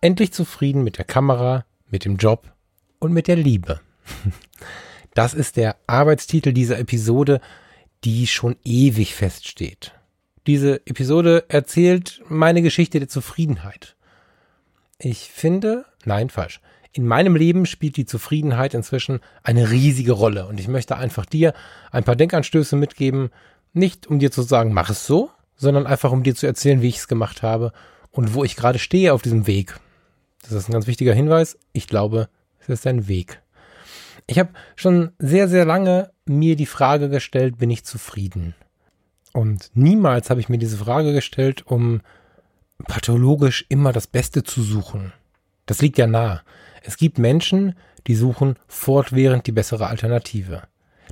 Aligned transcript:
Endlich 0.00 0.32
zufrieden 0.32 0.84
mit 0.84 0.98
der 0.98 1.04
Kamera, 1.04 1.64
mit 1.90 2.04
dem 2.04 2.16
Job 2.16 2.52
und 2.98 3.12
mit 3.12 3.28
der 3.28 3.36
Liebe. 3.36 3.80
Das 5.14 5.32
ist 5.32 5.56
der 5.56 5.76
Arbeitstitel 5.86 6.52
dieser 6.52 6.78
Episode, 6.78 7.40
die 8.04 8.26
schon 8.26 8.56
ewig 8.64 9.14
feststeht. 9.14 9.92
Diese 10.46 10.86
Episode 10.86 11.46
erzählt 11.48 12.20
meine 12.28 12.60
Geschichte 12.60 12.98
der 12.98 13.08
Zufriedenheit. 13.08 13.96
Ich 14.98 15.30
finde, 15.30 15.86
nein, 16.04 16.28
falsch. 16.28 16.60
In 16.92 17.06
meinem 17.06 17.34
Leben 17.34 17.64
spielt 17.64 17.96
die 17.96 18.04
Zufriedenheit 18.04 18.74
inzwischen 18.74 19.20
eine 19.42 19.70
riesige 19.70 20.12
Rolle 20.12 20.46
und 20.48 20.60
ich 20.60 20.68
möchte 20.68 20.98
einfach 20.98 21.24
dir 21.24 21.54
ein 21.90 22.04
paar 22.04 22.16
Denkanstöße 22.16 22.76
mitgeben, 22.76 23.30
nicht 23.72 24.06
um 24.06 24.18
dir 24.18 24.30
zu 24.30 24.42
sagen, 24.42 24.74
mach 24.74 24.90
es 24.90 25.06
so, 25.06 25.30
sondern 25.56 25.86
einfach 25.86 26.12
um 26.12 26.24
dir 26.24 26.34
zu 26.34 26.46
erzählen, 26.46 26.82
wie 26.82 26.88
ich 26.88 26.98
es 26.98 27.08
gemacht 27.08 27.42
habe 27.42 27.72
und 28.10 28.34
wo 28.34 28.44
ich 28.44 28.54
gerade 28.54 28.78
stehe 28.78 29.14
auf 29.14 29.22
diesem 29.22 29.46
Weg. 29.46 29.80
Das 30.42 30.52
ist 30.52 30.68
ein 30.68 30.72
ganz 30.72 30.86
wichtiger 30.86 31.14
Hinweis. 31.14 31.58
Ich 31.72 31.86
glaube, 31.86 32.28
es 32.60 32.68
ist 32.68 32.86
ein 32.86 33.08
Weg. 33.08 33.42
Ich 34.26 34.38
habe 34.38 34.50
schon 34.74 35.12
sehr, 35.18 35.48
sehr 35.48 35.64
lange 35.64 36.10
mir 36.24 36.56
die 36.56 36.66
Frage 36.66 37.08
gestellt, 37.08 37.58
bin 37.58 37.70
ich 37.70 37.84
zufrieden? 37.84 38.54
Und 39.32 39.70
niemals 39.74 40.30
habe 40.30 40.40
ich 40.40 40.48
mir 40.48 40.58
diese 40.58 40.78
Frage 40.78 41.12
gestellt, 41.12 41.66
um 41.66 42.00
pathologisch 42.86 43.66
immer 43.68 43.92
das 43.92 44.06
Beste 44.06 44.42
zu 44.42 44.62
suchen. 44.62 45.12
Das 45.66 45.80
liegt 45.80 45.98
ja 45.98 46.06
nah. 46.06 46.42
Es 46.82 46.96
gibt 46.96 47.18
Menschen, 47.18 47.74
die 48.06 48.14
suchen 48.14 48.56
fortwährend 48.66 49.46
die 49.46 49.52
bessere 49.52 49.86
Alternative. 49.86 50.62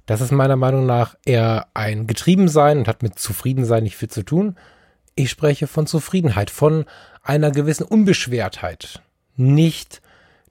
Das 0.07 0.21
ist 0.21 0.33
meiner 0.33 0.57
Meinung 0.57 0.87
nach 0.87 1.17
eher 1.25 1.69
ein 1.75 2.07
Getriebensein 2.07 2.79
und 2.79 2.89
hat 2.89 3.03
mit 3.03 3.19
Zufriedensein 3.19 3.85
nicht 3.85 3.97
viel 3.97 4.11
zu 4.11 4.23
tun. 4.23 4.57
Ich 5.15 5.31
spreche 5.31 5.67
von 5.67 5.87
Zufriedenheit, 5.87 6.51
von 6.51 6.85
einer 7.23 7.51
gewissen 7.51 7.85
Unbeschwertheit 7.85 9.03
nicht 9.37 10.03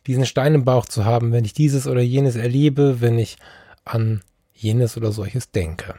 diesen 0.07 0.25
Stein 0.25 0.53
im 0.53 0.65
Bauch 0.65 0.85
zu 0.85 1.05
haben, 1.05 1.31
wenn 1.31 1.45
ich 1.45 1.53
dieses 1.53 1.87
oder 1.87 2.01
jenes 2.01 2.35
erlebe, 2.35 3.01
wenn 3.01 3.17
ich 3.17 3.37
an 3.85 4.21
jenes 4.53 4.97
oder 4.97 5.11
solches 5.11 5.51
denke. 5.51 5.95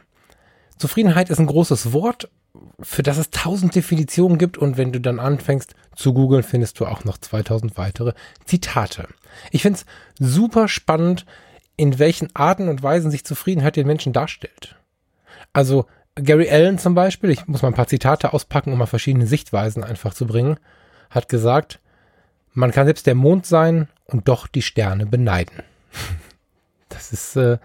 Zufriedenheit 0.77 1.29
ist 1.29 1.39
ein 1.39 1.47
großes 1.47 1.93
Wort, 1.93 2.29
für 2.79 3.03
das 3.03 3.17
es 3.17 3.29
tausend 3.29 3.75
Definitionen 3.75 4.37
gibt 4.37 4.57
und 4.57 4.77
wenn 4.77 4.91
du 4.91 4.99
dann 4.99 5.19
anfängst 5.19 5.75
zu 5.95 6.13
googeln, 6.13 6.43
findest 6.43 6.79
du 6.79 6.85
auch 6.85 7.03
noch 7.03 7.17
2000 7.17 7.77
weitere 7.77 8.13
Zitate. 8.45 9.07
Ich 9.51 9.61
finde 9.61 9.79
es 9.79 9.85
super 10.19 10.67
spannend, 10.67 11.25
in 11.77 11.99
welchen 11.99 12.33
Arten 12.35 12.69
und 12.69 12.83
Weisen 12.83 13.11
sich 13.11 13.25
Zufriedenheit 13.25 13.75
den 13.75 13.87
Menschen 13.87 14.13
darstellt. 14.13 14.75
Also 15.53 15.85
Gary 16.15 16.49
Allen 16.49 16.77
zum 16.77 16.95
Beispiel, 16.95 17.29
ich 17.29 17.47
muss 17.47 17.61
mal 17.61 17.69
ein 17.69 17.73
paar 17.73 17.87
Zitate 17.87 18.33
auspacken, 18.33 18.71
um 18.71 18.79
mal 18.79 18.85
verschiedene 18.85 19.27
Sichtweisen 19.27 19.83
einfach 19.83 20.13
zu 20.13 20.25
bringen, 20.25 20.57
hat 21.09 21.27
gesagt, 21.27 21.79
man 22.55 22.71
kann 22.71 22.87
selbst 22.87 23.05
der 23.05 23.15
Mond 23.15 23.45
sein 23.45 23.87
und 24.05 24.27
doch 24.27 24.47
die 24.47 24.61
Sterne 24.61 25.05
beneiden. 25.05 25.63
Das 26.89 27.11
ist, 27.11 27.35
äh, 27.35 27.57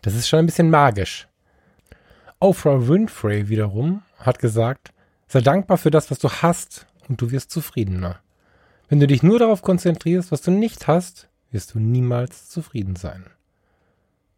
das 0.00 0.14
ist 0.14 0.28
schon 0.28 0.40
ein 0.40 0.46
bisschen 0.46 0.68
magisch. 0.68 1.28
Oprah 2.40 2.88
Winfrey 2.88 3.48
wiederum 3.48 4.02
hat 4.18 4.40
gesagt, 4.40 4.92
sei 5.28 5.40
dankbar 5.40 5.78
für 5.78 5.92
das, 5.92 6.10
was 6.10 6.18
du 6.18 6.28
hast 6.28 6.86
und 7.08 7.20
du 7.20 7.30
wirst 7.30 7.52
zufriedener. 7.52 8.18
Wenn 8.88 8.98
du 8.98 9.06
dich 9.06 9.22
nur 9.22 9.38
darauf 9.38 9.62
konzentrierst, 9.62 10.32
was 10.32 10.40
du 10.40 10.50
nicht 10.50 10.88
hast, 10.88 11.28
wirst 11.52 11.74
du 11.74 11.78
niemals 11.78 12.48
zufrieden 12.48 12.96
sein. 12.96 13.26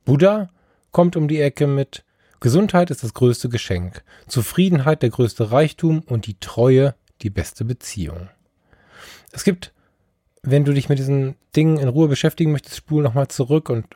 Buddha 0.05 0.51
kommt 0.91 1.17
um 1.17 1.27
die 1.27 1.41
Ecke 1.41 1.67
mit 1.67 2.05
Gesundheit 2.41 2.91
ist 2.91 3.03
das 3.03 3.15
größte 3.15 3.49
Geschenk, 3.49 4.05
Zufriedenheit 4.29 5.03
der 5.03 5.09
größte 5.09 5.51
Reichtum 5.51 6.01
und 6.01 6.27
die 6.27 6.39
Treue 6.41 6.95
die 7.23 7.31
beste 7.31 7.65
Beziehung. 7.65 8.29
Es 9.33 9.45
gibt 9.45 9.73
wenn 10.45 10.65
du 10.65 10.73
dich 10.73 10.89
mit 10.89 10.99
diesen 10.99 11.37
Dingen 11.57 11.79
in 11.79 11.89
Ruhe 11.89 12.09
beschäftigen 12.09 12.53
möchtest, 12.53 12.77
spul 12.77 13.03
nochmal 13.03 13.29
zurück 13.29 13.71
und 13.71 13.87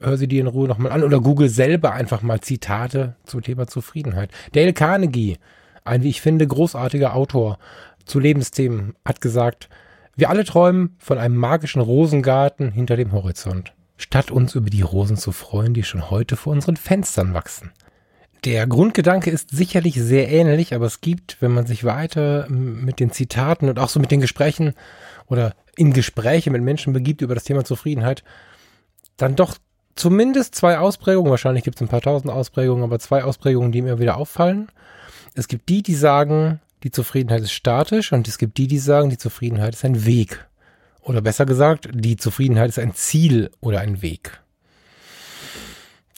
hör 0.00 0.16
sie 0.16 0.28
dir 0.28 0.40
in 0.40 0.46
Ruhe 0.46 0.68
nochmal 0.68 0.92
an 0.92 1.02
oder 1.02 1.20
google 1.20 1.48
selber 1.48 1.92
einfach 1.92 2.22
mal 2.22 2.40
Zitate 2.40 3.16
zum 3.24 3.42
Thema 3.42 3.66
Zufriedenheit. 3.66 4.30
Dale 4.52 4.72
Carnegie, 4.72 5.38
ein, 5.84 6.02
wie 6.02 6.10
ich 6.10 6.20
finde, 6.20 6.46
großartiger 6.46 7.14
Autor 7.14 7.58
zu 8.04 8.20
Lebensthemen, 8.20 8.94
hat 9.04 9.20
gesagt, 9.20 9.68
wir 10.16 10.30
alle 10.30 10.44
träumen 10.44 10.96
von 10.98 11.18
einem 11.18 11.36
magischen 11.36 11.82
Rosengarten 11.82 12.72
hinter 12.72 12.96
dem 12.96 13.12
Horizont, 13.12 13.72
statt 13.96 14.30
uns 14.30 14.54
über 14.54 14.70
die 14.70 14.82
Rosen 14.82 15.16
zu 15.16 15.32
freuen, 15.32 15.74
die 15.74 15.82
schon 15.82 16.10
heute 16.10 16.36
vor 16.36 16.52
unseren 16.52 16.76
Fenstern 16.76 17.34
wachsen. 17.34 17.72
Der 18.44 18.66
Grundgedanke 18.66 19.30
ist 19.30 19.50
sicherlich 19.50 19.94
sehr 19.96 20.30
ähnlich, 20.30 20.74
aber 20.74 20.86
es 20.86 21.00
gibt, 21.00 21.38
wenn 21.40 21.50
man 21.52 21.66
sich 21.66 21.84
weiter 21.84 22.46
mit 22.48 23.00
den 23.00 23.10
Zitaten 23.10 23.68
und 23.68 23.78
auch 23.78 23.88
so 23.88 23.98
mit 23.98 24.10
den 24.10 24.20
Gesprächen 24.20 24.74
oder 25.26 25.54
in 25.76 25.92
Gespräche 25.92 26.50
mit 26.50 26.62
Menschen 26.62 26.92
begibt 26.92 27.20
über 27.20 27.34
das 27.34 27.44
Thema 27.44 27.64
Zufriedenheit, 27.64 28.22
dann 29.16 29.34
doch 29.34 29.56
zumindest 29.96 30.54
zwei 30.54 30.78
Ausprägungen, 30.78 31.30
wahrscheinlich 31.30 31.64
gibt 31.64 31.76
es 31.76 31.82
ein 31.82 31.88
paar 31.88 32.00
tausend 32.00 32.32
Ausprägungen, 32.32 32.84
aber 32.84 32.98
zwei 33.00 33.24
Ausprägungen, 33.24 33.72
die 33.72 33.82
mir 33.82 33.98
wieder 33.98 34.16
auffallen. 34.16 34.68
Es 35.34 35.48
gibt 35.48 35.68
die, 35.68 35.82
die 35.82 35.94
sagen, 35.94 36.60
die 36.84 36.92
Zufriedenheit 36.92 37.42
ist 37.42 37.52
statisch 37.52 38.12
und 38.12 38.28
es 38.28 38.38
gibt 38.38 38.56
die, 38.58 38.68
die 38.68 38.78
sagen, 38.78 39.10
die 39.10 39.18
Zufriedenheit 39.18 39.74
ist 39.74 39.84
ein 39.84 40.04
Weg. 40.04 40.46
Oder 41.02 41.20
besser 41.20 41.46
gesagt, 41.46 41.88
die 41.92 42.16
Zufriedenheit 42.16 42.68
ist 42.68 42.78
ein 42.78 42.94
Ziel 42.94 43.50
oder 43.60 43.80
ein 43.80 44.02
Weg. 44.02 44.40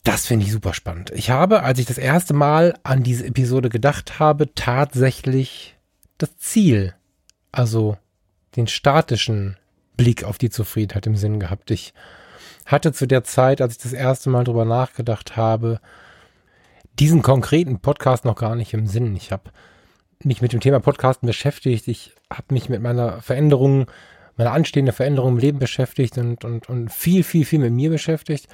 Das 0.02 0.26
finde 0.26 0.46
ich 0.46 0.52
super 0.52 0.72
spannend. 0.72 1.10
Ich 1.10 1.30
habe, 1.30 1.62
als 1.62 1.78
ich 1.78 1.86
das 1.86 1.98
erste 1.98 2.32
Mal 2.32 2.74
an 2.82 3.02
diese 3.02 3.26
Episode 3.26 3.68
gedacht 3.68 4.18
habe, 4.18 4.54
tatsächlich 4.54 5.76
das 6.18 6.36
Ziel, 6.38 6.94
also 7.52 7.98
den 8.56 8.66
statischen 8.66 9.56
Blick 9.96 10.24
auf 10.24 10.38
die 10.38 10.50
Zufriedenheit 10.50 11.06
im 11.06 11.16
Sinn 11.16 11.38
gehabt. 11.40 11.70
Ich 11.70 11.92
hatte 12.64 12.92
zu 12.92 13.06
der 13.06 13.24
Zeit, 13.24 13.60
als 13.60 13.74
ich 13.74 13.82
das 13.82 13.92
erste 13.92 14.30
Mal 14.30 14.44
drüber 14.44 14.64
nachgedacht 14.64 15.36
habe, 15.36 15.80
diesen 16.98 17.22
konkreten 17.22 17.80
Podcast 17.80 18.24
noch 18.24 18.36
gar 18.36 18.54
nicht 18.54 18.72
im 18.72 18.86
Sinn. 18.86 19.14
Ich 19.16 19.32
habe 19.32 19.50
mich 20.22 20.40
mit 20.40 20.52
dem 20.52 20.60
Thema 20.60 20.80
Podcasten 20.80 21.26
beschäftigt. 21.26 21.88
Ich 21.88 22.14
habe 22.32 22.54
mich 22.54 22.68
mit 22.68 22.80
meiner 22.80 23.20
Veränderung, 23.22 23.86
meiner 24.36 24.52
anstehenden 24.52 24.94
Veränderung 24.94 25.34
im 25.34 25.38
Leben 25.38 25.58
beschäftigt 25.58 26.16
und, 26.18 26.44
und, 26.44 26.68
und 26.68 26.90
viel, 26.90 27.22
viel, 27.22 27.44
viel 27.44 27.58
mit 27.58 27.72
mir 27.72 27.90
beschäftigt. 27.90 28.48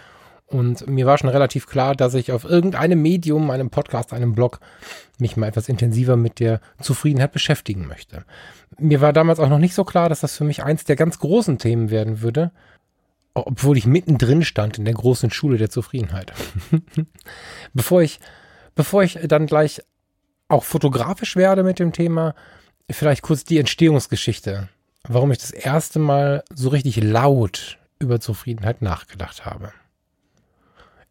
Und 0.47 0.87
mir 0.87 1.07
war 1.07 1.19
schon 1.19 1.29
relativ 1.29 1.67
klar, 1.67 1.97
dass 1.97 2.15
ich 2.15 2.31
auf 2.31 2.45
irgendeinem 2.45 3.03
Medium, 3.03 3.51
einem 3.51 3.71
Podcast, 3.71 4.13
einem 4.13 4.35
Blog, 4.35 4.61
mich 5.19 5.37
mal 5.37 5.49
etwas 5.49 5.69
intensiver 5.69 6.17
mit 6.17 6.39
der 6.39 6.61
Zufriedenheit 6.81 7.33
beschäftigen 7.33 7.87
möchte. 7.87 8.25
Mir 8.79 9.01
war 9.01 9.13
damals 9.13 9.41
auch 9.41 9.49
noch 9.49 9.59
nicht 9.59 9.75
so 9.75 9.85
klar, 9.85 10.09
dass 10.09 10.21
das 10.21 10.37
für 10.37 10.45
mich 10.45 10.63
eins 10.63 10.85
der 10.85 10.95
ganz 10.95 11.19
großen 11.19 11.59
Themen 11.59 11.91
werden 11.91 12.21
würde, 12.21 12.53
obwohl 13.35 13.77
ich 13.77 13.87
mittendrin 13.87 14.45
stand 14.45 14.79
in 14.79 14.85
der 14.85 14.95
großen 14.95 15.31
Schule 15.31 15.59
der 15.59 15.71
Zufriedenheit. 15.71 16.33
bevor 17.75 18.03
ich, 18.03 18.21
bevor 18.75 19.03
ich 19.03 19.19
dann 19.25 19.47
gleich 19.47 19.83
auch 20.49 20.63
fotografisch 20.63 21.35
werde 21.35 21.65
mit 21.65 21.81
dem 21.81 21.93
Thema, 21.93 22.35
vielleicht 22.89 23.23
kurz 23.23 23.45
die 23.45 23.59
Entstehungsgeschichte, 23.59 24.69
warum 25.09 25.33
ich 25.33 25.39
das 25.39 25.51
erste 25.51 25.99
Mal 25.99 26.45
so 26.55 26.69
richtig 26.69 27.03
laut 27.03 27.79
über 27.99 28.21
Zufriedenheit 28.21 28.81
nachgedacht 28.81 29.45
habe. 29.45 29.73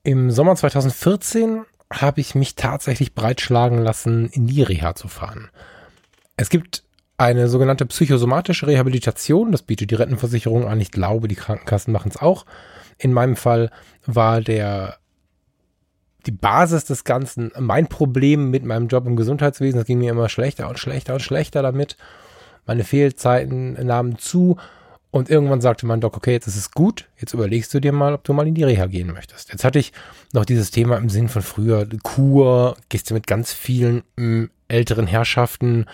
Im 0.05 0.29
Sommer 0.29 0.55
2014 0.55 1.65
habe 1.91 2.21
ich 2.21 2.35
mich 2.35 2.53
tatsächlich 2.53 3.15
breitschlagen 3.15 3.79
lassen, 3.79 4.29
in 4.29 4.45
die 4.45 4.61
Reha 4.61 4.93
zu 4.93 5.07
fahren. 5.07 5.49
Es 6.37 6.51
gibt 6.51 6.83
eine 7.17 7.47
sogenannte 7.47 7.87
psychosomatische 7.87 8.67
Rehabilitation, 8.67 9.51
das 9.51 9.63
bietet 9.63 9.89
die 9.89 9.95
Rentenversicherung 9.95 10.67
an. 10.67 10.79
Ich 10.79 10.91
glaube, 10.91 11.27
die 11.27 11.33
Krankenkassen 11.33 11.91
machen 11.91 12.11
es 12.13 12.21
auch. 12.21 12.45
In 12.99 13.13
meinem 13.13 13.35
Fall 13.35 13.71
war 14.05 14.41
der 14.41 14.97
die 16.27 16.31
Basis 16.31 16.85
des 16.85 17.03
Ganzen 17.03 17.51
mein 17.57 17.87
Problem 17.87 18.51
mit 18.51 18.63
meinem 18.63 18.89
Job 18.89 19.07
im 19.07 19.15
Gesundheitswesen. 19.15 19.79
Es 19.79 19.87
ging 19.87 19.97
mir 19.97 20.11
immer 20.11 20.29
schlechter 20.29 20.69
und 20.69 20.77
schlechter 20.77 21.15
und 21.15 21.21
schlechter 21.21 21.63
damit. 21.63 21.97
Meine 22.67 22.83
Fehlzeiten 22.83 23.73
nahmen 23.83 24.19
zu 24.19 24.57
und 25.15 25.29
irgendwann 25.29 25.61
sagte 25.61 25.85
mein 25.85 26.01
Doc, 26.01 26.17
okay, 26.17 26.33
jetzt 26.33 26.45
ist 26.45 26.57
es 26.57 26.71
gut, 26.71 27.07
jetzt 27.17 27.33
überlegst 27.33 27.73
du 27.73 27.79
dir 27.79 27.93
mal, 27.93 28.15
ob 28.15 28.25
du 28.25 28.33
mal 28.33 28.45
in 28.45 28.53
die 28.53 28.65
Reha 28.65 28.85
gehen 28.87 29.13
möchtest. 29.13 29.49
Jetzt 29.49 29.63
hatte 29.63 29.79
ich 29.79 29.93
noch 30.33 30.43
dieses 30.43 30.71
Thema 30.71 30.97
im 30.97 31.07
Sinn 31.07 31.29
von 31.29 31.41
früher, 31.41 31.87
Kur, 32.03 32.75
gehst 32.89 33.09
du 33.09 33.13
mit 33.13 33.25
ganz 33.25 33.53
vielen 33.53 34.03
mm, 34.17 34.47
älteren 34.67 35.07
Herrschaften 35.07 35.85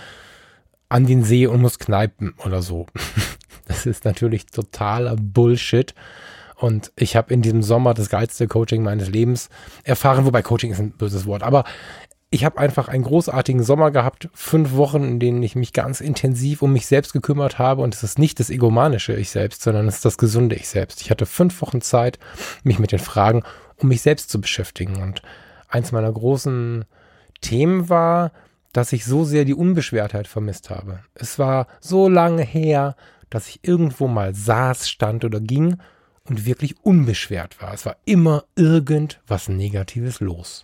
an 0.90 1.06
den 1.06 1.24
See 1.24 1.46
und 1.46 1.62
musst 1.62 1.80
kneipen 1.80 2.34
oder 2.44 2.64
so. 2.64 2.88
Das 3.66 3.86
ist 3.86 4.04
natürlich 4.04 4.48
totaler 4.48 5.16
Bullshit. 5.16 5.94
Und 6.56 6.92
ich 6.96 7.16
habe 7.16 7.34
in 7.34 7.42
diesem 7.42 7.62
Sommer 7.64 7.94
das 7.94 8.10
geilste 8.10 8.48
Coaching 8.48 8.84
meines 8.84 9.08
Lebens 9.08 9.50
erfahren, 9.84 10.26
wobei 10.26 10.42
Coaching 10.42 10.72
ist 10.72 10.80
ein 10.80 10.92
böses 10.92 11.26
Wort, 11.26 11.42
aber 11.42 11.64
ich 12.34 12.46
habe 12.46 12.58
einfach 12.58 12.88
einen 12.88 13.04
großartigen 13.04 13.62
Sommer 13.62 13.92
gehabt, 13.92 14.30
fünf 14.34 14.74
Wochen, 14.74 15.04
in 15.04 15.20
denen 15.20 15.44
ich 15.44 15.56
mich 15.56 15.74
ganz 15.74 16.00
intensiv 16.00 16.62
um 16.62 16.72
mich 16.72 16.86
selbst 16.86 17.12
gekümmert 17.12 17.60
habe. 17.60 17.82
Und 17.82 17.94
es 17.94 18.04
ist 18.04 18.18
nicht 18.18 18.40
das 18.40 18.50
egomanische 18.50 19.14
Ich 19.14 19.30
selbst, 19.30 19.62
sondern 19.62 19.86
es 19.90 19.96
ist 19.96 20.06
das 20.06 20.18
gesunde 20.18 20.56
Ich 20.56 20.70
selbst. 20.70 21.02
Ich 21.02 21.12
hatte 21.12 21.26
fünf 21.26 21.62
Wochen 21.62 21.82
Zeit, 21.82 22.20
mich 22.64 22.80
mit 22.80 22.94
den 22.94 23.00
Fragen 23.00 23.44
um 23.78 23.90
mich 23.90 24.02
selbst 24.02 24.30
zu 24.30 24.40
beschäftigen. 24.40 25.02
Und 25.02 25.22
eins 25.68 25.92
meiner 25.92 26.12
großen 26.12 26.86
Themen 27.42 27.90
war, 27.90 28.32
dass 28.72 28.94
ich 28.94 29.04
so 29.04 29.26
sehr 29.26 29.44
die 29.44 29.54
Unbeschwertheit 29.54 30.28
vermisst 30.28 30.70
habe. 30.70 31.00
Es 31.14 31.38
war 31.38 31.68
so 31.82 32.08
lange 32.08 32.44
her, 32.44 32.96
dass 33.30 33.50
ich 33.50 33.60
irgendwo 33.64 34.08
mal 34.08 34.34
saß, 34.34 34.90
stand 34.90 35.26
oder 35.26 35.42
ging 35.42 35.78
und 36.24 36.46
wirklich 36.46 36.76
unbeschwert 36.82 37.62
war. 37.62 37.74
Es 37.74 37.86
war 37.86 37.98
immer 38.06 38.46
irgendwas 38.56 39.50
Negatives 39.50 40.22
los. 40.22 40.64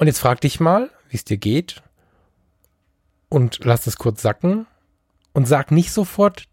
Und 0.00 0.06
jetzt 0.06 0.20
frag 0.20 0.40
dich 0.40 0.60
mal, 0.60 0.88
wie 1.10 1.16
es 1.18 1.24
dir 1.26 1.36
geht 1.36 1.82
und 3.28 3.62
lass 3.64 3.86
es 3.86 3.96
kurz 3.96 4.22
sacken 4.22 4.66
und 5.34 5.46
sag 5.46 5.70
nicht 5.72 5.92
sofort, 5.92 6.44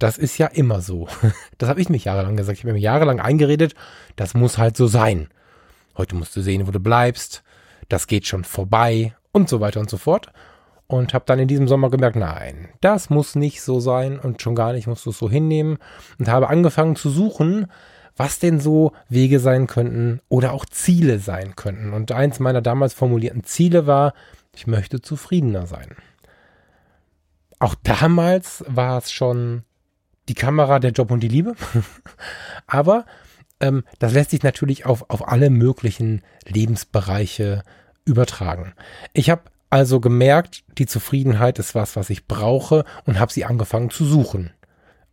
das 0.00 0.18
ist 0.18 0.38
ja 0.38 0.48
immer 0.48 0.80
so. 0.80 1.06
Das 1.58 1.68
habe 1.68 1.80
ich 1.80 1.88
mich 1.88 2.06
jahrelang 2.06 2.36
gesagt. 2.36 2.58
Ich 2.58 2.64
habe 2.64 2.72
mir 2.72 2.80
jahrelang 2.80 3.20
eingeredet, 3.20 3.76
das 4.16 4.34
muss 4.34 4.58
halt 4.58 4.76
so 4.76 4.88
sein. 4.88 5.28
Heute 5.96 6.16
musst 6.16 6.34
du 6.34 6.40
sehen, 6.40 6.66
wo 6.66 6.72
du 6.72 6.80
bleibst. 6.80 7.44
Das 7.88 8.08
geht 8.08 8.26
schon 8.26 8.42
vorbei 8.42 9.14
und 9.30 9.48
so 9.48 9.60
weiter 9.60 9.78
und 9.78 9.88
so 9.88 9.98
fort. 9.98 10.32
Und 10.88 11.14
habe 11.14 11.26
dann 11.28 11.38
in 11.38 11.46
diesem 11.46 11.68
Sommer 11.68 11.90
gemerkt, 11.90 12.16
nein, 12.16 12.70
das 12.80 13.08
muss 13.08 13.36
nicht 13.36 13.62
so 13.62 13.78
sein 13.78 14.18
und 14.18 14.42
schon 14.42 14.56
gar 14.56 14.72
nicht 14.72 14.88
musst 14.88 15.06
du 15.06 15.10
es 15.10 15.18
so 15.18 15.30
hinnehmen. 15.30 15.78
Und 16.18 16.26
habe 16.26 16.48
angefangen 16.48 16.96
zu 16.96 17.10
suchen, 17.10 17.68
was 18.16 18.38
denn 18.38 18.60
so 18.60 18.92
Wege 19.08 19.40
sein 19.40 19.66
könnten 19.66 20.20
oder 20.28 20.52
auch 20.52 20.64
Ziele 20.64 21.18
sein 21.18 21.54
könnten. 21.56 21.92
Und 21.92 22.12
eins 22.12 22.40
meiner 22.40 22.62
damals 22.62 22.94
formulierten 22.94 23.44
Ziele 23.44 23.86
war, 23.86 24.14
ich 24.54 24.66
möchte 24.66 25.02
zufriedener 25.02 25.66
sein. 25.66 25.96
Auch 27.58 27.74
damals 27.82 28.64
war 28.68 28.98
es 28.98 29.12
schon 29.12 29.64
die 30.28 30.34
Kamera, 30.34 30.78
der 30.78 30.92
Job 30.92 31.10
und 31.10 31.20
die 31.20 31.28
Liebe. 31.28 31.54
Aber 32.66 33.06
ähm, 33.60 33.84
das 33.98 34.12
lässt 34.12 34.30
sich 34.30 34.42
natürlich 34.42 34.86
auf, 34.86 35.10
auf 35.10 35.28
alle 35.28 35.50
möglichen 35.50 36.22
Lebensbereiche 36.46 37.62
übertragen. 38.04 38.74
Ich 39.12 39.30
habe 39.30 39.42
also 39.70 40.00
gemerkt, 40.00 40.64
die 40.78 40.86
Zufriedenheit 40.86 41.58
ist 41.58 41.74
was, 41.74 41.96
was 41.96 42.10
ich 42.10 42.26
brauche 42.26 42.84
und 43.04 43.18
habe 43.18 43.32
sie 43.32 43.44
angefangen 43.44 43.90
zu 43.90 44.04
suchen. 44.04 44.52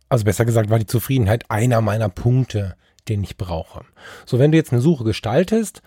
Also 0.08 0.24
besser 0.24 0.44
gesagt 0.44 0.70
war 0.70 0.78
die 0.78 0.86
Zufriedenheit 0.86 1.50
einer 1.50 1.80
meiner 1.80 2.08
Punkte, 2.08 2.76
den 3.08 3.22
ich 3.22 3.36
brauche. 3.36 3.84
So, 4.26 4.38
wenn 4.38 4.52
du 4.52 4.58
jetzt 4.58 4.72
eine 4.72 4.80
Suche 4.80 5.04
gestaltest, 5.04 5.82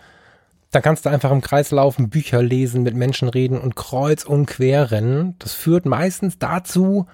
dann 0.70 0.82
kannst 0.82 1.06
du 1.06 1.10
einfach 1.10 1.30
im 1.30 1.40
Kreis 1.40 1.70
laufen, 1.70 2.10
Bücher 2.10 2.42
lesen, 2.42 2.82
mit 2.82 2.94
Menschen 2.94 3.28
reden 3.28 3.58
und 3.58 3.74
kreuz 3.74 4.24
und 4.24 4.46
quer 4.46 4.90
rennen. 4.90 5.34
Das 5.38 5.54
führt 5.54 5.86
meistens 5.86 6.38
dazu, 6.38 7.06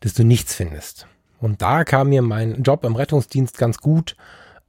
dass 0.00 0.14
du 0.14 0.24
nichts 0.24 0.54
findest. 0.54 1.06
Und 1.40 1.62
da 1.62 1.82
kam 1.84 2.10
mir 2.10 2.22
mein 2.22 2.62
Job 2.62 2.84
im 2.84 2.94
Rettungsdienst 2.94 3.58
ganz 3.58 3.78
gut 3.78 4.16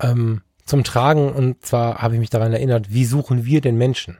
ähm, 0.02 0.42
zum 0.66 0.84
Tragen. 0.84 1.32
Und 1.32 1.64
zwar 1.64 2.02
habe 2.02 2.16
ich 2.16 2.20
mich 2.20 2.32
daran 2.32 2.54
erinnert, 2.54 2.92
wie 2.92 3.06
suchen 3.06 3.46
wir 3.46 3.62
den 3.62 3.78
Menschen? 3.78 4.18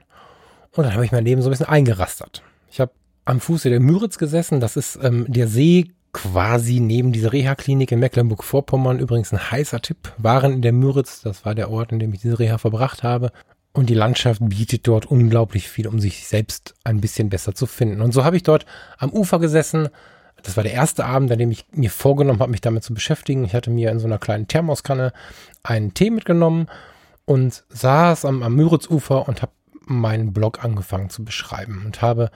Und 0.72 0.84
dann 0.84 0.94
habe 0.94 1.04
ich 1.04 1.12
mein 1.12 1.24
Leben 1.24 1.42
so 1.42 1.48
ein 1.48 1.50
bisschen 1.50 1.66
eingerastert. 1.66 2.42
Ich 2.70 2.80
habe 2.80 2.92
am 3.24 3.40
Fuße 3.40 3.68
der 3.68 3.80
Müritz 3.80 4.18
gesessen. 4.18 4.60
Das 4.60 4.76
ist 4.76 4.98
ähm, 5.02 5.26
der 5.28 5.48
See 5.48 5.90
quasi 6.14 6.80
neben 6.80 7.12
dieser 7.12 7.34
Reha-Klinik 7.34 7.92
in 7.92 7.98
Mecklenburg-Vorpommern. 7.98 9.00
Übrigens 9.00 9.32
ein 9.32 9.50
heißer 9.50 9.82
Tipp. 9.82 10.12
Waren 10.16 10.54
in 10.54 10.62
der 10.62 10.72
Müritz, 10.72 11.20
das 11.20 11.44
war 11.44 11.54
der 11.54 11.70
Ort, 11.70 11.92
in 11.92 11.98
dem 11.98 12.14
ich 12.14 12.22
diese 12.22 12.38
Reha 12.38 12.56
verbracht 12.56 13.02
habe. 13.02 13.32
Und 13.72 13.90
die 13.90 13.94
Landschaft 13.94 14.40
bietet 14.42 14.86
dort 14.86 15.06
unglaublich 15.06 15.68
viel, 15.68 15.88
um 15.88 16.00
sich 16.00 16.26
selbst 16.26 16.74
ein 16.84 17.00
bisschen 17.00 17.28
besser 17.28 17.54
zu 17.54 17.66
finden. 17.66 18.00
Und 18.00 18.14
so 18.14 18.24
habe 18.24 18.36
ich 18.36 18.44
dort 18.44 18.64
am 18.96 19.10
Ufer 19.10 19.40
gesessen. 19.40 19.88
Das 20.44 20.56
war 20.56 20.62
der 20.62 20.72
erste 20.72 21.04
Abend, 21.04 21.32
an 21.32 21.38
dem 21.38 21.50
ich 21.50 21.66
mir 21.72 21.90
vorgenommen 21.90 22.38
habe, 22.38 22.52
mich 22.52 22.60
damit 22.60 22.84
zu 22.84 22.94
beschäftigen. 22.94 23.44
Ich 23.44 23.54
hatte 23.54 23.70
mir 23.70 23.90
in 23.90 23.98
so 23.98 24.06
einer 24.06 24.18
kleinen 24.18 24.46
Thermoskanne 24.46 25.12
einen 25.64 25.92
Tee 25.92 26.10
mitgenommen 26.10 26.68
und 27.24 27.64
saß 27.68 28.24
am, 28.24 28.44
am 28.44 28.54
Müritzufer 28.54 29.26
und 29.26 29.42
habe 29.42 29.52
meinen 29.86 30.32
Blog 30.32 30.64
angefangen 30.64 31.10
zu 31.10 31.24
beschreiben 31.24 31.82
und 31.84 32.00
habe 32.00 32.30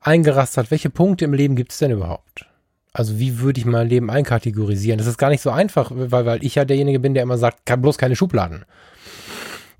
eingerastert, 0.00 0.70
welche 0.72 0.90
Punkte 0.90 1.24
im 1.24 1.32
Leben 1.32 1.54
gibt 1.54 1.70
es 1.70 1.78
denn 1.78 1.92
überhaupt? 1.92 2.49
Also 2.92 3.18
wie 3.18 3.38
würde 3.38 3.60
ich 3.60 3.66
mein 3.66 3.88
Leben 3.88 4.10
einkategorisieren? 4.10 4.98
Das 4.98 5.06
ist 5.06 5.18
gar 5.18 5.30
nicht 5.30 5.42
so 5.42 5.50
einfach, 5.50 5.92
weil, 5.94 6.26
weil 6.26 6.44
ich 6.44 6.56
ja 6.56 6.64
derjenige 6.64 7.00
bin, 7.00 7.14
der 7.14 7.22
immer 7.22 7.38
sagt, 7.38 7.66
kann 7.66 7.82
bloß 7.82 7.98
keine 7.98 8.16
Schubladen. 8.16 8.64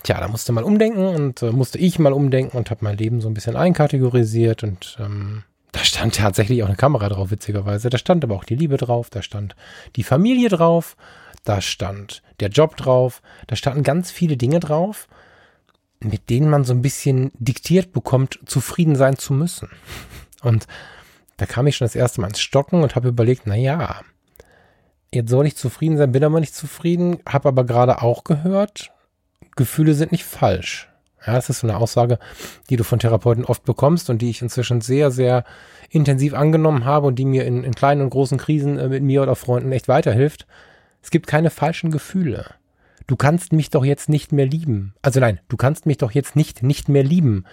Tja, 0.02 0.20
da 0.20 0.28
musste 0.28 0.52
mal 0.52 0.64
umdenken 0.64 1.06
und 1.06 1.42
äh, 1.42 1.50
musste 1.50 1.78
ich 1.78 1.98
mal 1.98 2.12
umdenken 2.12 2.56
und 2.56 2.70
habe 2.70 2.84
mein 2.84 2.96
Leben 2.96 3.20
so 3.20 3.28
ein 3.28 3.34
bisschen 3.34 3.56
einkategorisiert 3.56 4.62
und 4.62 4.96
ähm, 4.98 5.42
da 5.72 5.84
stand 5.84 6.16
tatsächlich 6.16 6.62
auch 6.62 6.68
eine 6.68 6.76
Kamera 6.76 7.08
drauf, 7.08 7.30
witzigerweise. 7.30 7.90
Da 7.90 7.98
stand 7.98 8.24
aber 8.24 8.34
auch 8.34 8.44
die 8.44 8.56
Liebe 8.56 8.76
drauf, 8.76 9.10
da 9.10 9.22
stand 9.22 9.54
die 9.96 10.02
Familie 10.02 10.48
drauf, 10.48 10.96
da 11.44 11.60
stand 11.60 12.22
der 12.40 12.48
Job 12.48 12.76
drauf, 12.76 13.22
da 13.46 13.56
standen 13.56 13.82
ganz 13.82 14.10
viele 14.10 14.36
Dinge 14.36 14.60
drauf, 14.60 15.06
mit 16.00 16.30
denen 16.30 16.48
man 16.48 16.64
so 16.64 16.72
ein 16.72 16.82
bisschen 16.82 17.30
diktiert 17.34 17.92
bekommt, 17.92 18.40
zufrieden 18.46 18.96
sein 18.96 19.16
zu 19.16 19.32
müssen. 19.32 19.68
Und 20.42 20.66
da 21.40 21.46
kam 21.46 21.66
ich 21.66 21.76
schon 21.76 21.87
das 21.87 21.96
erste 21.96 22.20
Mal 22.20 22.28
ins 22.28 22.40
Stocken 22.40 22.82
und 22.82 22.94
habe 22.94 23.08
überlegt, 23.08 23.42
na 23.46 23.56
ja, 23.56 24.02
jetzt 25.10 25.31
soll 25.31 25.46
ich 25.46 25.56
zufrieden 25.56 25.96
sein, 25.96 26.12
bin 26.12 26.22
aber 26.22 26.38
nicht 26.38 26.54
zufrieden, 26.54 27.19
habe 27.26 27.48
aber 27.48 27.64
gerade 27.64 28.02
auch 28.02 28.25
gehört, 28.25 28.92
Gefühle 29.56 29.94
sind 29.94 30.12
nicht 30.12 30.25
falsch. 30.25 30.90
Ja, 31.26 31.32
das 31.32 31.48
ist 31.48 31.60
so 31.60 31.66
eine 31.66 31.78
Aussage, 31.78 32.19
die 32.69 32.76
du 32.76 32.84
von 32.84 32.98
Therapeuten 32.98 33.46
oft 33.46 33.64
bekommst 33.64 34.10
und 34.10 34.20
die 34.20 34.28
ich 34.28 34.42
inzwischen 34.42 34.82
sehr, 34.82 35.10
sehr 35.10 35.44
intensiv 35.88 36.34
angenommen 36.34 36.84
habe 36.84 37.06
und 37.06 37.19
die 37.19 37.25
mir 37.25 37.46
in, 37.46 37.64
in 37.64 37.75
kleinen 37.75 38.02
und 38.02 38.10
großen 38.10 38.37
Krisen 38.37 38.78
äh, 38.78 38.88
mit 38.88 39.02
mir 39.02 39.22
oder 39.22 39.34
Freunden 39.34 39.72
echt 39.72 39.88
weiterhilft. 39.88 40.46
Es 41.02 41.10
gibt 41.10 41.26
keine 41.26 41.48
falschen 41.48 41.90
Gefühle. 41.90 42.44
Du 43.06 43.16
kannst 43.16 43.54
mich 43.54 43.70
doch 43.70 43.84
jetzt 43.84 44.10
nicht 44.10 44.31
mehr 44.31 44.46
lieben. 44.46 44.94
Also 45.00 45.20
nein, 45.20 45.40
du 45.48 45.56
kannst 45.56 45.87
mich 45.87 45.96
doch 45.96 46.10
jetzt 46.10 46.37
nicht 46.37 46.62
nicht 46.62 46.90
mehr 46.90 47.02
lieben 47.02 47.46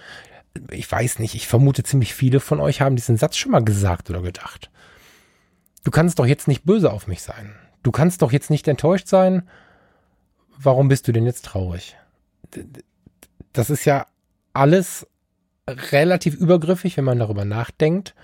ich 0.70 0.90
weiß 0.90 1.18
nicht, 1.18 1.34
ich 1.34 1.46
vermute 1.46 1.82
ziemlich 1.82 2.14
viele 2.14 2.40
von 2.40 2.60
euch 2.60 2.80
haben 2.80 2.96
diesen 2.96 3.16
Satz 3.16 3.36
schon 3.36 3.52
mal 3.52 3.64
gesagt 3.64 4.10
oder 4.10 4.22
gedacht. 4.22 4.70
Du 5.84 5.90
kannst 5.90 6.18
doch 6.18 6.26
jetzt 6.26 6.48
nicht 6.48 6.64
böse 6.64 6.92
auf 6.92 7.06
mich 7.06 7.22
sein. 7.22 7.54
Du 7.82 7.90
kannst 7.90 8.22
doch 8.22 8.32
jetzt 8.32 8.50
nicht 8.50 8.68
enttäuscht 8.68 9.08
sein. 9.08 9.48
Warum 10.58 10.88
bist 10.88 11.06
du 11.06 11.12
denn 11.12 11.26
jetzt 11.26 11.44
traurig? 11.44 11.96
Das 13.52 13.70
ist 13.70 13.84
ja 13.84 14.06
alles 14.52 15.06
relativ 15.68 16.34
übergriffig, 16.34 16.96
wenn 16.96 17.04
man 17.04 17.18
darüber 17.18 17.44
nachdenkt, 17.44 18.14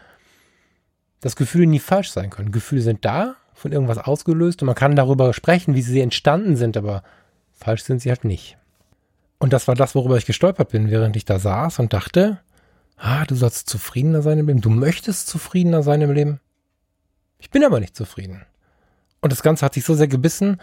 dass 1.20 1.36
Gefühle 1.36 1.66
nie 1.66 1.78
falsch 1.78 2.10
sein 2.10 2.30
können. 2.30 2.52
Gefühle 2.52 2.82
sind 2.82 3.04
da, 3.04 3.36
von 3.54 3.72
irgendwas 3.72 3.98
ausgelöst 3.98 4.62
und 4.62 4.66
man 4.66 4.74
kann 4.74 4.96
darüber 4.96 5.32
sprechen, 5.32 5.74
wie 5.74 5.82
sie 5.82 6.00
entstanden 6.00 6.56
sind, 6.56 6.76
aber 6.76 7.02
falsch 7.52 7.84
sind 7.84 8.00
sie 8.00 8.10
halt 8.10 8.24
nicht. 8.24 8.58
Und 9.38 9.52
das 9.52 9.68
war 9.68 9.74
das, 9.74 9.94
worüber 9.94 10.16
ich 10.16 10.26
gestolpert 10.26 10.70
bin, 10.70 10.90
während 10.90 11.16
ich 11.16 11.24
da 11.24 11.38
saß 11.38 11.78
und 11.78 11.92
dachte, 11.92 12.38
ah, 12.96 13.24
du 13.26 13.34
sollst 13.34 13.68
zufriedener 13.68 14.22
sein 14.22 14.38
im 14.38 14.46
Leben. 14.46 14.60
Du 14.60 14.70
möchtest 14.70 15.26
zufriedener 15.28 15.82
sein 15.82 16.00
im 16.02 16.12
Leben. 16.12 16.40
Ich 17.38 17.50
bin 17.50 17.64
aber 17.64 17.80
nicht 17.80 17.96
zufrieden. 17.96 18.46
Und 19.20 19.32
das 19.32 19.42
Ganze 19.42 19.64
hat 19.64 19.74
sich 19.74 19.84
so 19.84 19.94
sehr 19.94 20.08
gebissen, 20.08 20.60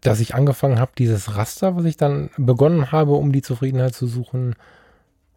dass 0.00 0.20
ich 0.20 0.34
angefangen 0.34 0.80
habe, 0.80 0.92
dieses 0.98 1.36
Raster, 1.36 1.76
was 1.76 1.84
ich 1.84 1.96
dann 1.96 2.30
begonnen 2.36 2.92
habe, 2.92 3.12
um 3.12 3.32
die 3.32 3.42
Zufriedenheit 3.42 3.94
zu 3.94 4.06
suchen, 4.06 4.54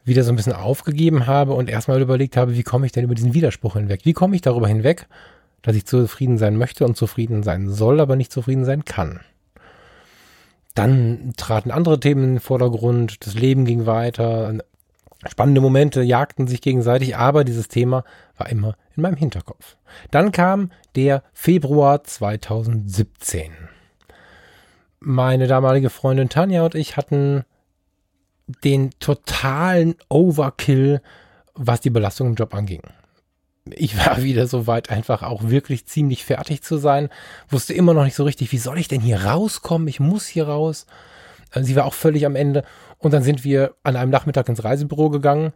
wieder 0.03 0.23
so 0.23 0.31
ein 0.31 0.35
bisschen 0.35 0.53
aufgegeben 0.53 1.27
habe 1.27 1.53
und 1.53 1.69
erstmal 1.69 2.01
überlegt 2.01 2.37
habe, 2.37 2.55
wie 2.55 2.63
komme 2.63 2.85
ich 2.85 2.91
denn 2.93 3.03
über 3.03 3.15
diesen 3.15 3.33
Widerspruch 3.33 3.73
hinweg? 3.73 4.01
Wie 4.05 4.13
komme 4.13 4.35
ich 4.35 4.41
darüber 4.41 4.67
hinweg, 4.67 5.07
dass 5.61 5.75
ich 5.75 5.85
zufrieden 5.85 6.37
sein 6.37 6.55
möchte 6.55 6.85
und 6.85 6.95
zufrieden 6.95 7.43
sein 7.43 7.69
soll, 7.69 7.99
aber 7.99 8.15
nicht 8.15 8.31
zufrieden 8.31 8.63
sein 8.63 8.85
kann? 8.85 9.19
Dann 10.77 11.33
traten 11.37 11.71
andere 11.71 11.99
Themen 11.99 12.23
in 12.23 12.29
den 12.35 12.39
Vordergrund, 12.39 13.25
das 13.25 13.33
Leben 13.33 13.65
ging 13.65 13.87
weiter, 13.87 14.53
spannende 15.27 15.59
Momente 15.59 16.03
jagten 16.03 16.45
sich 16.45 16.61
gegenseitig, 16.61 17.17
aber 17.17 17.43
dieses 17.43 17.67
Thema 17.67 18.03
war 18.37 18.49
immer 18.49 18.75
in 18.95 19.01
meinem 19.01 19.15
Hinterkopf. 19.15 19.75
Dann 20.11 20.31
kam 20.31 20.71
der 20.95 21.23
Februar 21.33 22.03
2017. 22.03 23.53
Meine 24.99 25.47
damalige 25.47 25.89
Freundin 25.89 26.29
Tanja 26.29 26.63
und 26.63 26.75
ich 26.75 26.95
hatten 26.95 27.43
den 28.63 28.91
totalen 28.99 29.95
Overkill, 30.09 31.01
was 31.55 31.81
die 31.81 31.89
Belastung 31.89 32.27
im 32.27 32.35
Job 32.35 32.53
anging 32.53 32.83
ich 33.75 33.97
war 33.97 34.21
wieder 34.23 34.47
so 34.47 34.67
weit, 34.67 34.89
einfach 34.89 35.23
auch 35.23 35.49
wirklich 35.49 35.85
ziemlich 35.85 36.25
fertig 36.25 36.61
zu 36.63 36.77
sein. 36.77 37.09
Wusste 37.49 37.73
immer 37.73 37.93
noch 37.93 38.03
nicht 38.03 38.15
so 38.15 38.23
richtig, 38.23 38.51
wie 38.51 38.57
soll 38.57 38.77
ich 38.77 38.87
denn 38.87 39.01
hier 39.01 39.25
rauskommen? 39.25 39.87
Ich 39.87 39.99
muss 39.99 40.27
hier 40.27 40.47
raus. 40.47 40.85
Äh, 41.51 41.63
sie 41.63 41.75
war 41.75 41.85
auch 41.85 41.93
völlig 41.93 42.25
am 42.25 42.35
Ende. 42.35 42.63
Und 42.99 43.13
dann 43.13 43.23
sind 43.23 43.43
wir 43.43 43.73
an 43.83 43.95
einem 43.95 44.11
Nachmittag 44.11 44.49
ins 44.49 44.63
Reisebüro 44.63 45.09
gegangen. 45.09 45.53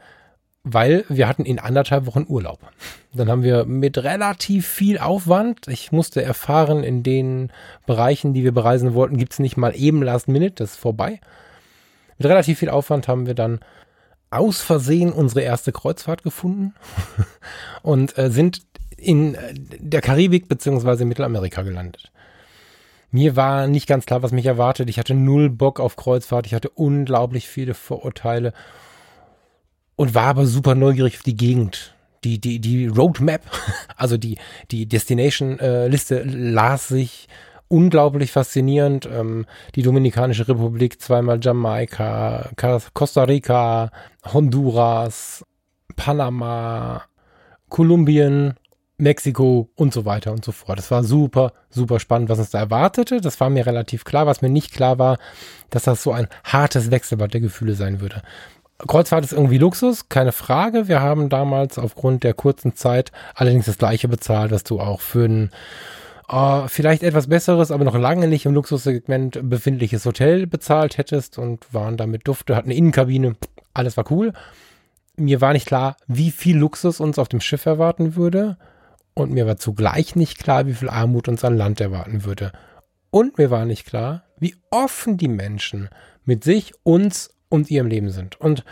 weil 0.63 1.05
wir 1.09 1.27
hatten 1.27 1.43
in 1.43 1.57
anderthalb 1.57 2.05
Wochen 2.05 2.25
Urlaub. 2.27 2.59
Dann 3.13 3.29
haben 3.29 3.41
wir 3.41 3.65
mit 3.65 3.97
relativ 3.97 4.67
viel 4.67 4.99
Aufwand, 4.99 5.67
ich 5.67 5.91
musste 5.91 6.21
erfahren, 6.21 6.83
in 6.83 7.01
den 7.01 7.51
Bereichen, 7.87 8.35
die 8.35 8.43
wir 8.43 8.51
bereisen 8.51 8.93
wollten, 8.93 9.17
gibt's 9.17 9.39
nicht 9.39 9.57
mal 9.57 9.75
eben 9.75 10.03
Last 10.03 10.27
Minute, 10.27 10.55
das 10.57 10.73
ist 10.73 10.77
vorbei. 10.79 11.19
Mit 12.19 12.29
relativ 12.29 12.59
viel 12.59 12.69
Aufwand 12.69 13.07
haben 13.07 13.25
wir 13.25 13.33
dann 13.33 13.59
aus 14.31 14.61
Versehen 14.61 15.11
unsere 15.11 15.41
erste 15.41 15.71
Kreuzfahrt 15.71 16.23
gefunden 16.23 16.73
und 17.83 18.17
äh, 18.17 18.31
sind 18.31 18.61
in 18.97 19.37
der 19.79 20.01
Karibik 20.01 20.47
beziehungsweise 20.47 21.05
Mittelamerika 21.05 21.61
gelandet. 21.61 22.11
Mir 23.11 23.35
war 23.35 23.67
nicht 23.67 23.87
ganz 23.87 24.05
klar, 24.05 24.23
was 24.23 24.31
mich 24.31 24.45
erwartet. 24.45 24.89
Ich 24.89 24.97
hatte 24.97 25.13
null 25.13 25.49
Bock 25.49 25.79
auf 25.79 25.97
Kreuzfahrt. 25.97 26.45
Ich 26.45 26.53
hatte 26.53 26.69
unglaublich 26.69 27.47
viele 27.47 27.73
Vorurteile 27.73 28.53
und 29.97 30.15
war 30.15 30.27
aber 30.27 30.45
super 30.45 30.75
neugierig 30.75 31.17
auf 31.17 31.23
die 31.23 31.35
Gegend. 31.35 31.93
Die, 32.23 32.39
die, 32.39 32.59
die 32.59 32.87
Roadmap, 32.87 33.41
also 33.97 34.15
die, 34.15 34.37
die 34.69 34.87
Destination-Liste 34.87 36.21
äh, 36.21 36.23
las 36.23 36.87
sich 36.87 37.27
unglaublich 37.71 38.31
faszinierend. 38.31 39.07
Ähm, 39.11 39.45
die 39.75 39.81
Dominikanische 39.81 40.47
Republik, 40.47 41.01
zweimal 41.01 41.39
Jamaika, 41.41 42.49
Costa 42.93 43.23
Rica, 43.23 43.91
Honduras, 44.33 45.45
Panama, 45.95 47.03
Kolumbien, 47.69 48.55
Mexiko 48.97 49.69
und 49.75 49.93
so 49.93 50.05
weiter 50.05 50.31
und 50.31 50.45
so 50.45 50.51
fort. 50.51 50.77
Das 50.77 50.91
war 50.91 51.03
super, 51.03 51.53
super 51.69 51.99
spannend, 51.99 52.29
was 52.29 52.39
uns 52.39 52.51
da 52.51 52.59
erwartete. 52.59 53.19
Das 53.21 53.39
war 53.39 53.49
mir 53.49 53.65
relativ 53.65 54.03
klar. 54.03 54.27
Was 54.27 54.41
mir 54.41 54.49
nicht 54.49 54.73
klar 54.73 54.99
war, 54.99 55.17
dass 55.69 55.83
das 55.83 56.03
so 56.03 56.11
ein 56.11 56.27
hartes 56.43 56.91
Wechselbad 56.91 57.33
der 57.33 57.41
Gefühle 57.41 57.73
sein 57.73 58.01
würde. 58.01 58.21
Kreuzfahrt 58.87 59.23
ist 59.23 59.33
irgendwie 59.33 59.59
Luxus, 59.59 60.09
keine 60.09 60.31
Frage. 60.31 60.87
Wir 60.87 61.01
haben 61.01 61.29
damals 61.29 61.77
aufgrund 61.77 62.23
der 62.23 62.33
kurzen 62.33 62.75
Zeit 62.75 63.11
allerdings 63.35 63.65
das 63.65 63.77
gleiche 63.77 64.07
bezahlt, 64.07 64.51
was 64.51 64.63
du 64.63 64.79
auch 64.79 65.01
für 65.01 65.25
ein 65.25 65.51
äh, 66.31 66.67
vielleicht 66.67 67.03
etwas 67.03 67.27
besseres, 67.27 67.71
aber 67.71 67.83
noch 67.83 67.97
lange 67.97 68.27
nicht 68.27 68.45
im 68.45 68.53
Luxussegment 68.53 69.39
befindliches 69.43 70.05
Hotel 70.05 70.47
bezahlt 70.47 70.97
hättest 70.97 71.37
und 71.37 71.73
waren 71.73 71.97
damit 71.97 72.27
dufte, 72.27 72.55
hatten 72.55 72.69
eine 72.69 72.77
Innenkabine, 72.77 73.35
alles 73.73 73.97
war 73.97 74.09
cool. 74.11 74.33
Mir 75.17 75.41
war 75.41 75.53
nicht 75.53 75.67
klar, 75.67 75.97
wie 76.07 76.31
viel 76.31 76.57
Luxus 76.57 76.99
uns 76.99 77.19
auf 77.19 77.27
dem 77.27 77.41
Schiff 77.41 77.65
erwarten 77.65 78.15
würde. 78.15 78.57
Und 79.13 79.31
mir 79.31 79.45
war 79.45 79.57
zugleich 79.57 80.15
nicht 80.15 80.39
klar, 80.39 80.65
wie 80.67 80.73
viel 80.73 80.89
Armut 80.89 81.27
uns 81.27 81.43
an 81.43 81.57
Land 81.57 81.81
erwarten 81.81 82.23
würde. 82.23 82.53
Und 83.09 83.37
mir 83.37 83.51
war 83.51 83.65
nicht 83.65 83.85
klar, 83.85 84.23
wie 84.39 84.55
offen 84.69 85.17
die 85.17 85.27
Menschen 85.27 85.89
mit 86.23 86.45
sich, 86.45 86.71
uns 86.83 87.29
und 87.49 87.69
ihrem 87.69 87.87
Leben 87.87 88.09
sind. 88.09 88.39
Und 88.39 88.63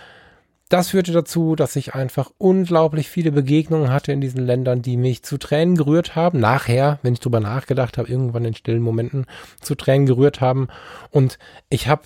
das 0.70 0.90
führte 0.90 1.12
dazu, 1.12 1.56
dass 1.56 1.76
ich 1.76 1.96
einfach 1.96 2.32
unglaublich 2.38 3.10
viele 3.10 3.32
Begegnungen 3.32 3.92
hatte 3.92 4.12
in 4.12 4.22
diesen 4.22 4.46
Ländern, 4.46 4.84
die 4.84 4.98
mich 4.98 5.24
zu 5.24 5.40
Tränen 5.40 5.76
gerührt 5.76 6.16
haben. 6.16 6.40
Nachher, 6.40 7.00
wenn 7.02 7.14
ich 7.14 7.20
drüber 7.20 7.40
nachgedacht 7.40 7.98
habe, 7.98 8.08
irgendwann 8.08 8.46
in 8.46 8.54
stillen 8.54 8.82
Momenten 8.82 9.26
zu 9.62 9.74
Tränen 9.74 10.06
gerührt 10.06 10.42
haben. 10.42 10.68
Und 11.10 11.40
ich 11.70 11.88
habe 11.88 12.04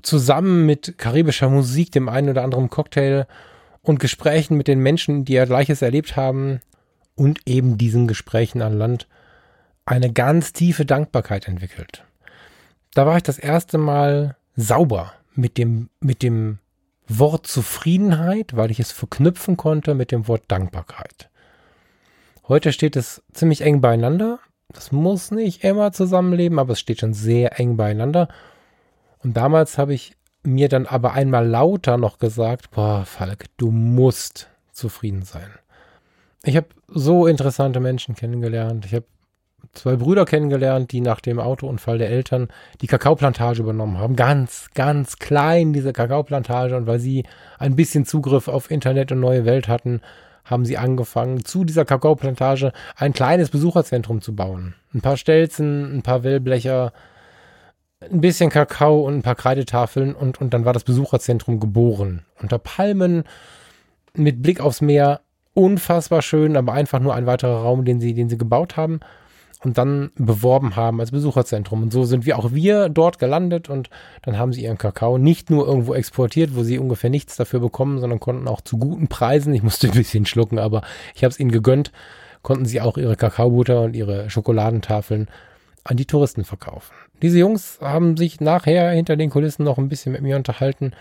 zusammen 0.00 0.64
mit 0.64 0.96
karibischer 0.96 1.50
Musik, 1.50 1.92
dem 1.92 2.08
einen 2.08 2.30
oder 2.30 2.42
anderen 2.42 2.70
Cocktail 2.70 3.26
und 3.82 4.00
Gesprächen 4.00 4.56
mit 4.56 4.68
den 4.68 4.80
Menschen, 4.80 5.26
die 5.26 5.34
ja 5.34 5.44
Gleiches 5.44 5.82
erlebt 5.82 6.16
haben 6.16 6.60
und 7.14 7.40
eben 7.46 7.76
diesen 7.76 8.08
Gesprächen 8.08 8.62
an 8.62 8.78
Land 8.78 9.06
eine 9.84 10.10
ganz 10.10 10.54
tiefe 10.54 10.86
Dankbarkeit 10.86 11.46
entwickelt. 11.46 12.04
Da 12.94 13.06
war 13.06 13.18
ich 13.18 13.22
das 13.22 13.38
erste 13.38 13.76
Mal 13.76 14.36
sauber 14.56 15.12
mit 15.34 15.58
dem, 15.58 15.90
mit 16.00 16.22
dem 16.22 16.58
Wort 17.08 17.46
Zufriedenheit, 17.46 18.56
weil 18.56 18.70
ich 18.70 18.80
es 18.80 18.92
verknüpfen 18.92 19.56
konnte 19.56 19.94
mit 19.94 20.12
dem 20.12 20.28
Wort 20.28 20.44
Dankbarkeit. 20.48 21.28
Heute 22.48 22.72
steht 22.72 22.96
es 22.96 23.22
ziemlich 23.32 23.60
eng 23.62 23.80
beieinander. 23.80 24.38
Das 24.68 24.92
muss 24.92 25.30
nicht 25.30 25.64
immer 25.64 25.92
zusammenleben, 25.92 26.58
aber 26.58 26.72
es 26.72 26.80
steht 26.80 27.00
schon 27.00 27.14
sehr 27.14 27.58
eng 27.60 27.76
beieinander. 27.76 28.28
Und 29.22 29.36
damals 29.36 29.78
habe 29.78 29.94
ich 29.94 30.16
mir 30.42 30.68
dann 30.68 30.86
aber 30.86 31.12
einmal 31.12 31.46
lauter 31.46 31.98
noch 31.98 32.18
gesagt, 32.18 32.70
boah, 32.70 33.04
Falk, 33.04 33.44
du 33.58 33.70
musst 33.70 34.48
zufrieden 34.72 35.22
sein. 35.22 35.50
Ich 36.44 36.56
habe 36.56 36.66
so 36.88 37.26
interessante 37.26 37.78
Menschen 37.78 38.16
kennengelernt. 38.16 38.84
Ich 38.86 38.94
habe 38.94 39.06
zwei 39.72 39.96
Brüder 39.96 40.24
kennengelernt, 40.24 40.92
die 40.92 41.00
nach 41.00 41.20
dem 41.20 41.40
Autounfall 41.40 41.98
der 41.98 42.10
Eltern 42.10 42.48
die 42.80 42.86
Kakaoplantage 42.86 43.62
übernommen 43.62 43.98
haben. 43.98 44.16
Ganz, 44.16 44.68
ganz 44.74 45.18
klein 45.18 45.72
diese 45.72 45.92
Kakaoplantage 45.92 46.76
und 46.76 46.86
weil 46.86 46.98
sie 46.98 47.24
ein 47.58 47.74
bisschen 47.74 48.04
Zugriff 48.04 48.48
auf 48.48 48.70
Internet 48.70 49.12
und 49.12 49.20
neue 49.20 49.44
Welt 49.44 49.68
hatten, 49.68 50.02
haben 50.44 50.64
sie 50.64 50.76
angefangen, 50.76 51.44
zu 51.44 51.64
dieser 51.64 51.84
Kakaoplantage 51.84 52.72
ein 52.96 53.12
kleines 53.12 53.48
Besucherzentrum 53.48 54.20
zu 54.20 54.34
bauen. 54.34 54.74
Ein 54.92 55.00
paar 55.00 55.16
Stelzen, 55.16 55.96
ein 55.96 56.02
paar 56.02 56.22
Wellblecher, 56.24 56.92
ein 58.00 58.20
bisschen 58.20 58.50
Kakao 58.50 59.06
und 59.06 59.14
ein 59.14 59.22
paar 59.22 59.36
Kreidetafeln 59.36 60.14
und, 60.14 60.40
und 60.40 60.52
dann 60.52 60.64
war 60.64 60.72
das 60.72 60.84
Besucherzentrum 60.84 61.60
geboren. 61.60 62.24
Unter 62.40 62.58
Palmen, 62.58 63.24
mit 64.14 64.42
Blick 64.42 64.60
aufs 64.60 64.82
Meer, 64.82 65.20
unfassbar 65.54 66.20
schön, 66.20 66.56
aber 66.56 66.72
einfach 66.72 67.00
nur 67.00 67.14
ein 67.14 67.26
weiterer 67.26 67.62
Raum, 67.62 67.84
den 67.84 68.00
sie, 68.00 68.12
den 68.12 68.28
sie 68.28 68.36
gebaut 68.36 68.76
haben 68.76 69.00
und 69.64 69.78
dann 69.78 70.10
beworben 70.16 70.76
haben 70.76 71.00
als 71.00 71.10
Besucherzentrum. 71.10 71.82
Und 71.82 71.92
so 71.92 72.04
sind 72.04 72.26
wir 72.26 72.38
auch 72.38 72.52
wir 72.52 72.88
dort 72.88 73.18
gelandet 73.18 73.68
und 73.68 73.90
dann 74.22 74.38
haben 74.38 74.52
sie 74.52 74.64
ihren 74.64 74.78
Kakao 74.78 75.18
nicht 75.18 75.50
nur 75.50 75.66
irgendwo 75.66 75.94
exportiert, 75.94 76.56
wo 76.56 76.62
sie 76.62 76.78
ungefähr 76.78 77.10
nichts 77.10 77.36
dafür 77.36 77.60
bekommen, 77.60 78.00
sondern 78.00 78.20
konnten 78.20 78.48
auch 78.48 78.60
zu 78.60 78.78
guten 78.78 79.08
Preisen, 79.08 79.54
ich 79.54 79.62
musste 79.62 79.88
ein 79.88 79.94
bisschen 79.94 80.26
schlucken, 80.26 80.58
aber 80.58 80.82
ich 81.14 81.22
habe 81.24 81.30
es 81.30 81.38
ihnen 81.40 81.52
gegönnt, 81.52 81.92
konnten 82.42 82.66
sie 82.66 82.80
auch 82.80 82.98
ihre 82.98 83.16
Kakaobutter 83.16 83.82
und 83.82 83.94
ihre 83.94 84.28
Schokoladentafeln 84.30 85.28
an 85.84 85.96
die 85.96 86.06
Touristen 86.06 86.44
verkaufen. 86.44 86.94
Diese 87.22 87.38
Jungs 87.38 87.78
haben 87.80 88.16
sich 88.16 88.40
nachher 88.40 88.90
hinter 88.90 89.16
den 89.16 89.30
Kulissen 89.30 89.64
noch 89.64 89.78
ein 89.78 89.88
bisschen 89.88 90.12
mit 90.12 90.22
mir 90.22 90.36
unterhalten 90.36 90.92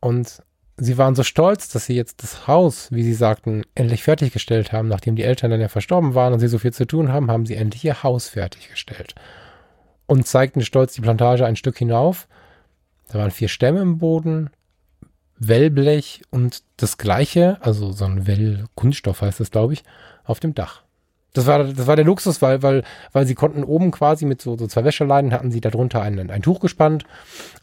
und 0.00 0.42
sie 0.78 0.96
waren 0.96 1.14
so 1.14 1.22
stolz, 1.22 1.68
dass 1.68 1.86
sie 1.86 1.94
jetzt 1.94 2.22
das 2.22 2.46
Haus, 2.46 2.90
wie 2.90 3.02
sie 3.02 3.14
sagten, 3.14 3.62
endlich 3.74 4.02
fertiggestellt 4.02 4.72
haben. 4.72 4.88
Nachdem 4.88 5.16
die 5.16 5.24
Eltern 5.24 5.50
dann 5.50 5.60
ja 5.60 5.68
verstorben 5.68 6.14
waren 6.14 6.32
und 6.32 6.40
sie 6.40 6.48
so 6.48 6.58
viel 6.58 6.72
zu 6.72 6.86
tun 6.86 7.12
haben, 7.12 7.30
haben 7.30 7.46
sie 7.46 7.56
endlich 7.56 7.84
ihr 7.84 8.02
Haus 8.02 8.28
fertiggestellt. 8.28 9.14
Und 10.06 10.26
zeigten 10.26 10.62
stolz 10.62 10.94
die 10.94 11.00
Plantage 11.00 11.44
ein 11.44 11.56
Stück 11.56 11.76
hinauf. 11.78 12.28
Da 13.08 13.18
waren 13.18 13.30
vier 13.30 13.48
Stämme 13.48 13.80
im 13.80 13.98
Boden, 13.98 14.50
Wellblech 15.38 16.22
und 16.30 16.62
das 16.76 16.98
gleiche, 16.98 17.58
also 17.60 17.92
so 17.92 18.04
ein 18.04 18.26
Wellkunststoff 18.26 19.22
heißt 19.22 19.40
das, 19.40 19.50
glaube 19.50 19.74
ich, 19.74 19.84
auf 20.24 20.40
dem 20.40 20.54
Dach. 20.54 20.82
Das 21.34 21.46
war, 21.46 21.62
das 21.64 21.86
war 21.86 21.96
der 21.96 22.04
Luxus, 22.04 22.40
weil, 22.40 22.62
weil, 22.62 22.84
weil 23.12 23.26
sie 23.26 23.34
konnten 23.34 23.62
oben 23.62 23.90
quasi 23.90 24.24
mit 24.24 24.40
so, 24.40 24.56
so 24.56 24.66
zwei 24.66 24.84
Wäscheleinen 24.84 25.32
hatten 25.32 25.50
sie 25.50 25.60
darunter 25.60 26.00
ein, 26.00 26.30
ein 26.30 26.42
Tuch 26.42 26.60
gespannt 26.60 27.04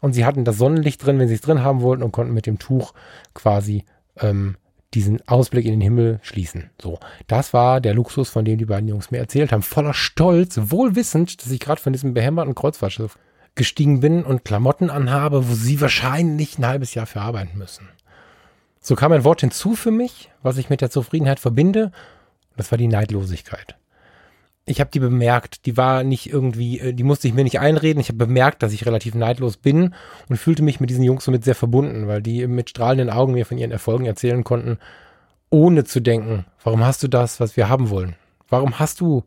und 0.00 0.12
sie 0.12 0.24
hatten 0.24 0.44
das 0.44 0.56
Sonnenlicht 0.56 1.04
drin, 1.04 1.18
wenn 1.18 1.28
sie 1.28 1.34
es 1.34 1.40
drin 1.40 1.62
haben 1.62 1.82
wollten 1.82 2.02
und 2.02 2.12
konnten 2.12 2.32
mit 2.32 2.46
dem 2.46 2.58
Tuch 2.58 2.94
quasi 3.34 3.84
ähm, 4.20 4.56
diesen 4.94 5.20
Ausblick 5.28 5.66
in 5.66 5.72
den 5.72 5.80
Himmel 5.80 6.20
schließen. 6.22 6.70
So, 6.80 6.98
das 7.26 7.52
war 7.52 7.80
der 7.80 7.92
Luxus, 7.92 8.30
von 8.30 8.44
dem 8.44 8.56
die 8.56 8.64
beiden 8.64 8.88
Jungs 8.88 9.10
mir 9.10 9.18
erzählt 9.18 9.52
haben. 9.52 9.62
Voller 9.62 9.94
Stolz, 9.94 10.58
wohl 10.70 10.96
wissend, 10.96 11.42
dass 11.42 11.50
ich 11.50 11.60
gerade 11.60 11.80
von 11.80 11.92
diesem 11.92 12.14
behämmerten 12.14 12.54
Kreuzfahrtschiff 12.54 13.18
gestiegen 13.56 14.00
bin 14.00 14.22
und 14.22 14.44
Klamotten 14.44 14.90
anhabe, 14.90 15.48
wo 15.48 15.54
sie 15.54 15.80
wahrscheinlich 15.80 16.58
ein 16.58 16.66
halbes 16.66 16.94
Jahr 16.94 17.06
für 17.06 17.20
arbeiten 17.20 17.58
müssen. 17.58 17.88
So 18.80 18.94
kam 18.94 19.12
ein 19.12 19.24
Wort 19.24 19.40
hinzu 19.40 19.74
für 19.74 19.90
mich, 19.90 20.30
was 20.42 20.58
ich 20.58 20.70
mit 20.70 20.80
der 20.80 20.90
Zufriedenheit 20.90 21.40
verbinde 21.40 21.90
das 22.56 22.70
war 22.70 22.78
die 22.78 22.88
Neidlosigkeit. 22.88 23.76
Ich 24.68 24.80
habe 24.80 24.90
die 24.90 24.98
bemerkt, 24.98 25.64
die 25.64 25.76
war 25.76 26.02
nicht 26.02 26.28
irgendwie, 26.28 26.80
äh, 26.80 26.92
die 26.92 27.04
musste 27.04 27.28
ich 27.28 27.34
mir 27.34 27.44
nicht 27.44 27.60
einreden. 27.60 28.00
Ich 28.00 28.08
habe 28.08 28.18
bemerkt, 28.18 28.62
dass 28.62 28.72
ich 28.72 28.84
relativ 28.84 29.14
neidlos 29.14 29.56
bin 29.56 29.94
und 30.28 30.38
fühlte 30.38 30.62
mich 30.62 30.80
mit 30.80 30.90
diesen 30.90 31.04
Jungs 31.04 31.24
somit 31.24 31.44
sehr 31.44 31.54
verbunden, 31.54 32.08
weil 32.08 32.20
die 32.20 32.46
mit 32.48 32.70
strahlenden 32.70 33.10
Augen 33.10 33.34
mir 33.34 33.46
von 33.46 33.58
ihren 33.58 33.70
Erfolgen 33.70 34.06
erzählen 34.06 34.42
konnten, 34.42 34.78
ohne 35.50 35.84
zu 35.84 36.00
denken, 36.00 36.46
warum 36.64 36.84
hast 36.84 37.02
du 37.04 37.08
das, 37.08 37.38
was 37.38 37.56
wir 37.56 37.68
haben 37.68 37.90
wollen? 37.90 38.16
Warum 38.48 38.80
hast 38.80 39.00
du 39.00 39.22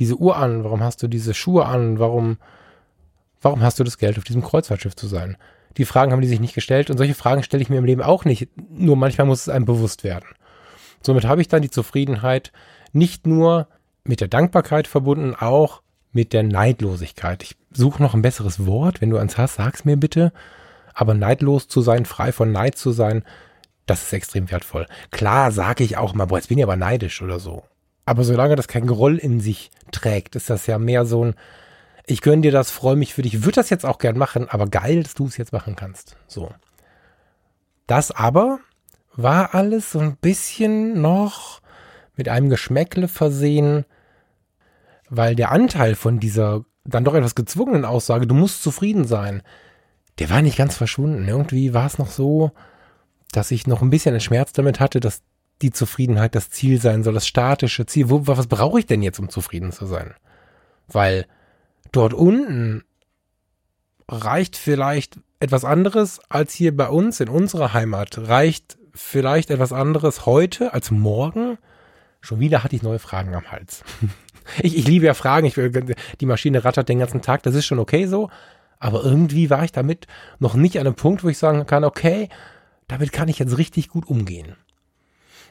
diese 0.00 0.16
Uhr 0.16 0.36
an? 0.36 0.64
Warum 0.64 0.82
hast 0.82 1.00
du 1.02 1.06
diese 1.06 1.32
Schuhe 1.32 1.66
an? 1.66 2.00
Warum, 2.00 2.38
warum 3.40 3.62
hast 3.62 3.78
du 3.78 3.84
das 3.84 3.98
Geld, 3.98 4.18
auf 4.18 4.24
diesem 4.24 4.42
Kreuzfahrtschiff 4.42 4.96
zu 4.96 5.06
sein? 5.06 5.36
Die 5.76 5.84
Fragen 5.84 6.10
haben 6.10 6.20
die 6.20 6.28
sich 6.28 6.40
nicht 6.40 6.54
gestellt 6.54 6.90
und 6.90 6.98
solche 6.98 7.14
Fragen 7.14 7.44
stelle 7.44 7.62
ich 7.62 7.70
mir 7.70 7.78
im 7.78 7.84
Leben 7.84 8.02
auch 8.02 8.24
nicht. 8.24 8.48
Nur 8.68 8.96
manchmal 8.96 9.28
muss 9.28 9.42
es 9.42 9.48
einem 9.48 9.64
bewusst 9.64 10.02
werden. 10.02 10.26
Somit 11.04 11.24
habe 11.24 11.40
ich 11.40 11.48
dann 11.48 11.62
die 11.62 11.70
Zufriedenheit 11.70 12.52
nicht 12.92 13.26
nur 13.26 13.68
mit 14.04 14.20
der 14.20 14.28
Dankbarkeit 14.28 14.86
verbunden, 14.86 15.34
auch 15.34 15.82
mit 16.12 16.32
der 16.32 16.42
Neidlosigkeit. 16.42 17.42
Ich 17.42 17.56
suche 17.72 18.02
noch 18.02 18.14
ein 18.14 18.22
besseres 18.22 18.66
Wort. 18.66 19.00
Wenn 19.00 19.10
du 19.10 19.16
eins 19.16 19.38
hast, 19.38 19.54
sag's 19.54 19.84
mir 19.84 19.96
bitte. 19.96 20.32
Aber 20.94 21.14
neidlos 21.14 21.68
zu 21.68 21.80
sein, 21.80 22.04
frei 22.04 22.32
von 22.32 22.52
Neid 22.52 22.76
zu 22.76 22.92
sein, 22.92 23.24
das 23.86 24.02
ist 24.02 24.12
extrem 24.12 24.50
wertvoll. 24.50 24.86
Klar 25.10 25.52
sage 25.52 25.84
ich 25.84 25.96
auch 25.96 26.14
mal, 26.14 26.26
boah, 26.26 26.36
jetzt 26.36 26.48
bin 26.48 26.58
ich 26.58 26.64
aber 26.64 26.76
neidisch 26.76 27.22
oder 27.22 27.40
so. 27.40 27.64
Aber 28.04 28.24
solange 28.24 28.56
das 28.56 28.68
kein 28.68 28.86
Groll 28.86 29.16
in 29.16 29.40
sich 29.40 29.70
trägt, 29.90 30.36
ist 30.36 30.50
das 30.50 30.66
ja 30.66 30.78
mehr 30.78 31.06
so 31.06 31.24
ein, 31.24 31.34
ich 32.06 32.20
gönn 32.20 32.42
dir 32.42 32.52
das, 32.52 32.70
freue 32.70 32.96
mich 32.96 33.14
für 33.14 33.22
dich, 33.22 33.44
würde 33.44 33.56
das 33.56 33.70
jetzt 33.70 33.86
auch 33.86 33.98
gern 33.98 34.18
machen, 34.18 34.48
aber 34.48 34.66
geil, 34.66 35.02
dass 35.02 35.14
du 35.14 35.26
es 35.26 35.36
jetzt 35.36 35.52
machen 35.52 35.76
kannst. 35.76 36.16
So. 36.26 36.50
Das 37.86 38.10
aber 38.10 38.58
war 39.14 39.54
alles 39.54 39.92
so 39.92 39.98
ein 39.98 40.16
bisschen 40.16 41.00
noch 41.00 41.60
mit 42.16 42.28
einem 42.28 42.50
Geschmäckle 42.50 43.08
versehen, 43.08 43.84
weil 45.08 45.34
der 45.34 45.52
Anteil 45.52 45.94
von 45.94 46.20
dieser 46.20 46.64
dann 46.84 47.04
doch 47.04 47.14
etwas 47.14 47.34
gezwungenen 47.34 47.84
Aussage, 47.84 48.26
du 48.26 48.34
musst 48.34 48.62
zufrieden 48.62 49.04
sein, 49.04 49.42
der 50.18 50.30
war 50.30 50.42
nicht 50.42 50.58
ganz 50.58 50.76
verschwunden. 50.76 51.28
Irgendwie 51.28 51.74
war 51.74 51.86
es 51.86 51.98
noch 51.98 52.10
so, 52.10 52.50
dass 53.30 53.50
ich 53.50 53.66
noch 53.66 53.82
ein 53.82 53.90
bisschen 53.90 54.12
einen 54.12 54.20
Schmerz 54.20 54.52
damit 54.52 54.80
hatte, 54.80 55.00
dass 55.00 55.22
die 55.62 55.70
Zufriedenheit 55.70 56.34
das 56.34 56.50
Ziel 56.50 56.80
sein 56.80 57.02
soll, 57.02 57.14
das 57.14 57.26
statische 57.26 57.86
Ziel. 57.86 58.10
Wo, 58.10 58.26
was 58.26 58.46
brauche 58.46 58.80
ich 58.80 58.86
denn 58.86 59.02
jetzt, 59.02 59.20
um 59.20 59.28
zufrieden 59.28 59.72
zu 59.72 59.86
sein? 59.86 60.14
Weil 60.88 61.26
dort 61.92 62.14
unten 62.14 62.84
reicht 64.08 64.56
vielleicht 64.56 65.20
etwas 65.40 65.64
anderes 65.64 66.20
als 66.28 66.52
hier 66.52 66.76
bei 66.76 66.88
uns 66.88 67.20
in 67.20 67.28
unserer 67.28 67.72
Heimat. 67.72 68.18
Reicht 68.18 68.76
vielleicht 68.94 69.50
etwas 69.50 69.72
anderes 69.72 70.26
heute 70.26 70.72
als 70.72 70.90
morgen? 70.90 71.58
Schon 72.20 72.40
wieder 72.40 72.62
hatte 72.62 72.76
ich 72.76 72.82
neue 72.82 72.98
Fragen 72.98 73.34
am 73.34 73.50
Hals. 73.50 73.82
ich, 74.62 74.76
ich 74.76 74.86
liebe 74.86 75.06
ja 75.06 75.14
Fragen. 75.14 75.46
Ich, 75.46 75.54
die 76.20 76.26
Maschine 76.26 76.64
rattert 76.64 76.88
den 76.88 77.00
ganzen 77.00 77.22
Tag. 77.22 77.42
Das 77.42 77.54
ist 77.54 77.66
schon 77.66 77.78
okay 77.78 78.06
so. 78.06 78.30
Aber 78.78 79.04
irgendwie 79.04 79.50
war 79.50 79.64
ich 79.64 79.72
damit 79.72 80.06
noch 80.38 80.54
nicht 80.54 80.78
an 80.78 80.86
einem 80.86 80.96
Punkt, 80.96 81.22
wo 81.22 81.28
ich 81.28 81.38
sagen 81.38 81.66
kann, 81.66 81.84
okay, 81.84 82.28
damit 82.88 83.12
kann 83.12 83.28
ich 83.28 83.38
jetzt 83.38 83.56
richtig 83.58 83.88
gut 83.88 84.06
umgehen. 84.08 84.56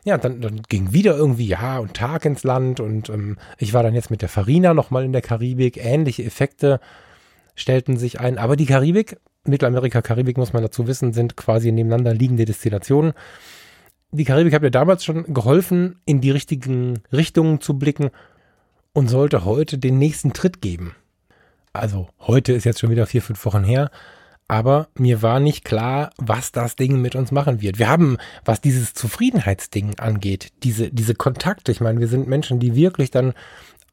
Ja, 0.04 0.18
dann, 0.18 0.42
dann 0.42 0.64
ging 0.64 0.94
wieder 0.94 1.16
irgendwie 1.16 1.48
Jahr 1.48 1.82
und 1.82 1.94
Tag 1.94 2.26
ins 2.26 2.44
Land 2.44 2.80
und 2.80 3.10
ähm, 3.10 3.38
ich 3.58 3.74
war 3.74 3.84
dann 3.84 3.94
jetzt 3.94 4.10
mit 4.10 4.22
der 4.22 4.30
Farina 4.30 4.74
nochmal 4.74 5.06
in 5.06 5.14
der 5.14 5.22
Karibik. 5.22 5.78
Ähnliche 5.78 6.24
Effekte 6.24 6.80
stellten 7.62 7.98
sich 7.98 8.20
ein. 8.20 8.38
Aber 8.38 8.56
die 8.56 8.66
Karibik, 8.66 9.18
Mittelamerika, 9.46 10.02
Karibik 10.02 10.38
muss 10.38 10.54
man 10.54 10.64
dazu 10.64 10.88
wissen, 10.88 11.14
sind 11.14 11.38
quasi 11.38 11.72
nebeneinander 11.72 12.14
liegende 12.14 12.46
Destinationen. 12.46 13.14
Die 14.12 14.26
Karibik 14.26 14.54
hat 14.54 14.62
mir 14.62 14.72
damals 14.72 15.06
schon 15.06 15.34
geholfen, 15.34 16.02
in 16.06 16.20
die 16.20 16.32
richtigen 16.32 17.02
Richtungen 17.14 17.62
zu 17.62 17.80
blicken 17.80 18.10
und 18.94 19.10
sollte 19.10 19.46
heute 19.46 19.78
den 19.78 19.98
nächsten 19.98 20.34
Tritt 20.34 20.62
geben. 20.62 20.96
Also 21.72 22.10
heute 22.20 22.52
ist 22.52 22.66
jetzt 22.66 22.80
schon 22.82 22.90
wieder 22.90 23.06
vier, 23.06 23.22
fünf 23.22 23.46
Wochen 23.46 23.64
her 23.64 23.90
aber 24.52 24.90
mir 24.96 25.22
war 25.22 25.40
nicht 25.40 25.64
klar, 25.64 26.10
was 26.18 26.52
das 26.52 26.76
Ding 26.76 27.02
mit 27.02 27.16
uns 27.16 27.32
machen 27.32 27.62
wird. 27.62 27.80
Wir 27.80 27.88
haben, 27.88 28.18
was 28.44 28.60
dieses 28.60 28.94
Zufriedenheitsding 28.94 29.98
angeht, 29.98 30.50
diese, 30.64 30.92
diese 30.92 31.16
Kontakte, 31.16 31.72
ich 31.72 31.80
meine, 31.80 32.02
wir 32.02 32.10
sind 32.10 32.28
Menschen, 32.28 32.60
die 32.60 32.76
wirklich 32.76 33.12
dann 33.12 33.32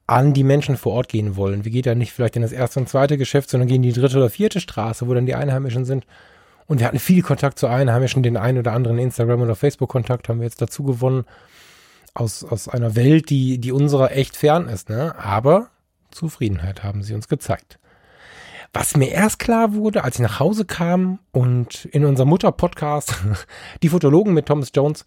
an 0.08 0.32
die 0.32 0.42
Menschen 0.42 0.78
vor 0.78 0.94
Ort 0.94 1.08
gehen 1.08 1.36
wollen. 1.36 1.64
Wir 1.64 1.70
gehen 1.70 1.82
dann 1.82 1.98
nicht 1.98 2.12
vielleicht 2.12 2.34
in 2.34 2.42
das 2.42 2.50
erste 2.50 2.80
und 2.80 2.88
zweite 2.88 3.18
Geschäft, 3.18 3.50
sondern 3.50 3.68
gehen 3.68 3.84
in 3.84 3.92
die 3.92 3.92
dritte 3.92 4.16
oder 4.16 4.30
vierte 4.30 4.58
Straße, 4.58 5.06
wo 5.06 5.12
dann 5.12 5.26
die 5.26 5.34
Einheimischen 5.34 5.84
sind. 5.84 6.06
Und 6.66 6.80
wir 6.80 6.86
hatten 6.86 6.98
viel 6.98 7.22
Kontakt 7.22 7.58
zu 7.58 7.66
Einheimischen, 7.66 8.22
den 8.22 8.38
einen 8.38 8.58
oder 8.58 8.72
anderen 8.72 8.98
Instagram- 8.98 9.42
oder 9.42 9.54
Facebook-Kontakt 9.54 10.28
haben 10.28 10.40
wir 10.40 10.46
jetzt 10.46 10.62
dazu 10.62 10.82
gewonnen. 10.82 11.24
Aus, 12.14 12.42
aus 12.42 12.68
einer 12.68 12.96
Welt, 12.96 13.28
die, 13.28 13.58
die 13.58 13.70
unserer 13.70 14.12
echt 14.12 14.34
fern 14.34 14.66
ist, 14.66 14.88
ne? 14.88 15.14
Aber 15.18 15.68
Zufriedenheit 16.10 16.82
haben 16.82 17.02
sie 17.02 17.14
uns 17.14 17.28
gezeigt. 17.28 17.78
Was 18.72 18.96
mir 18.96 19.10
erst 19.10 19.38
klar 19.38 19.74
wurde, 19.74 20.04
als 20.04 20.16
ich 20.16 20.22
nach 20.22 20.40
Hause 20.40 20.64
kam 20.64 21.18
und 21.32 21.84
in 21.84 22.06
unserem 22.06 22.30
Mutter-Podcast, 22.30 23.14
die 23.82 23.90
Fotologen 23.90 24.32
mit 24.32 24.46
Thomas 24.46 24.72
Jones, 24.74 25.04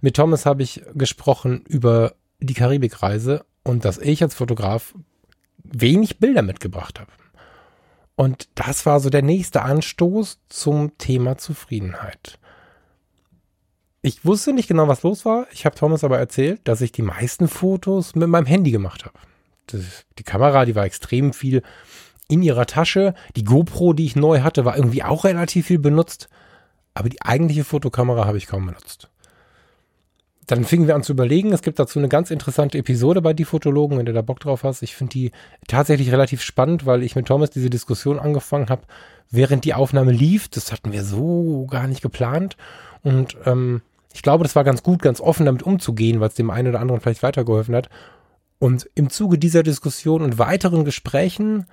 mit 0.00 0.16
Thomas 0.16 0.44
habe 0.44 0.64
ich 0.64 0.82
gesprochen 0.94 1.62
über 1.68 2.14
die 2.40 2.54
Karibikreise 2.54 3.44
und 3.62 3.84
dass 3.84 3.98
ich 3.98 4.22
als 4.22 4.34
Fotograf 4.34 4.94
wenig 5.62 6.18
Bilder 6.18 6.42
mitgebracht 6.42 7.00
habe. 7.00 7.10
Und 8.16 8.48
das 8.54 8.84
war 8.86 9.00
so 9.00 9.08
der 9.08 9.22
nächste 9.22 9.62
Anstoß 9.62 10.40
zum 10.48 10.96
Thema 10.98 11.38
Zufriedenheit. 11.38 12.38
Ich 14.02 14.24
wusste 14.24 14.52
nicht 14.52 14.68
genau, 14.68 14.88
was 14.88 15.02
los 15.02 15.24
war. 15.24 15.46
Ich 15.52 15.66
habe 15.66 15.76
Thomas 15.76 16.04
aber 16.04 16.18
erzählt, 16.18 16.60
dass 16.64 16.80
ich 16.80 16.92
die 16.92 17.02
meisten 17.02 17.48
Fotos 17.48 18.14
mit 18.14 18.28
meinem 18.28 18.46
Handy 18.46 18.70
gemacht 18.70 19.04
habe. 19.04 19.18
die 20.18 20.22
Kamera, 20.22 20.64
die 20.64 20.74
war 20.74 20.84
extrem 20.84 21.32
viel 21.32 21.62
in 22.28 22.42
ihrer 22.42 22.66
Tasche. 22.66 23.14
Die 23.36 23.44
GoPro, 23.44 23.92
die 23.92 24.06
ich 24.06 24.16
neu 24.16 24.40
hatte, 24.40 24.64
war 24.64 24.76
irgendwie 24.76 25.02
auch 25.02 25.24
relativ 25.24 25.66
viel 25.66 25.78
benutzt. 25.78 26.28
Aber 26.94 27.08
die 27.08 27.20
eigentliche 27.22 27.64
Fotokamera 27.64 28.26
habe 28.26 28.38
ich 28.38 28.46
kaum 28.46 28.66
benutzt. 28.66 29.09
Dann 30.46 30.64
fingen 30.64 30.86
wir 30.86 30.96
an 30.96 31.02
zu 31.02 31.12
überlegen. 31.12 31.52
Es 31.52 31.62
gibt 31.62 31.78
dazu 31.78 31.98
eine 31.98 32.08
ganz 32.08 32.30
interessante 32.30 32.78
Episode 32.78 33.22
bei 33.22 33.32
Die 33.32 33.44
Fotologen, 33.44 33.98
wenn 33.98 34.06
du 34.06 34.12
da 34.12 34.22
Bock 34.22 34.40
drauf 34.40 34.64
hast. 34.64 34.82
Ich 34.82 34.96
finde 34.96 35.12
die 35.12 35.32
tatsächlich 35.68 36.10
relativ 36.10 36.42
spannend, 36.42 36.86
weil 36.86 37.02
ich 37.02 37.14
mit 37.14 37.26
Thomas 37.26 37.50
diese 37.50 37.70
Diskussion 37.70 38.18
angefangen 38.18 38.68
habe, 38.68 38.82
während 39.30 39.64
die 39.64 39.74
Aufnahme 39.74 40.12
lief. 40.12 40.48
Das 40.48 40.72
hatten 40.72 40.92
wir 40.92 41.04
so 41.04 41.66
gar 41.70 41.86
nicht 41.86 42.02
geplant. 42.02 42.56
Und 43.02 43.36
ähm, 43.46 43.82
ich 44.12 44.22
glaube, 44.22 44.42
das 44.42 44.56
war 44.56 44.64
ganz 44.64 44.82
gut, 44.82 45.02
ganz 45.02 45.20
offen 45.20 45.46
damit 45.46 45.62
umzugehen, 45.62 46.20
weil 46.20 46.28
es 46.28 46.34
dem 46.34 46.50
einen 46.50 46.68
oder 46.68 46.80
anderen 46.80 47.00
vielleicht 47.00 47.22
weitergeholfen 47.22 47.76
hat. 47.76 47.88
Und 48.58 48.90
im 48.94 49.08
Zuge 49.08 49.38
dieser 49.38 49.62
Diskussion 49.62 50.22
und 50.22 50.38
weiteren 50.38 50.84
Gesprächen 50.84 51.66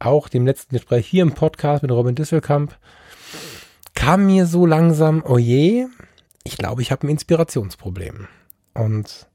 auch 0.00 0.28
dem 0.28 0.46
letzten 0.46 0.74
Gespräch 0.74 1.06
hier 1.06 1.22
im 1.22 1.32
Podcast 1.32 1.82
mit 1.82 1.92
Robin 1.92 2.14
Disselkamp, 2.14 2.76
kam 3.94 4.26
mir 4.26 4.46
so 4.46 4.66
langsam, 4.66 5.22
oh 5.26 5.38
je, 5.38 5.86
ich 6.44 6.56
glaube, 6.56 6.82
ich 6.82 6.90
habe 6.90 7.06
ein 7.06 7.10
Inspirationsproblem. 7.10 8.28
Und 8.74 9.28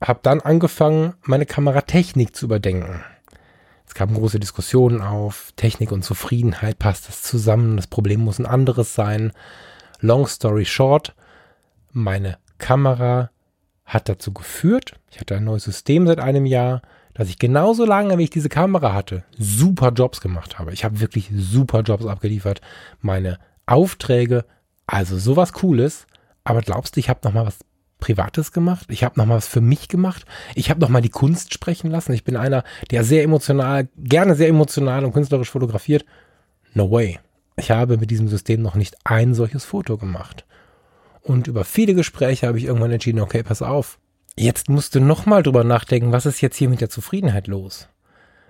habe 0.00 0.20
dann 0.22 0.40
angefangen, 0.40 1.14
meine 1.22 1.46
Kameratechnik 1.46 2.34
zu 2.34 2.46
überdenken. 2.46 3.02
Es 3.86 3.94
kamen 3.94 4.14
große 4.14 4.40
Diskussionen 4.40 5.00
auf, 5.00 5.52
Technik 5.56 5.92
und 5.92 6.04
Zufriedenheit, 6.04 6.78
passt 6.78 7.08
das 7.08 7.22
zusammen, 7.22 7.76
das 7.76 7.86
Problem 7.86 8.20
muss 8.20 8.38
ein 8.38 8.46
anderes 8.46 8.94
sein. 8.94 9.32
Long 10.00 10.26
story 10.26 10.64
short, 10.64 11.14
meine 11.92 12.38
Kamera 12.58 13.30
hat 13.84 14.08
dazu 14.08 14.32
geführt, 14.32 14.98
ich 15.10 15.20
hatte 15.20 15.36
ein 15.36 15.44
neues 15.44 15.64
System 15.64 16.06
seit 16.06 16.18
einem 16.18 16.46
Jahr, 16.46 16.82
dass 17.12 17.28
ich 17.28 17.38
genauso 17.38 17.84
lange, 17.84 18.18
wie 18.18 18.24
ich 18.24 18.30
diese 18.30 18.48
Kamera 18.48 18.92
hatte, 18.92 19.24
super 19.38 19.92
Jobs 19.92 20.20
gemacht 20.20 20.58
habe. 20.58 20.72
Ich 20.72 20.84
habe 20.84 21.00
wirklich 21.00 21.30
super 21.34 21.82
Jobs 21.82 22.06
abgeliefert. 22.06 22.60
Meine 23.00 23.38
Aufträge, 23.66 24.44
also 24.86 25.16
sowas 25.18 25.52
Cooles. 25.52 26.06
Aber 26.44 26.60
glaubst 26.60 26.96
du, 26.96 27.00
ich 27.00 27.08
habe 27.08 27.20
noch 27.24 27.32
mal 27.32 27.46
was 27.46 27.58
Privates 27.98 28.52
gemacht? 28.52 28.86
Ich 28.90 29.02
habe 29.02 29.18
noch 29.18 29.26
mal 29.26 29.36
was 29.36 29.48
für 29.48 29.62
mich 29.62 29.88
gemacht? 29.88 30.26
Ich 30.54 30.70
habe 30.70 30.80
noch 30.80 30.90
mal 30.90 31.00
die 31.00 31.08
Kunst 31.08 31.54
sprechen 31.54 31.90
lassen. 31.90 32.12
Ich 32.12 32.24
bin 32.24 32.36
einer, 32.36 32.64
der 32.90 33.02
sehr 33.02 33.22
emotional, 33.22 33.88
gerne 33.96 34.34
sehr 34.34 34.48
emotional 34.48 35.04
und 35.04 35.12
künstlerisch 35.12 35.50
fotografiert. 35.50 36.04
No 36.74 36.90
way. 36.90 37.18
Ich 37.56 37.70
habe 37.70 37.96
mit 37.96 38.10
diesem 38.10 38.28
System 38.28 38.62
noch 38.62 38.74
nicht 38.74 38.96
ein 39.04 39.32
solches 39.34 39.64
Foto 39.64 39.96
gemacht. 39.96 40.44
Und 41.22 41.46
über 41.46 41.64
viele 41.64 41.94
Gespräche 41.94 42.46
habe 42.46 42.58
ich 42.58 42.64
irgendwann 42.64 42.90
entschieden, 42.90 43.20
okay, 43.20 43.42
pass 43.42 43.62
auf. 43.62 43.98
Jetzt 44.36 44.68
musst 44.68 44.94
du 44.94 45.00
nochmal 45.00 45.42
drüber 45.42 45.64
nachdenken, 45.64 46.12
was 46.12 46.26
ist 46.26 46.40
jetzt 46.40 46.56
hier 46.56 46.68
mit 46.68 46.80
der 46.80 46.90
Zufriedenheit 46.90 47.46
los? 47.46 47.88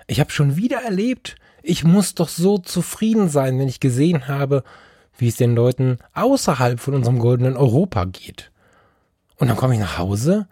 Ich 0.06 0.18
habe 0.18 0.30
schon 0.30 0.56
wieder 0.56 0.82
erlebt, 0.82 1.36
ich 1.62 1.84
muss 1.84 2.14
doch 2.14 2.28
so 2.28 2.58
zufrieden 2.58 3.28
sein, 3.28 3.58
wenn 3.58 3.68
ich 3.68 3.80
gesehen 3.80 4.26
habe, 4.26 4.64
wie 5.16 5.28
es 5.28 5.36
den 5.36 5.54
Leuten 5.54 5.98
außerhalb 6.14 6.80
von 6.80 6.94
unserem 6.94 7.18
goldenen 7.18 7.56
Europa 7.56 8.04
geht. 8.04 8.50
Und 9.36 9.48
dann 9.48 9.56
komme 9.56 9.74
ich 9.74 9.80
nach 9.80 9.98
Hause 9.98 10.46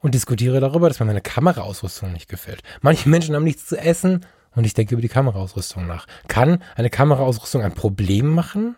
und 0.00 0.14
diskutiere 0.14 0.60
darüber, 0.60 0.88
dass 0.88 1.00
mir 1.00 1.06
meine 1.06 1.20
Kameraausrüstung 1.20 2.12
nicht 2.12 2.28
gefällt. 2.28 2.62
Manche 2.80 3.08
Menschen 3.08 3.34
haben 3.34 3.44
nichts 3.44 3.66
zu 3.66 3.78
essen 3.78 4.26
und 4.54 4.64
ich 4.64 4.74
denke 4.74 4.94
über 4.94 5.02
die 5.02 5.08
Kameraausrüstung 5.08 5.86
nach. 5.86 6.06
Kann 6.28 6.62
eine 6.76 6.90
Kameraausrüstung 6.90 7.62
ein 7.62 7.74
Problem 7.74 8.28
machen? 8.28 8.76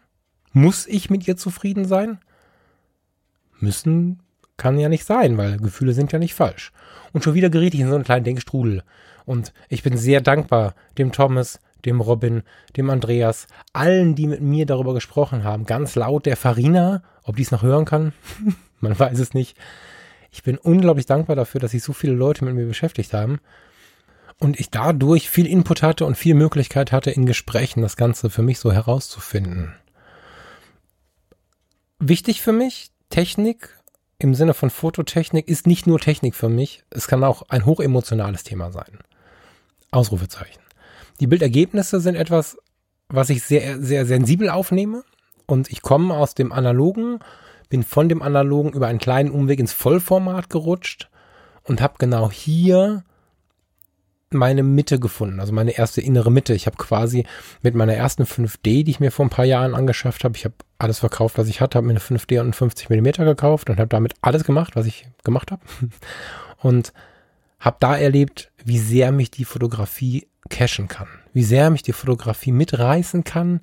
Muss 0.52 0.86
ich 0.86 1.10
mit 1.10 1.26
ihr 1.26 1.36
zufrieden 1.36 1.84
sein? 1.84 2.18
Müssen 3.58 4.20
kann 4.56 4.78
ja 4.78 4.88
nicht 4.88 5.04
sein, 5.04 5.36
weil 5.36 5.58
Gefühle 5.58 5.92
sind 5.92 6.12
ja 6.12 6.18
nicht 6.18 6.34
falsch. 6.34 6.72
Und 7.16 7.24
schon 7.24 7.32
wieder 7.32 7.48
geriet 7.48 7.72
ich 7.72 7.80
in 7.80 7.88
so 7.88 7.94
einen 7.94 8.04
kleinen 8.04 8.26
Denkstrudel. 8.26 8.82
Und 9.24 9.54
ich 9.70 9.82
bin 9.82 9.96
sehr 9.96 10.20
dankbar 10.20 10.74
dem 10.98 11.12
Thomas, 11.12 11.60
dem 11.86 12.02
Robin, 12.02 12.42
dem 12.76 12.90
Andreas, 12.90 13.46
allen, 13.72 14.14
die 14.14 14.26
mit 14.26 14.42
mir 14.42 14.66
darüber 14.66 14.92
gesprochen 14.92 15.42
haben. 15.42 15.64
Ganz 15.64 15.94
laut 15.94 16.26
der 16.26 16.36
Farina, 16.36 17.02
ob 17.22 17.36
die 17.36 17.42
es 17.42 17.52
noch 17.52 17.62
hören 17.62 17.86
kann, 17.86 18.12
man 18.80 18.98
weiß 18.98 19.18
es 19.18 19.32
nicht. 19.32 19.56
Ich 20.30 20.42
bin 20.42 20.58
unglaublich 20.58 21.06
dankbar 21.06 21.36
dafür, 21.36 21.58
dass 21.58 21.70
sich 21.70 21.82
so 21.82 21.94
viele 21.94 22.12
Leute 22.12 22.44
mit 22.44 22.54
mir 22.54 22.66
beschäftigt 22.66 23.14
haben. 23.14 23.40
Und 24.38 24.60
ich 24.60 24.68
dadurch 24.68 25.30
viel 25.30 25.46
Input 25.46 25.82
hatte 25.82 26.04
und 26.04 26.18
viel 26.18 26.34
Möglichkeit 26.34 26.92
hatte, 26.92 27.12
in 27.12 27.24
Gesprächen 27.24 27.80
das 27.80 27.96
Ganze 27.96 28.28
für 28.28 28.42
mich 28.42 28.58
so 28.58 28.72
herauszufinden. 28.72 29.74
Wichtig 31.98 32.42
für 32.42 32.52
mich, 32.52 32.90
Technik 33.08 33.70
im 34.18 34.34
Sinne 34.34 34.54
von 34.54 34.70
Fototechnik 34.70 35.48
ist 35.48 35.66
nicht 35.66 35.86
nur 35.86 35.98
Technik 35.98 36.34
für 36.34 36.48
mich, 36.48 36.84
es 36.90 37.06
kann 37.06 37.22
auch 37.24 37.42
ein 37.48 37.66
hochemotionales 37.66 38.44
Thema 38.44 38.70
sein. 38.70 38.98
Ausrufezeichen. 39.90 40.60
Die 41.20 41.26
Bildergebnisse 41.26 42.00
sind 42.00 42.16
etwas, 42.16 42.58
was 43.08 43.30
ich 43.30 43.42
sehr, 43.42 43.80
sehr 43.80 44.06
sensibel 44.06 44.50
aufnehme 44.50 45.04
und 45.46 45.70
ich 45.70 45.82
komme 45.82 46.14
aus 46.14 46.34
dem 46.34 46.52
Analogen, 46.52 47.20
bin 47.68 47.82
von 47.82 48.08
dem 48.08 48.22
Analogen 48.22 48.72
über 48.72 48.86
einen 48.86 48.98
kleinen 48.98 49.30
Umweg 49.30 49.60
ins 49.60 49.72
Vollformat 49.72 50.50
gerutscht 50.50 51.08
und 51.64 51.80
habe 51.80 51.94
genau 51.98 52.30
hier 52.30 53.04
meine 54.30 54.62
Mitte 54.62 54.98
gefunden, 54.98 55.40
also 55.40 55.52
meine 55.52 55.76
erste 55.76 56.00
innere 56.00 56.32
Mitte. 56.32 56.54
Ich 56.54 56.66
habe 56.66 56.76
quasi 56.76 57.24
mit 57.62 57.74
meiner 57.74 57.94
ersten 57.94 58.24
5D, 58.24 58.84
die 58.84 58.90
ich 58.90 59.00
mir 59.00 59.12
vor 59.12 59.24
ein 59.24 59.30
paar 59.30 59.44
Jahren 59.44 59.74
angeschafft 59.74 60.24
habe, 60.24 60.36
ich 60.36 60.44
habe 60.44 60.54
alles 60.78 60.98
verkauft, 60.98 61.38
was 61.38 61.48
ich 61.48 61.60
hatte, 61.60 61.78
habe 61.78 61.86
mir 61.86 61.92
eine 61.92 62.00
5D 62.00 62.34
und 62.34 62.46
einen 62.46 62.52
50 62.52 62.90
mm 62.90 63.24
gekauft 63.24 63.70
und 63.70 63.78
habe 63.78 63.88
damit 63.88 64.14
alles 64.20 64.44
gemacht, 64.44 64.76
was 64.76 64.86
ich 64.86 65.08
gemacht 65.24 65.50
habe. 65.52 65.62
Und 66.62 66.94
habe 67.60 67.76
da 67.80 67.96
erlebt, 67.96 68.50
wie 68.64 68.78
sehr 68.78 69.12
mich 69.12 69.30
die 69.30 69.44
Fotografie 69.44 70.26
cashen 70.48 70.88
kann, 70.88 71.08
wie 71.32 71.44
sehr 71.44 71.70
mich 71.70 71.82
die 71.82 71.92
Fotografie 71.92 72.50
mitreißen 72.50 73.24
kann 73.24 73.60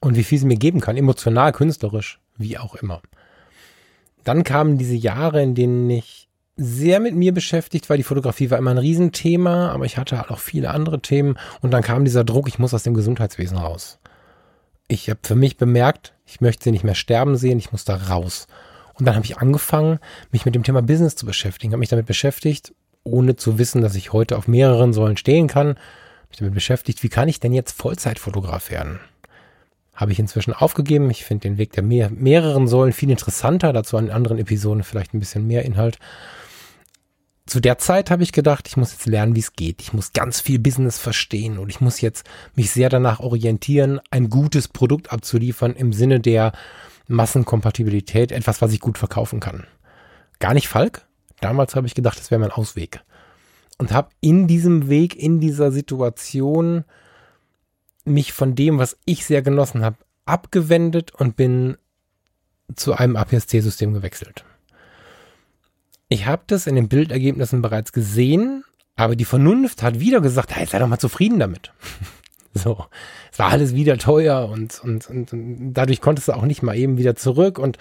und 0.00 0.16
wie 0.16 0.24
viel 0.24 0.38
sie 0.38 0.46
mir 0.46 0.58
geben 0.58 0.80
kann, 0.80 0.96
emotional, 0.96 1.52
künstlerisch, 1.52 2.20
wie 2.36 2.58
auch 2.58 2.74
immer. 2.74 3.00
Dann 4.24 4.44
kamen 4.44 4.78
diese 4.78 4.94
Jahre, 4.94 5.42
in 5.42 5.54
denen 5.54 5.88
ich 5.88 6.27
sehr 6.58 6.98
mit 6.98 7.14
mir 7.14 7.32
beschäftigt 7.32 7.88
war. 7.88 7.96
Die 7.96 8.02
Fotografie 8.02 8.50
war 8.50 8.58
immer 8.58 8.72
ein 8.72 8.78
Riesenthema, 8.78 9.70
aber 9.70 9.84
ich 9.84 9.96
hatte 9.96 10.18
halt 10.18 10.30
auch 10.30 10.40
viele 10.40 10.70
andere 10.70 11.00
Themen. 11.00 11.38
Und 11.62 11.70
dann 11.70 11.82
kam 11.82 12.04
dieser 12.04 12.24
Druck, 12.24 12.48
ich 12.48 12.58
muss 12.58 12.74
aus 12.74 12.82
dem 12.82 12.94
Gesundheitswesen 12.94 13.56
raus. 13.56 13.98
Ich 14.88 15.08
habe 15.08 15.20
für 15.22 15.36
mich 15.36 15.56
bemerkt, 15.56 16.14
ich 16.26 16.40
möchte 16.40 16.64
sie 16.64 16.72
nicht 16.72 16.84
mehr 16.84 16.96
sterben 16.96 17.36
sehen, 17.36 17.58
ich 17.58 17.70
muss 17.70 17.84
da 17.84 17.94
raus. 17.94 18.48
Und 18.94 19.06
dann 19.06 19.14
habe 19.14 19.24
ich 19.24 19.38
angefangen, 19.38 20.00
mich 20.32 20.44
mit 20.44 20.56
dem 20.56 20.64
Thema 20.64 20.82
Business 20.82 21.14
zu 21.14 21.26
beschäftigen, 21.26 21.72
habe 21.72 21.78
mich 21.78 21.90
damit 21.90 22.06
beschäftigt, 22.06 22.74
ohne 23.04 23.36
zu 23.36 23.58
wissen, 23.58 23.80
dass 23.80 23.94
ich 23.94 24.12
heute 24.12 24.36
auf 24.36 24.48
mehreren 24.48 24.92
Säulen 24.92 25.16
stehen 25.16 25.46
kann, 25.46 25.78
mich 26.28 26.38
damit 26.38 26.54
beschäftigt, 26.54 27.04
wie 27.04 27.08
kann 27.08 27.28
ich 27.28 27.38
denn 27.38 27.52
jetzt 27.52 27.72
Vollzeitfotograf 27.72 28.70
werden? 28.70 28.98
Habe 29.94 30.12
ich 30.12 30.18
inzwischen 30.18 30.52
aufgegeben. 30.52 31.10
Ich 31.10 31.24
finde 31.24 31.48
den 31.48 31.58
Weg 31.58 31.72
der 31.72 31.82
mehr, 31.82 32.10
mehreren 32.10 32.66
Säulen 32.66 32.92
viel 32.92 33.10
interessanter, 33.10 33.72
dazu 33.72 33.96
an 33.96 34.10
anderen 34.10 34.38
Episoden 34.38 34.82
vielleicht 34.82 35.14
ein 35.14 35.20
bisschen 35.20 35.46
mehr 35.46 35.64
Inhalt. 35.64 35.98
Zu 37.48 37.60
der 37.60 37.78
Zeit 37.78 38.10
habe 38.10 38.22
ich 38.22 38.32
gedacht, 38.32 38.68
ich 38.68 38.76
muss 38.76 38.92
jetzt 38.92 39.06
lernen, 39.06 39.34
wie 39.34 39.40
es 39.40 39.54
geht. 39.54 39.80
Ich 39.80 39.94
muss 39.94 40.12
ganz 40.12 40.40
viel 40.40 40.58
Business 40.58 40.98
verstehen 40.98 41.58
und 41.58 41.70
ich 41.70 41.80
muss 41.80 42.02
jetzt 42.02 42.28
mich 42.54 42.70
sehr 42.70 42.90
danach 42.90 43.20
orientieren, 43.20 44.00
ein 44.10 44.28
gutes 44.28 44.68
Produkt 44.68 45.12
abzuliefern 45.12 45.74
im 45.74 45.94
Sinne 45.94 46.20
der 46.20 46.52
Massenkompatibilität, 47.06 48.32
etwas, 48.32 48.60
was 48.60 48.72
ich 48.74 48.80
gut 48.80 48.98
verkaufen 48.98 49.40
kann. 49.40 49.66
Gar 50.40 50.52
nicht 50.52 50.68
Falk. 50.68 51.06
Damals 51.40 51.74
habe 51.74 51.86
ich 51.86 51.94
gedacht, 51.94 52.18
das 52.18 52.30
wäre 52.30 52.38
mein 52.38 52.50
Ausweg 52.50 53.00
und 53.78 53.92
habe 53.92 54.10
in 54.20 54.46
diesem 54.46 54.90
Weg, 54.90 55.16
in 55.16 55.40
dieser 55.40 55.72
Situation 55.72 56.84
mich 58.04 58.32
von 58.32 58.54
dem, 58.54 58.78
was 58.78 58.98
ich 59.06 59.24
sehr 59.24 59.40
genossen 59.40 59.82
habe, 59.84 59.96
abgewendet 60.26 61.12
und 61.14 61.36
bin 61.36 61.78
zu 62.74 62.92
einem 62.92 63.16
APS-C-System 63.16 63.94
gewechselt. 63.94 64.44
Ich 66.08 66.26
habe 66.26 66.42
das 66.46 66.66
in 66.66 66.74
den 66.74 66.88
Bildergebnissen 66.88 67.62
bereits 67.62 67.92
gesehen, 67.92 68.64
aber 68.96 69.14
die 69.14 69.24
Vernunft 69.24 69.82
hat 69.82 70.00
wieder 70.00 70.20
gesagt, 70.20 70.54
hey, 70.54 70.66
sei 70.66 70.78
doch 70.78 70.88
mal 70.88 70.98
zufrieden 70.98 71.38
damit. 71.38 71.72
so, 72.54 72.86
es 73.30 73.38
war 73.38 73.50
alles 73.50 73.74
wieder 73.74 73.98
teuer 73.98 74.48
und, 74.48 74.80
und, 74.82 75.08
und, 75.08 75.32
und 75.32 75.74
dadurch 75.74 76.00
konntest 76.00 76.28
du 76.28 76.32
auch 76.32 76.44
nicht 76.44 76.62
mal 76.62 76.76
eben 76.76 76.98
wieder 76.98 77.14
zurück 77.14 77.58
und 77.58 77.78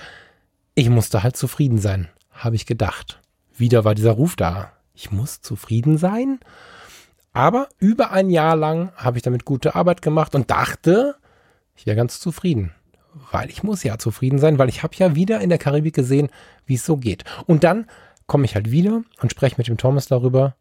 ich 0.75 0.89
musste 0.89 1.23
halt 1.23 1.37
zufrieden 1.37 1.79
sein, 1.79 2.09
habe 2.31 2.55
ich 2.55 2.65
gedacht. 2.65 3.21
Wieder 3.57 3.85
war 3.85 3.95
dieser 3.95 4.11
Ruf 4.11 4.35
da 4.35 4.73
ich 4.97 5.11
muss 5.11 5.41
zufrieden 5.41 5.97
sein. 5.97 6.39
Aber 7.31 7.69
über 7.77 8.11
ein 8.11 8.31
Jahr 8.31 8.55
lang 8.55 8.91
habe 8.95 9.17
ich 9.17 9.23
damit 9.23 9.45
gute 9.45 9.75
Arbeit 9.75 10.01
gemacht 10.01 10.33
und 10.33 10.49
dachte, 10.49 11.15
ich 11.75 11.85
wäre 11.85 11.95
ganz 11.95 12.19
zufrieden. 12.19 12.73
Weil 13.31 13.49
ich 13.49 13.63
muss 13.63 13.83
ja 13.83 13.97
zufrieden 13.99 14.39
sein, 14.39 14.57
weil 14.57 14.69
ich 14.69 14.83
habe 14.83 14.95
ja 14.97 15.15
wieder 15.15 15.39
in 15.39 15.49
der 15.49 15.59
Karibik 15.59 15.93
gesehen, 15.93 16.29
wie 16.65 16.75
es 16.75 16.85
so 16.85 16.97
geht. 16.97 17.23
Und 17.45 17.63
dann 17.63 17.85
komme 18.27 18.45
ich 18.45 18.55
halt 18.55 18.71
wieder 18.71 19.01
und 19.21 19.31
spreche 19.31 19.55
mit 19.57 19.67
dem 19.67 19.77
Thomas 19.77 20.07
darüber, 20.07 20.55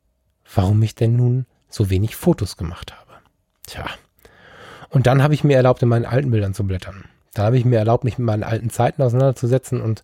warum 0.55 0.83
ich 0.83 0.95
denn 0.95 1.17
nun 1.17 1.47
so 1.69 1.91
wenig 1.91 2.17
Fotos 2.17 2.57
gemacht 2.57 2.95
habe. 2.97 3.13
Tja. 3.67 3.85
Und 4.89 5.07
dann 5.07 5.23
habe 5.23 5.35
ich 5.35 5.45
mir 5.45 5.57
erlaubt, 5.57 5.83
in 5.83 5.89
meinen 5.89 6.07
alten 6.07 6.31
Bildern 6.31 6.55
zu 6.55 6.65
blättern. 6.65 7.05
Dann 7.35 7.47
habe 7.47 7.59
ich 7.59 7.65
mir 7.65 7.79
erlaubt, 7.79 8.05
mich 8.05 8.19
mit 8.19 8.27
meinen 8.27 8.45
alten 8.45 8.71
Zeiten 8.71 9.03
auseinanderzusetzen 9.03 9.83
und 9.83 10.03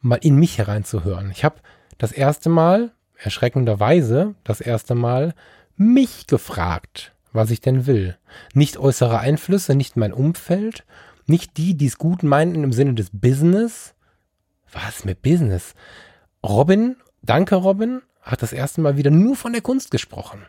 mal 0.00 0.16
in 0.16 0.36
mich 0.36 0.58
hereinzuhören. 0.58 1.30
Ich 1.30 1.44
habe 1.44 1.56
das 1.98 2.12
erste 2.12 2.48
Mal 2.48 2.92
erschreckenderweise 3.18 4.34
das 4.44 4.60
erste 4.60 4.94
Mal 4.94 5.34
mich 5.76 6.26
gefragt, 6.26 7.14
was 7.32 7.50
ich 7.50 7.60
denn 7.60 7.86
will. 7.86 8.16
Nicht 8.54 8.78
äußere 8.78 9.18
Einflüsse, 9.18 9.74
nicht 9.74 9.96
mein 9.96 10.12
Umfeld, 10.12 10.84
nicht 11.26 11.56
die, 11.56 11.76
die 11.76 11.86
es 11.86 11.98
gut 11.98 12.22
meinten 12.22 12.64
im 12.64 12.72
Sinne 12.72 12.94
des 12.94 13.10
Business. 13.12 13.94
Was 14.72 15.04
mit 15.04 15.22
Business? 15.22 15.74
Robin, 16.48 16.96
danke 17.22 17.56
Robin, 17.56 18.02
hat 18.22 18.42
das 18.42 18.52
erste 18.52 18.80
Mal 18.80 18.96
wieder 18.96 19.10
nur 19.10 19.36
von 19.36 19.52
der 19.52 19.62
Kunst 19.62 19.90
gesprochen. 19.90 20.46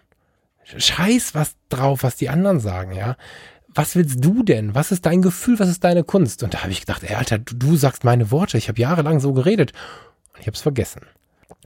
Scheiß 0.64 1.34
was 1.34 1.56
drauf, 1.70 2.04
was 2.04 2.18
die 2.18 2.30
anderen 2.30 2.60
sagen, 2.60 2.92
ja. 2.92 3.16
Was 3.68 3.96
willst 3.96 4.24
du 4.24 4.44
denn? 4.44 4.76
Was 4.76 4.92
ist 4.92 5.06
dein 5.06 5.22
Gefühl? 5.22 5.60
Was 5.60 5.70
ist 5.70 5.84
deine 5.84 6.04
Kunst? 6.04 6.44
Und 6.44 6.54
da 6.54 6.64
habe 6.64 6.72
ich 6.72 6.80
gedacht, 6.80 7.04
ey, 7.04 7.16
Alter, 7.16 7.38
du, 7.38 7.56
du 7.56 7.76
sagst 7.76 8.04
meine 8.04 8.32
Worte. 8.32 8.58
Ich 8.58 8.70
habe 8.70 8.82
jahrelang 8.82 9.20
so 9.20 9.34
geredet. 9.34 9.72
Und 10.34 10.42
ich 10.42 10.48
habe 10.48 10.56
es 10.56 10.62
vergessen 10.62 11.02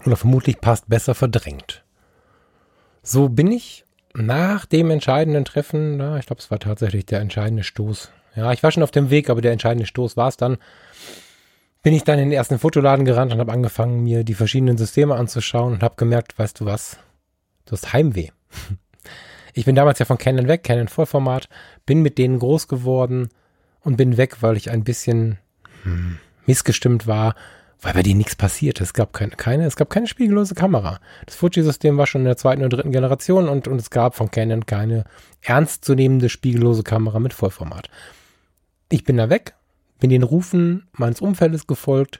oder 0.05 0.15
vermutlich 0.15 0.61
passt 0.61 0.89
besser 0.89 1.15
verdrängt. 1.15 1.83
So 3.03 3.29
bin 3.29 3.51
ich 3.51 3.85
nach 4.13 4.65
dem 4.65 4.91
entscheidenden 4.91 5.45
Treffen, 5.45 5.97
na, 5.97 6.17
ich 6.17 6.25
glaube, 6.25 6.41
es 6.41 6.51
war 6.51 6.59
tatsächlich 6.59 7.05
der 7.05 7.21
entscheidende 7.21 7.63
Stoß. 7.63 8.11
Ja, 8.35 8.51
ich 8.51 8.63
war 8.63 8.71
schon 8.71 8.83
auf 8.83 8.91
dem 8.91 9.09
Weg, 9.09 9.29
aber 9.29 9.41
der 9.41 9.51
entscheidende 9.51 9.85
Stoß 9.85 10.17
war 10.17 10.27
es 10.27 10.37
dann. 10.37 10.57
Bin 11.81 11.93
ich 11.93 12.03
dann 12.03 12.19
in 12.19 12.29
den 12.29 12.37
ersten 12.37 12.59
Fotoladen 12.59 13.05
gerannt 13.05 13.33
und 13.33 13.39
habe 13.39 13.51
angefangen, 13.51 14.03
mir 14.03 14.23
die 14.23 14.35
verschiedenen 14.35 14.77
Systeme 14.77 15.15
anzuschauen 15.15 15.73
und 15.73 15.83
habe 15.83 15.95
gemerkt, 15.95 16.37
weißt 16.37 16.59
du 16.59 16.65
was, 16.65 16.97
du 17.65 17.73
hast 17.73 17.93
Heimweh. 17.93 18.29
Ich 19.53 19.65
bin 19.65 19.75
damals 19.75 19.99
ja 19.99 20.05
von 20.05 20.17
Canon 20.17 20.47
weg, 20.47 20.63
Canon 20.63 20.87
Vollformat, 20.87 21.49
bin 21.85 22.01
mit 22.01 22.17
denen 22.17 22.39
groß 22.39 22.69
geworden 22.69 23.27
und 23.81 23.97
bin 23.97 24.15
weg, 24.15 24.37
weil 24.41 24.55
ich 24.55 24.71
ein 24.71 24.85
bisschen 24.85 25.39
hm, 25.83 26.19
missgestimmt 26.45 27.05
war 27.05 27.35
weil 27.81 27.93
bei 27.93 28.03
denen 28.03 28.19
nichts 28.19 28.35
passiert. 28.35 28.79
Es 28.79 28.93
gab 28.93 29.11
keine, 29.11 29.31
keine, 29.31 29.65
es 29.65 29.75
gab 29.75 29.89
keine 29.89 30.07
spiegellose 30.07 30.53
Kamera. 30.55 30.99
Das 31.25 31.35
Fuji-System 31.35 31.97
war 31.97 32.05
schon 32.05 32.21
in 32.21 32.25
der 32.25 32.37
zweiten 32.37 32.61
oder 32.61 32.77
dritten 32.77 32.91
Generation 32.91 33.49
und, 33.49 33.67
und 33.67 33.81
es 33.81 33.89
gab 33.89 34.15
von 34.15 34.29
Canon 34.29 34.65
keine 34.65 35.05
ernstzunehmende 35.41 36.29
spiegellose 36.29 36.83
Kamera 36.83 37.19
mit 37.19 37.33
Vollformat. 37.33 37.89
Ich 38.89 39.03
bin 39.03 39.17
da 39.17 39.29
weg, 39.29 39.55
bin 40.01 40.09
den 40.09 40.23
Rufen 40.23 40.87
meines 40.91 41.21
Umfeldes 41.21 41.67
gefolgt 41.67 42.19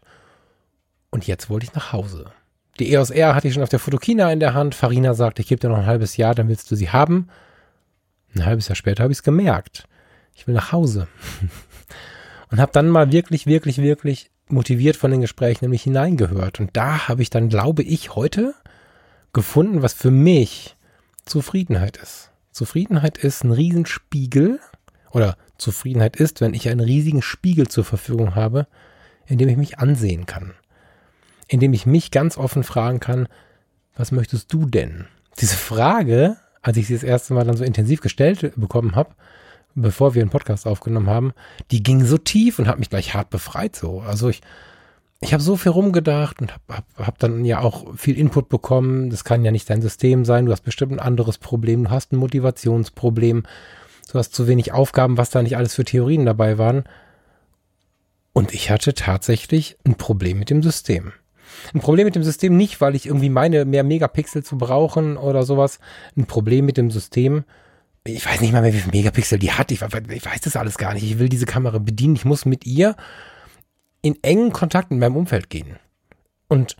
und 1.09 1.27
jetzt 1.27 1.49
wollte 1.49 1.65
ich 1.65 1.73
nach 1.73 1.91
Hause. 1.91 2.31
Die 2.79 2.93
EOS 2.93 3.09
R 3.09 3.35
hatte 3.35 3.49
ich 3.49 3.53
schon 3.53 3.63
auf 3.63 3.69
der 3.69 3.79
Fotokina 3.79 4.31
in 4.31 4.39
der 4.39 4.53
Hand. 4.53 4.75
Farina 4.75 5.13
sagte, 5.13 5.41
ich 5.41 5.49
gebe 5.49 5.59
dir 5.59 5.67
noch 5.67 5.79
ein 5.79 5.85
halbes 5.85 6.15
Jahr, 6.15 6.33
dann 6.33 6.47
willst 6.47 6.71
du 6.71 6.75
sie 6.75 6.89
haben. 6.89 7.27
Ein 8.33 8.45
halbes 8.45 8.69
Jahr 8.69 8.77
später 8.77 9.03
habe 9.03 9.11
ich 9.11 9.17
es 9.17 9.23
gemerkt. 9.23 9.89
Ich 10.33 10.47
will 10.47 10.53
nach 10.53 10.71
Hause. 10.71 11.09
und 12.49 12.61
habe 12.61 12.71
dann 12.71 12.87
mal 12.87 13.11
wirklich, 13.11 13.45
wirklich, 13.45 13.79
wirklich 13.79 14.31
motiviert 14.47 14.95
von 14.95 15.11
den 15.11 15.21
Gesprächen 15.21 15.65
nämlich 15.65 15.83
hineingehört. 15.83 16.59
Und 16.59 16.71
da 16.73 17.09
habe 17.09 17.21
ich 17.21 17.29
dann, 17.29 17.49
glaube 17.49 17.83
ich, 17.83 18.15
heute 18.15 18.53
gefunden, 19.33 19.81
was 19.81 19.93
für 19.93 20.11
mich 20.11 20.75
Zufriedenheit 21.25 21.97
ist. 21.97 22.31
Zufriedenheit 22.51 23.17
ist 23.17 23.43
ein 23.43 23.51
Riesenspiegel 23.51 24.59
oder 25.11 25.35
Zufriedenheit 25.61 26.15
ist, 26.15 26.41
wenn 26.41 26.53
ich 26.53 26.67
einen 26.69 26.81
riesigen 26.81 27.21
Spiegel 27.21 27.67
zur 27.67 27.85
Verfügung 27.85 28.35
habe, 28.35 28.67
in 29.27 29.37
dem 29.37 29.47
ich 29.47 29.57
mich 29.57 29.79
ansehen 29.79 30.25
kann. 30.25 30.53
In 31.47 31.59
dem 31.59 31.73
ich 31.73 31.85
mich 31.85 32.11
ganz 32.11 32.37
offen 32.37 32.63
fragen 32.63 32.99
kann, 32.99 33.27
was 33.95 34.11
möchtest 34.11 34.51
du 34.51 34.65
denn? 34.65 35.07
Diese 35.39 35.55
Frage, 35.55 36.37
als 36.61 36.77
ich 36.77 36.87
sie 36.87 36.93
das 36.93 37.03
erste 37.03 37.33
Mal 37.33 37.45
dann 37.45 37.57
so 37.57 37.63
intensiv 37.63 38.01
gestellt 38.01 38.53
bekommen 38.55 38.95
habe, 38.95 39.15
bevor 39.75 40.15
wir 40.15 40.21
einen 40.21 40.31
Podcast 40.31 40.67
aufgenommen 40.67 41.09
haben, 41.09 41.33
die 41.71 41.83
ging 41.83 42.03
so 42.05 42.17
tief 42.17 42.59
und 42.59 42.67
hat 42.67 42.79
mich 42.79 42.89
gleich 42.89 43.13
hart 43.13 43.29
befreit 43.29 43.75
so. 43.75 44.01
Also 44.01 44.29
ich, 44.29 44.41
ich 45.21 45.33
habe 45.33 45.43
so 45.43 45.55
viel 45.55 45.71
rumgedacht 45.71 46.41
und 46.41 46.51
habe 46.51 46.63
hab, 46.69 47.07
hab 47.07 47.19
dann 47.19 47.45
ja 47.45 47.59
auch 47.59 47.95
viel 47.95 48.17
Input 48.17 48.49
bekommen. 48.49 49.09
Das 49.09 49.23
kann 49.23 49.45
ja 49.45 49.51
nicht 49.51 49.69
dein 49.69 49.81
System 49.81 50.25
sein. 50.25 50.45
Du 50.45 50.51
hast 50.51 50.61
bestimmt 50.61 50.93
ein 50.93 50.99
anderes 50.99 51.37
Problem. 51.37 51.85
Du 51.85 51.89
hast 51.89 52.11
ein 52.11 52.17
Motivationsproblem. 52.17 53.43
Du 54.11 54.19
hast 54.19 54.33
zu 54.33 54.47
wenig 54.47 54.73
Aufgaben, 54.73 55.17
was 55.17 55.29
da 55.29 55.41
nicht 55.41 55.57
alles 55.57 55.75
für 55.75 55.85
Theorien 55.85 56.25
dabei 56.25 56.57
waren. 56.57 56.83
Und 58.33 58.53
ich 58.53 58.69
hatte 58.69 58.93
tatsächlich 58.93 59.77
ein 59.85 59.95
Problem 59.95 60.39
mit 60.39 60.49
dem 60.49 60.61
System. 60.63 61.13
Ein 61.73 61.79
Problem 61.79 62.05
mit 62.05 62.15
dem 62.15 62.23
System 62.23 62.57
nicht, 62.57 62.81
weil 62.81 62.95
ich 62.95 63.05
irgendwie 63.05 63.29
meine, 63.29 63.65
mehr 63.65 63.83
Megapixel 63.83 64.43
zu 64.43 64.57
brauchen 64.57 65.17
oder 65.17 65.43
sowas. 65.43 65.79
Ein 66.17 66.25
Problem 66.25 66.65
mit 66.65 66.77
dem 66.77 66.91
System, 66.91 67.43
ich 68.03 68.25
weiß 68.25 68.41
nicht 68.41 68.51
mal 68.51 68.61
mehr, 68.61 68.73
wie 68.73 68.79
viel 68.79 68.91
Megapixel 68.91 69.39
die 69.39 69.51
hat. 69.51 69.71
Ich, 69.71 69.81
ich 69.81 70.25
weiß 70.25 70.41
das 70.41 70.55
alles 70.55 70.77
gar 70.77 70.93
nicht. 70.93 71.03
Ich 71.03 71.19
will 71.19 71.29
diese 71.29 71.45
Kamera 71.45 71.77
bedienen. 71.77 72.15
Ich 72.15 72.25
muss 72.25 72.45
mit 72.45 72.65
ihr 72.65 72.95
in 74.01 74.21
engen 74.23 74.51
Kontakt 74.51 74.91
mit 74.91 74.99
meinem 74.99 75.15
Umfeld 75.15 75.49
gehen. 75.49 75.77
Und 76.47 76.75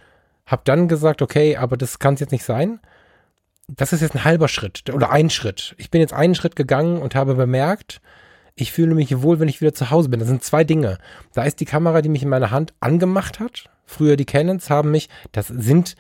habe 0.46 0.64
dann 0.66 0.88
gesagt, 0.88 1.22
okay, 1.22 1.56
aber 1.56 1.78
das 1.78 2.00
kann 2.00 2.16
es 2.16 2.20
jetzt 2.20 2.32
nicht 2.32 2.44
sein. 2.44 2.80
Das 3.74 3.94
ist 3.94 4.02
jetzt 4.02 4.16
ein 4.16 4.26
halber 4.26 4.50
Schritt 4.50 4.90
oder 4.94 5.12
ein 5.12 5.30
Schritt. 5.30 5.76
Ich 5.78 5.90
bin 5.90 6.02
jetzt 6.02 6.14
einen 6.14 6.36
Schritt 6.36 6.58
gegangen 6.58 7.02
und 7.02 7.16
habe 7.16 7.36
bemerkt, 7.36 8.02
ich 8.56 8.74
fühle 8.74 8.96
mich 8.96 9.22
wohl, 9.22 9.40
wenn 9.40 9.48
ich 9.48 9.62
wieder 9.62 9.74
zu 9.74 9.92
Hause 9.92 10.10
bin. 10.10 10.20
Das 10.20 10.28
sind 10.28 10.44
zwei 10.44 10.66
Dinge. 10.66 10.98
Da 11.34 11.44
ist 11.44 11.62
die 11.62 11.66
Kamera, 11.66 12.02
die 12.02 12.10
mich 12.10 12.24
in 12.24 12.30
meiner 12.30 12.52
Hand 12.52 12.74
angemacht 12.82 13.40
hat. 13.40 13.70
Früher 13.86 14.18
die 14.18 14.26
Canons 14.26 14.70
haben 14.70 14.92
mich, 14.92 15.08
das 15.32 15.48
sind 15.48 15.96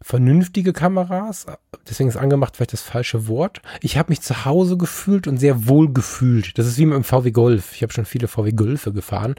vernünftige 0.00 0.72
Kameras. 0.72 1.46
Deswegen 1.88 2.08
ist 2.08 2.16
angemacht 2.16 2.56
vielleicht 2.56 2.72
das 2.72 2.82
falsche 2.82 3.28
Wort. 3.28 3.60
Ich 3.82 3.98
habe 3.98 4.10
mich 4.10 4.22
zu 4.22 4.46
Hause 4.46 4.78
gefühlt 4.78 5.26
und 5.26 5.36
sehr 5.36 5.68
wohl 5.68 5.92
gefühlt. 5.92 6.56
Das 6.58 6.66
ist 6.66 6.78
wie 6.78 6.86
mit 6.86 6.96
dem 6.96 7.04
VW 7.04 7.32
Golf. 7.32 7.74
Ich 7.74 7.82
habe 7.82 7.92
schon 7.92 8.06
viele 8.06 8.28
VW 8.28 8.52
Golfe 8.52 8.92
gefahren. 8.92 9.34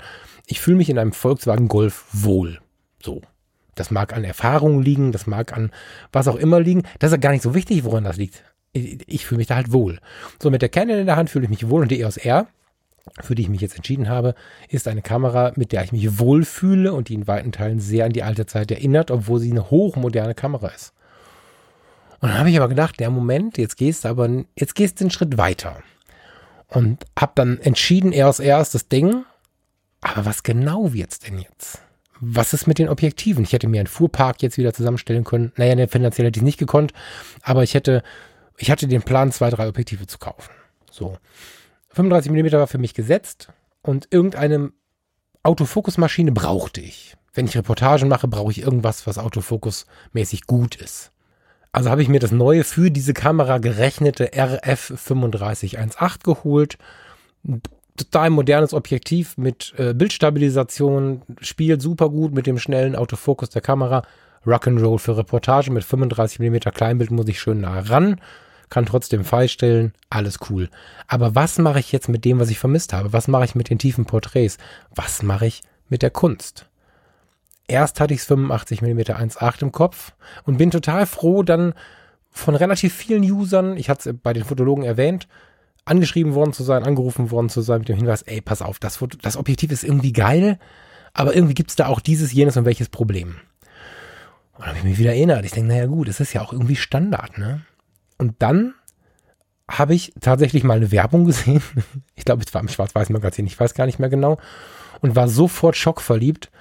Ich 0.45 0.61
fühle 0.61 0.77
mich 0.77 0.89
in 0.89 0.99
einem 0.99 1.13
Volkswagen 1.13 1.67
Golf 1.67 2.05
wohl. 2.11 2.59
So. 3.01 3.21
Das 3.79 3.91
mag 3.91 4.15
an 4.15 4.23
Erfahrungen 4.23 4.81
liegen, 4.81 5.11
das 5.11 5.27
mag 5.27 5.55
an 5.55 5.71
was 6.11 6.27
auch 6.27 6.35
immer 6.35 6.59
liegen. 6.59 6.83
Das 6.99 7.11
ist 7.11 7.17
ja 7.17 7.21
gar 7.21 7.31
nicht 7.31 7.43
so 7.43 7.55
wichtig, 7.55 7.83
woran 7.83 8.03
das 8.03 8.17
liegt. 8.17 8.43
Ich, 8.71 8.99
ich 9.07 9.25
fühle 9.25 9.39
mich 9.39 9.47
da 9.47 9.55
halt 9.55 9.71
wohl. 9.71 9.99
So, 10.41 10.51
mit 10.51 10.61
der 10.61 10.69
Canon 10.69 10.99
in 10.99 11.05
der 11.05 11.15
Hand 11.15 11.29
fühle 11.29 11.45
ich 11.45 11.49
mich 11.49 11.69
wohl 11.69 11.81
und 11.81 11.91
die 11.91 12.01
EOS 12.01 12.17
R 12.17 12.47
für 13.21 13.35
die 13.35 13.43
ich 13.43 13.49
mich 13.49 13.61
jetzt 13.61 13.75
entschieden 13.75 14.09
habe, 14.09 14.35
ist 14.69 14.87
eine 14.87 15.01
Kamera, 15.01 15.51
mit 15.55 15.71
der 15.71 15.83
ich 15.83 15.91
mich 15.91 16.19
wohlfühle 16.19 16.93
und 16.93 17.09
die 17.09 17.15
in 17.15 17.27
weiten 17.27 17.51
Teilen 17.51 17.79
sehr 17.79 18.05
an 18.05 18.13
die 18.13 18.23
alte 18.23 18.45
Zeit 18.45 18.71
erinnert, 18.71 19.11
obwohl 19.11 19.39
sie 19.39 19.51
eine 19.51 19.69
hochmoderne 19.69 20.35
Kamera 20.35 20.67
ist. 20.67 20.93
Und 22.21 22.29
dann 22.29 22.37
habe 22.37 22.49
ich 22.49 22.57
aber 22.57 22.67
gedacht, 22.67 22.99
der 22.99 23.09
Moment, 23.09 23.57
jetzt 23.57 23.77
gehst 23.77 24.03
du 24.03 24.09
aber, 24.09 24.29
jetzt 24.57 24.75
gehst 24.75 24.99
du 24.99 25.05
einen 25.05 25.11
Schritt 25.11 25.37
weiter. 25.37 25.81
Und 26.67 27.05
habe 27.17 27.31
dann 27.35 27.57
entschieden, 27.59 28.11
erst 28.11 28.39
erst 28.39 28.75
das 28.75 28.87
Ding. 28.89 29.23
Aber 30.01 30.25
was 30.25 30.43
genau 30.43 30.93
wird's 30.93 31.19
denn 31.19 31.39
jetzt? 31.39 31.81
Was 32.19 32.53
ist 32.53 32.67
mit 32.67 32.79
den 32.79 32.89
Objektiven? 32.89 33.43
Ich 33.43 33.53
hätte 33.53 33.67
mir 33.67 33.79
einen 33.79 33.87
Fuhrpark 33.87 34.41
jetzt 34.41 34.57
wieder 34.57 34.73
zusammenstellen 34.73 35.23
können. 35.23 35.51
Naja, 35.55 35.75
ne, 35.75 35.87
finanziell 35.87 36.27
hätte 36.27 36.39
ich 36.39 36.43
nicht 36.43 36.59
gekonnt, 36.59 36.93
aber 37.41 37.63
ich 37.63 37.73
hätte, 37.73 38.03
ich 38.57 38.69
hatte 38.69 38.87
den 38.87 39.03
Plan, 39.03 39.31
zwei, 39.31 39.49
drei 39.49 39.67
Objektive 39.67 40.07
zu 40.07 40.17
kaufen. 40.17 40.51
So. 40.91 41.17
35 41.89 42.31
mm 42.31 42.51
war 42.53 42.67
für 42.67 42.77
mich 42.77 42.93
gesetzt 42.93 43.49
und 43.81 44.07
irgendeine 44.11 44.71
Autofokusmaschine 45.43 46.31
brauchte 46.31 46.81
ich. 46.81 47.15
Wenn 47.33 47.45
ich 47.45 47.55
Reportagen 47.55 48.09
mache, 48.09 48.27
brauche 48.27 48.51
ich 48.51 48.61
irgendwas, 48.61 49.07
was 49.07 49.17
autofokusmäßig 49.17 50.45
gut 50.45 50.75
ist. 50.75 51.11
Also 51.71 51.89
habe 51.89 52.01
ich 52.01 52.09
mir 52.09 52.19
das 52.19 52.31
neue 52.31 52.63
für 52.63 52.91
diese 52.91 53.13
Kamera 53.13 53.59
gerechnete 53.59 54.31
RF 54.35 54.87
3518 54.87 56.23
geholt. 56.23 56.77
Total 57.99 58.29
modernes 58.29 58.73
Objektiv 58.73 59.37
mit 59.37 59.73
äh, 59.77 59.93
Bildstabilisation, 59.93 61.21
spielt 61.41 61.81
super 61.81 62.09
gut 62.09 62.33
mit 62.33 62.47
dem 62.47 62.59
schnellen 62.59 62.95
Autofokus 62.95 63.49
der 63.49 63.61
Kamera. 63.61 64.03
Rock'n'Roll 64.45 64.99
für 64.99 65.17
Reportage 65.17 65.69
mit 65.69 65.83
35 65.83 66.39
mm 66.39 66.57
Kleinbild 66.73 67.11
muss 67.11 67.27
ich 67.27 67.39
schön 67.39 67.61
nah 67.61 67.79
ran 67.79 68.19
kann 68.69 68.85
trotzdem 68.85 69.23
freistellen, 69.23 69.93
alles 70.09 70.37
cool. 70.49 70.69
Aber 71.07 71.35
was 71.35 71.57
mache 71.57 71.79
ich 71.79 71.91
jetzt 71.91 72.09
mit 72.09 72.23
dem, 72.25 72.39
was 72.39 72.49
ich 72.49 72.59
vermisst 72.59 72.93
habe? 72.93 73.13
Was 73.13 73.27
mache 73.27 73.45
ich 73.45 73.55
mit 73.55 73.69
den 73.69 73.79
tiefen 73.79 74.05
Porträts? 74.05 74.57
Was 74.93 75.23
mache 75.23 75.47
ich 75.47 75.61
mit 75.89 76.01
der 76.01 76.11
Kunst? 76.11 76.67
Erst 77.67 77.99
hatte 77.99 78.13
ich 78.13 78.21
es 78.21 78.25
85 78.25 78.81
mm 78.81 78.99
1.8 78.99 79.61
im 79.63 79.71
Kopf 79.71 80.13
und 80.45 80.57
bin 80.57 80.71
total 80.71 81.05
froh, 81.05 81.43
dann 81.43 81.73
von 82.31 82.55
relativ 82.55 82.93
vielen 82.93 83.23
Usern, 83.23 83.75
ich 83.77 83.89
hatte 83.89 84.09
es 84.09 84.15
bei 84.21 84.33
den 84.33 84.43
Fotologen 84.43 84.83
erwähnt, 84.83 85.27
angeschrieben 85.85 86.33
worden 86.33 86.53
zu 86.53 86.63
sein, 86.63 86.83
angerufen 86.83 87.31
worden 87.31 87.49
zu 87.49 87.61
sein 87.61 87.79
mit 87.79 87.89
dem 87.89 87.97
Hinweis, 87.97 88.21
ey, 88.23 88.41
pass 88.41 88.61
auf, 88.61 88.79
das, 88.79 88.99
das 89.21 89.37
Objektiv 89.37 89.71
ist 89.71 89.83
irgendwie 89.83 90.13
geil, 90.13 90.59
aber 91.13 91.35
irgendwie 91.35 91.55
gibt 91.55 91.71
es 91.71 91.75
da 91.75 91.87
auch 91.87 91.99
dieses, 91.99 92.31
jenes 92.31 92.57
und 92.57 92.65
welches 92.65 92.89
Problem. 92.89 93.35
Und 94.53 94.61
dann 94.61 94.67
habe 94.69 94.77
ich 94.79 94.83
mich 94.83 94.97
wieder 94.99 95.11
erinnert. 95.11 95.45
Ich 95.45 95.51
denke, 95.51 95.69
naja 95.69 95.85
gut, 95.85 96.07
es 96.09 96.19
ist 96.19 96.33
ja 96.33 96.41
auch 96.41 96.53
irgendwie 96.53 96.75
Standard, 96.75 97.37
ne? 97.37 97.61
Und 98.17 98.35
dann 98.39 98.73
habe 99.69 99.93
ich 99.93 100.13
tatsächlich 100.19 100.63
mal 100.63 100.77
eine 100.77 100.91
Werbung 100.91 101.25
gesehen. 101.25 101.63
Ich 102.15 102.25
glaube, 102.25 102.43
es 102.45 102.53
war 102.53 102.61
im 102.61 102.67
Schwarz-Weiß-Magazin, 102.67 103.47
ich 103.47 103.59
weiß 103.59 103.73
gar 103.73 103.85
nicht 103.85 103.99
mehr 103.99 104.09
genau. 104.09 104.37
Und 105.01 105.15
war 105.15 105.29
sofort 105.29 105.77
schockverliebt. 105.77 106.51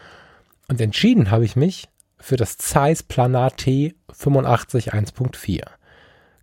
Und 0.68 0.80
entschieden 0.80 1.30
habe 1.30 1.44
ich 1.44 1.56
mich 1.56 1.88
für 2.18 2.36
das 2.36 2.58
Zeiss 2.58 3.02
Planar 3.02 3.56
T 3.56 3.94
85 4.12 4.92
1.4. 4.92 5.62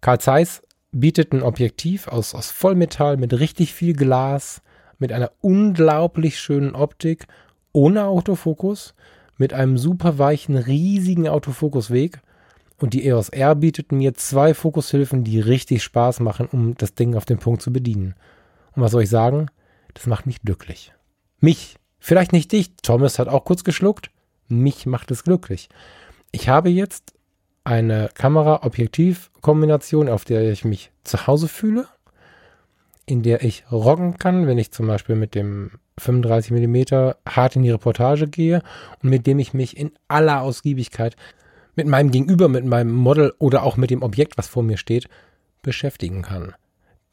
Karl 0.01 0.19
Zeiss 0.19 0.61
bietet 0.99 1.33
ein 1.33 1.43
Objektiv 1.43 2.07
aus, 2.07 2.33
aus 2.33 2.51
Vollmetall 2.51 3.17
mit 3.17 3.33
richtig 3.33 3.73
viel 3.73 3.93
Glas, 3.93 4.61
mit 4.97 5.11
einer 5.11 5.31
unglaublich 5.41 6.39
schönen 6.39 6.73
Optik, 6.73 7.27
ohne 7.73 8.05
Autofokus, 8.05 8.95
mit 9.37 9.53
einem 9.53 9.77
super 9.77 10.17
weichen, 10.17 10.55
riesigen 10.55 11.27
Autofokusweg 11.27 12.21
und 12.77 12.93
die 12.93 13.05
EOS 13.05 13.29
R 13.29 13.55
bietet 13.55 13.91
mir 13.91 14.13
zwei 14.13 14.53
Fokushilfen, 14.53 15.23
die 15.25 15.39
richtig 15.39 15.83
Spaß 15.83 16.21
machen, 16.21 16.47
um 16.47 16.75
das 16.75 16.93
Ding 16.93 17.15
auf 17.15 17.25
den 17.25 17.39
Punkt 17.39 17.61
zu 17.61 17.73
bedienen. 17.73 18.15
Und 18.73 18.81
was 18.81 18.91
soll 18.91 19.03
ich 19.03 19.09
sagen? 19.09 19.47
Das 19.93 20.07
macht 20.07 20.25
mich 20.25 20.41
glücklich. 20.41 20.93
Mich. 21.39 21.75
Vielleicht 21.99 22.33
nicht 22.33 22.51
dich. 22.51 22.75
Thomas 22.83 23.19
hat 23.19 23.27
auch 23.27 23.45
kurz 23.45 23.63
geschluckt. 23.63 24.11
Mich 24.47 24.85
macht 24.85 25.09
es 25.11 25.23
glücklich. 25.23 25.69
Ich 26.31 26.49
habe 26.49 26.69
jetzt 26.69 27.14
eine 27.65 28.09
Kamera-Objektiv-Kombination, 28.13 30.07
auf 30.07 30.23
der 30.23 30.49
ich 30.51 30.63
mich 30.63 30.91
zu 31.03 31.27
Hause 31.27 31.47
fühle, 31.47 31.87
in 33.05 33.23
der 33.23 33.43
ich 33.43 33.65
rocken 33.71 34.17
kann, 34.17 34.47
wenn 34.47 34.57
ich 34.57 34.71
zum 34.71 34.87
Beispiel 34.87 35.15
mit 35.15 35.35
dem 35.35 35.71
35 35.97 36.51
mm 36.51 37.13
hart 37.27 37.55
in 37.55 37.63
die 37.63 37.71
Reportage 37.71 38.27
gehe 38.27 38.61
und 39.01 39.09
mit 39.09 39.27
dem 39.27 39.39
ich 39.39 39.53
mich 39.53 39.77
in 39.77 39.91
aller 40.07 40.41
Ausgiebigkeit 40.41 41.15
mit 41.75 41.87
meinem 41.87 42.11
Gegenüber, 42.11 42.47
mit 42.47 42.65
meinem 42.65 42.93
Model 42.93 43.33
oder 43.39 43.63
auch 43.63 43.77
mit 43.77 43.89
dem 43.89 44.03
Objekt, 44.03 44.37
was 44.37 44.47
vor 44.47 44.63
mir 44.63 44.77
steht, 44.77 45.09
beschäftigen 45.61 46.21
kann. 46.21 46.53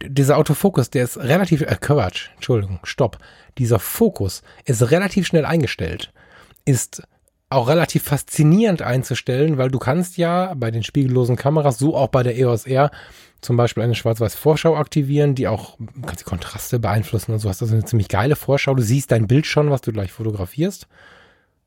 Dieser 0.05 0.37
Autofokus, 0.37 0.91
der 0.91 1.05
ist 1.05 1.17
relativ, 1.17 1.62
äh, 1.62 1.77
Quatsch, 1.81 2.31
Entschuldigung, 2.35 2.81
stopp. 2.83 3.19
Dieser 3.59 3.79
Fokus 3.79 4.43
ist 4.65 4.91
relativ 4.91 5.27
schnell 5.27 5.45
eingestellt, 5.45 6.12
ist 6.65 7.03
auch 7.55 7.69
relativ 7.69 8.03
faszinierend 8.05 8.83
einzustellen, 8.83 9.59
weil 9.59 9.71
du 9.71 9.79
kannst 9.79 10.17
ja 10.17 10.55
bei 10.55 10.71
den 10.71 10.83
spiegellosen 10.83 11.37
Kameras, 11.37 11.79
so 11.79 11.97
auch 11.97 12.09
bei 12.09 12.23
der 12.23 12.37
EOS 12.37 12.67
R, 12.67 12.91
zum 13.41 13.57
Beispiel 13.57 13.83
eine 13.83 13.95
Schwarz-Weiß-Vorschau 13.95 14.77
aktivieren, 14.77 15.35
die 15.35 15.49
auch, 15.49 15.77
kannst 16.03 16.21
die 16.21 16.25
Kontraste 16.25 16.79
beeinflussen 16.79 17.33
und 17.33 17.41
so 17.41 17.49
hast. 17.49 17.61
Das 17.61 17.71
ist 17.71 17.75
eine 17.75 17.85
ziemlich 17.85 18.09
geile 18.09 18.37
Vorschau. 18.37 18.75
Du 18.75 18.83
siehst 18.83 19.11
dein 19.11 19.27
Bild 19.27 19.47
schon, 19.47 19.71
was 19.71 19.81
du 19.81 19.93
gleich 19.93 20.12
fotografierst. 20.12 20.87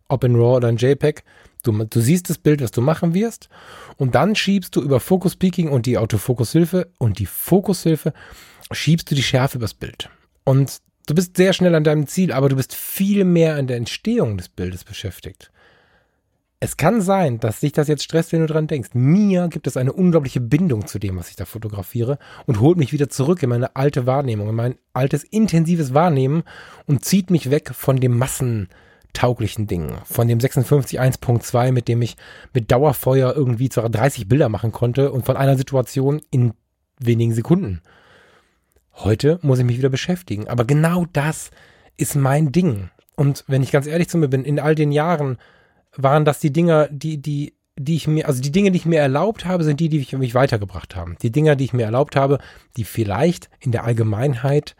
Ob 0.07 0.23
in 0.23 0.35
RAW 0.35 0.55
oder 0.55 0.69
in 0.69 0.77
JPEG. 0.77 1.23
Du, 1.63 1.71
du 1.71 1.99
siehst 1.99 2.29
das 2.29 2.37
Bild, 2.37 2.61
was 2.61 2.71
du 2.71 2.81
machen 2.81 3.13
wirst, 3.13 3.49
und 3.97 4.13
dann 4.15 4.35
schiebst 4.35 4.75
du 4.75 4.81
über 4.81 4.99
Focus 4.99 5.35
Peaking 5.35 5.69
und 5.69 5.87
die 5.87 5.97
Autofokushilfe 5.97 6.91
und 6.99 7.17
die 7.17 7.25
Fokushilfe 7.25 8.13
schiebst 8.71 9.09
du 9.09 9.15
die 9.15 9.23
Schärfe 9.23 9.57
übers 9.57 9.73
Bild. 9.73 10.09
Und 10.43 10.77
du 11.07 11.15
bist 11.15 11.35
sehr 11.35 11.53
schnell 11.53 11.73
an 11.73 11.83
deinem 11.83 12.05
Ziel, 12.05 12.31
aber 12.31 12.49
du 12.49 12.55
bist 12.55 12.75
viel 12.75 13.25
mehr 13.25 13.55
an 13.55 13.65
der 13.65 13.77
Entstehung 13.77 14.37
des 14.37 14.47
Bildes 14.47 14.83
beschäftigt. 14.83 15.51
Es 16.65 16.77
kann 16.77 16.99
sein, 16.99 17.39
dass 17.39 17.59
sich 17.59 17.73
das 17.73 17.87
jetzt 17.87 18.03
stresst, 18.03 18.31
wenn 18.31 18.39
du 18.39 18.47
dran 18.47 18.65
denkst. 18.65 18.89
Mir 18.93 19.49
gibt 19.49 19.67
es 19.67 19.77
eine 19.77 19.93
unglaubliche 19.93 20.41
Bindung 20.41 20.87
zu 20.87 20.97
dem, 20.97 21.15
was 21.15 21.29
ich 21.29 21.35
da 21.35 21.45
fotografiere 21.45 22.17
und 22.47 22.59
holt 22.59 22.79
mich 22.79 22.91
wieder 22.91 23.07
zurück 23.07 23.43
in 23.43 23.49
meine 23.49 23.75
alte 23.75 24.07
Wahrnehmung, 24.07 24.49
in 24.49 24.55
mein 24.55 24.75
altes 24.91 25.23
intensives 25.23 25.93
Wahrnehmen 25.93 26.41
und 26.87 27.05
zieht 27.05 27.29
mich 27.29 27.51
weg 27.51 27.69
von 27.75 27.97
dem 27.97 28.17
Massen, 28.17 28.69
tauglichen 29.13 29.67
Dingen. 29.67 29.99
Von 30.05 30.27
dem 30.27 30.39
56 30.39 30.99
1.2, 30.99 31.71
mit 31.71 31.87
dem 31.87 32.01
ich 32.01 32.17
mit 32.51 32.71
Dauerfeuer 32.71 33.35
irgendwie 33.35 33.69
30 33.69 34.27
Bilder 34.27 34.49
machen 34.49 34.71
konnte 34.71 35.11
und 35.11 35.23
von 35.23 35.37
einer 35.37 35.57
Situation 35.57 36.19
in 36.31 36.55
wenigen 36.97 37.35
Sekunden. 37.35 37.81
Heute 38.95 39.37
muss 39.43 39.59
ich 39.59 39.65
mich 39.65 39.77
wieder 39.77 39.89
beschäftigen. 39.89 40.47
Aber 40.47 40.65
genau 40.65 41.05
das 41.13 41.51
ist 41.95 42.15
mein 42.15 42.51
Ding. 42.51 42.89
Und 43.15 43.43
wenn 43.45 43.61
ich 43.61 43.71
ganz 43.71 43.85
ehrlich 43.85 44.09
zu 44.09 44.17
mir 44.17 44.29
bin, 44.29 44.43
in 44.43 44.59
all 44.59 44.73
den 44.73 44.91
Jahren 44.91 45.37
waren 45.97 46.25
das 46.25 46.39
die 46.39 46.51
Dinger, 46.51 46.87
die, 46.91 47.21
die, 47.21 47.53
die 47.77 47.95
ich 47.95 48.07
mir, 48.07 48.27
also 48.27 48.41
die 48.41 48.51
Dinge, 48.51 48.71
die 48.71 48.77
ich 48.77 48.85
mir 48.85 48.99
erlaubt 48.99 49.45
habe, 49.45 49.63
sind 49.63 49.79
die, 49.79 49.89
die 49.89 50.15
mich 50.15 50.35
weitergebracht 50.35 50.95
haben. 50.95 51.17
Die 51.21 51.31
Dinger, 51.31 51.55
die 51.55 51.65
ich 51.65 51.73
mir 51.73 51.85
erlaubt 51.85 52.15
habe, 52.15 52.39
die 52.77 52.83
vielleicht 52.83 53.49
in 53.59 53.71
der 53.71 53.83
Allgemeinheit 53.83 54.75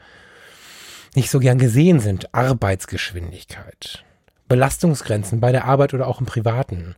nicht 1.16 1.30
so 1.30 1.40
gern 1.40 1.58
gesehen 1.58 2.00
sind. 2.00 2.34
Arbeitsgeschwindigkeit. 2.34 4.04
Belastungsgrenzen 4.48 5.40
bei 5.40 5.52
der 5.52 5.66
Arbeit 5.66 5.94
oder 5.94 6.08
auch 6.08 6.20
im 6.20 6.26
Privaten. 6.26 6.96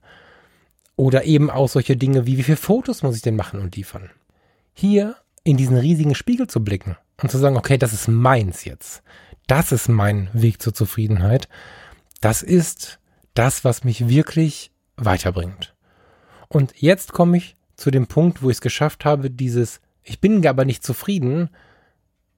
Oder 0.95 1.25
eben 1.25 1.49
auch 1.49 1.69
solche 1.69 1.95
Dinge 1.95 2.25
wie, 2.25 2.37
wie 2.37 2.43
viele 2.43 2.57
Fotos 2.57 3.03
muss 3.03 3.15
ich 3.15 3.21
denn 3.21 3.35
machen 3.35 3.59
und 3.59 3.75
liefern? 3.75 4.09
Hier 4.73 5.15
in 5.43 5.57
diesen 5.57 5.77
riesigen 5.77 6.15
Spiegel 6.15 6.47
zu 6.47 6.63
blicken 6.63 6.97
und 7.21 7.31
zu 7.31 7.37
sagen, 7.37 7.57
okay, 7.57 7.77
das 7.77 7.93
ist 7.93 8.07
meins 8.07 8.65
jetzt. 8.65 9.01
Das 9.47 9.71
ist 9.71 9.87
mein 9.87 10.29
Weg 10.33 10.61
zur 10.61 10.73
Zufriedenheit. 10.73 11.47
Das 12.19 12.43
ist 12.43 12.99
das, 13.37 13.63
was 13.63 13.83
mich 13.83 14.07
wirklich 14.07 14.71
weiterbringt. 14.95 15.75
Und 16.47 16.73
jetzt 16.77 17.13
komme 17.13 17.37
ich 17.37 17.55
zu 17.75 17.91
dem 17.91 18.07
Punkt, 18.07 18.41
wo 18.41 18.49
ich 18.49 18.57
es 18.57 18.61
geschafft 18.61 19.05
habe, 19.05 19.29
dieses, 19.29 19.79
ich 20.03 20.19
bin 20.19 20.45
aber 20.47 20.65
nicht 20.65 20.83
zufrieden, 20.83 21.49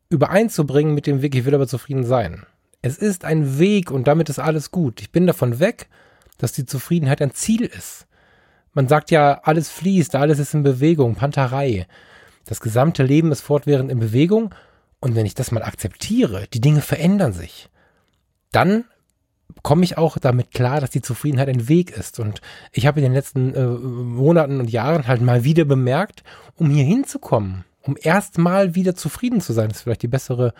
übereinzubringen 0.09 0.93
mit 0.93 1.07
dem 1.07 1.21
Weg, 1.21 1.35
ich 1.35 1.45
will 1.45 1.55
aber 1.55 1.67
zufrieden 1.67 2.03
sein. 2.03 2.45
Es 2.81 2.97
ist 2.97 3.25
ein 3.25 3.59
Weg 3.59 3.91
und 3.91 4.07
damit 4.07 4.29
ist 4.29 4.39
alles 4.39 4.71
gut. 4.71 5.01
Ich 5.01 5.11
bin 5.11 5.27
davon 5.27 5.59
weg, 5.59 5.87
dass 6.37 6.51
die 6.51 6.65
Zufriedenheit 6.65 7.21
ein 7.21 7.33
Ziel 7.33 7.63
ist. 7.63 8.07
Man 8.73 8.87
sagt 8.87 9.11
ja, 9.11 9.41
alles 9.43 9.69
fließt, 9.69 10.15
alles 10.15 10.39
ist 10.39 10.53
in 10.53 10.63
Bewegung, 10.63 11.15
Panterei. 11.15 11.87
Das 12.45 12.61
gesamte 12.61 13.03
Leben 13.03 13.31
ist 13.31 13.41
fortwährend 13.41 13.91
in 13.91 13.99
Bewegung 13.99 14.53
und 14.99 15.15
wenn 15.15 15.25
ich 15.25 15.35
das 15.35 15.51
mal 15.51 15.63
akzeptiere, 15.63 16.47
die 16.53 16.61
Dinge 16.61 16.81
verändern 16.81 17.33
sich, 17.33 17.69
dann 18.51 18.85
komme 19.63 19.83
ich 19.83 19.97
auch 19.97 20.17
damit 20.17 20.51
klar, 20.51 20.81
dass 20.81 20.89
die 20.89 21.01
Zufriedenheit 21.01 21.49
ein 21.49 21.67
Weg 21.67 21.91
ist. 21.91 22.19
Und 22.19 22.41
ich 22.71 22.87
habe 22.87 22.99
in 22.99 23.03
den 23.03 23.13
letzten 23.13 23.53
äh, 23.53 23.65
Monaten 23.65 24.59
und 24.59 24.69
Jahren 24.69 25.07
halt 25.07 25.21
mal 25.21 25.43
wieder 25.43 25.65
bemerkt, 25.65 26.23
um 26.55 26.69
hier 26.69 26.83
hinzukommen, 26.83 27.65
um 27.81 27.95
erstmal 28.01 28.75
wieder 28.75 28.95
zufrieden 28.95 29.41
zu 29.41 29.53
sein, 29.53 29.69
ist 29.69 29.81
vielleicht 29.81 30.03
die 30.03 30.07
bessere 30.07 30.53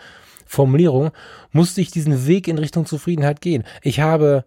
Formulierung, 0.46 1.12
musste 1.52 1.80
ich 1.80 1.90
diesen 1.90 2.26
Weg 2.26 2.48
in 2.48 2.58
Richtung 2.58 2.86
Zufriedenheit 2.86 3.40
gehen. 3.40 3.64
Ich 3.82 4.00
habe 4.00 4.44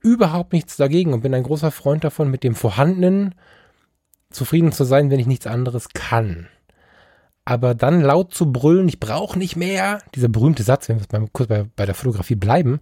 überhaupt 0.00 0.52
nichts 0.52 0.76
dagegen 0.76 1.12
und 1.12 1.22
bin 1.22 1.34
ein 1.34 1.44
großer 1.44 1.70
Freund 1.70 2.04
davon, 2.04 2.30
mit 2.30 2.42
dem 2.42 2.54
Vorhandenen 2.54 3.34
zufrieden 4.30 4.72
zu 4.72 4.84
sein, 4.84 5.10
wenn 5.10 5.20
ich 5.20 5.26
nichts 5.26 5.46
anderes 5.46 5.90
kann. 5.94 6.48
Aber 7.44 7.74
dann 7.74 8.00
laut 8.00 8.34
zu 8.34 8.52
brüllen, 8.52 8.88
ich 8.88 9.00
brauche 9.00 9.38
nicht 9.38 9.54
mehr, 9.54 9.98
dieser 10.14 10.28
berühmte 10.28 10.62
Satz, 10.62 10.88
wenn 10.88 11.00
wir 11.00 11.28
kurz 11.32 11.48
bei, 11.48 11.66
bei 11.76 11.86
der 11.86 11.94
Fotografie 11.94 12.36
bleiben, 12.36 12.80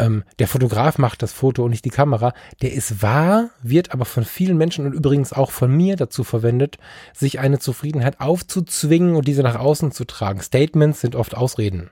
ähm, 0.00 0.24
der 0.38 0.48
Fotograf 0.48 0.98
macht 0.98 1.22
das 1.22 1.32
Foto 1.32 1.62
und 1.62 1.70
nicht 1.70 1.84
die 1.84 1.90
Kamera, 1.90 2.32
der 2.62 2.72
ist 2.72 3.02
wahr, 3.02 3.50
wird 3.62 3.92
aber 3.92 4.06
von 4.06 4.24
vielen 4.24 4.56
Menschen 4.56 4.86
und 4.86 4.94
übrigens 4.94 5.32
auch 5.32 5.50
von 5.50 5.70
mir 5.70 5.96
dazu 5.96 6.24
verwendet, 6.24 6.78
sich 7.12 7.38
eine 7.38 7.58
Zufriedenheit 7.58 8.18
aufzuzwingen 8.18 9.14
und 9.14 9.28
diese 9.28 9.42
nach 9.42 9.56
außen 9.56 9.92
zu 9.92 10.06
tragen. 10.06 10.40
Statements 10.40 11.02
sind 11.02 11.14
oft 11.14 11.36
Ausreden. 11.36 11.90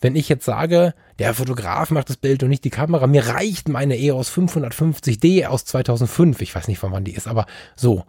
Wenn 0.00 0.14
ich 0.14 0.28
jetzt 0.28 0.44
sage, 0.44 0.94
der 1.18 1.34
Fotograf 1.34 1.90
macht 1.90 2.10
das 2.10 2.16
Bild 2.16 2.42
und 2.42 2.50
nicht 2.50 2.64
die 2.64 2.70
Kamera, 2.70 3.06
mir 3.06 3.26
reicht 3.26 3.68
meine 3.68 3.98
EOS 3.98 4.30
550D 4.30 5.46
aus 5.46 5.64
2005, 5.64 6.40
ich 6.42 6.54
weiß 6.54 6.68
nicht, 6.68 6.78
von 6.78 6.92
wann 6.92 7.04
die 7.04 7.14
ist, 7.14 7.26
aber 7.26 7.46
so, 7.74 8.04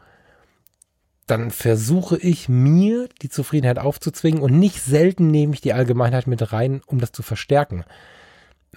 dann 1.26 1.50
versuche 1.50 2.18
ich 2.18 2.50
mir 2.50 3.10
die 3.22 3.30
Zufriedenheit 3.30 3.80
aufzuzwingen 3.80 4.42
und 4.42 4.60
nicht 4.60 4.82
selten 4.82 5.32
nehme 5.32 5.54
ich 5.54 5.62
die 5.62 5.74
Allgemeinheit 5.74 6.28
mit 6.28 6.54
rein, 6.54 6.82
um 6.86 7.00
das 7.00 7.12
zu 7.12 7.24
verstärken 7.24 7.84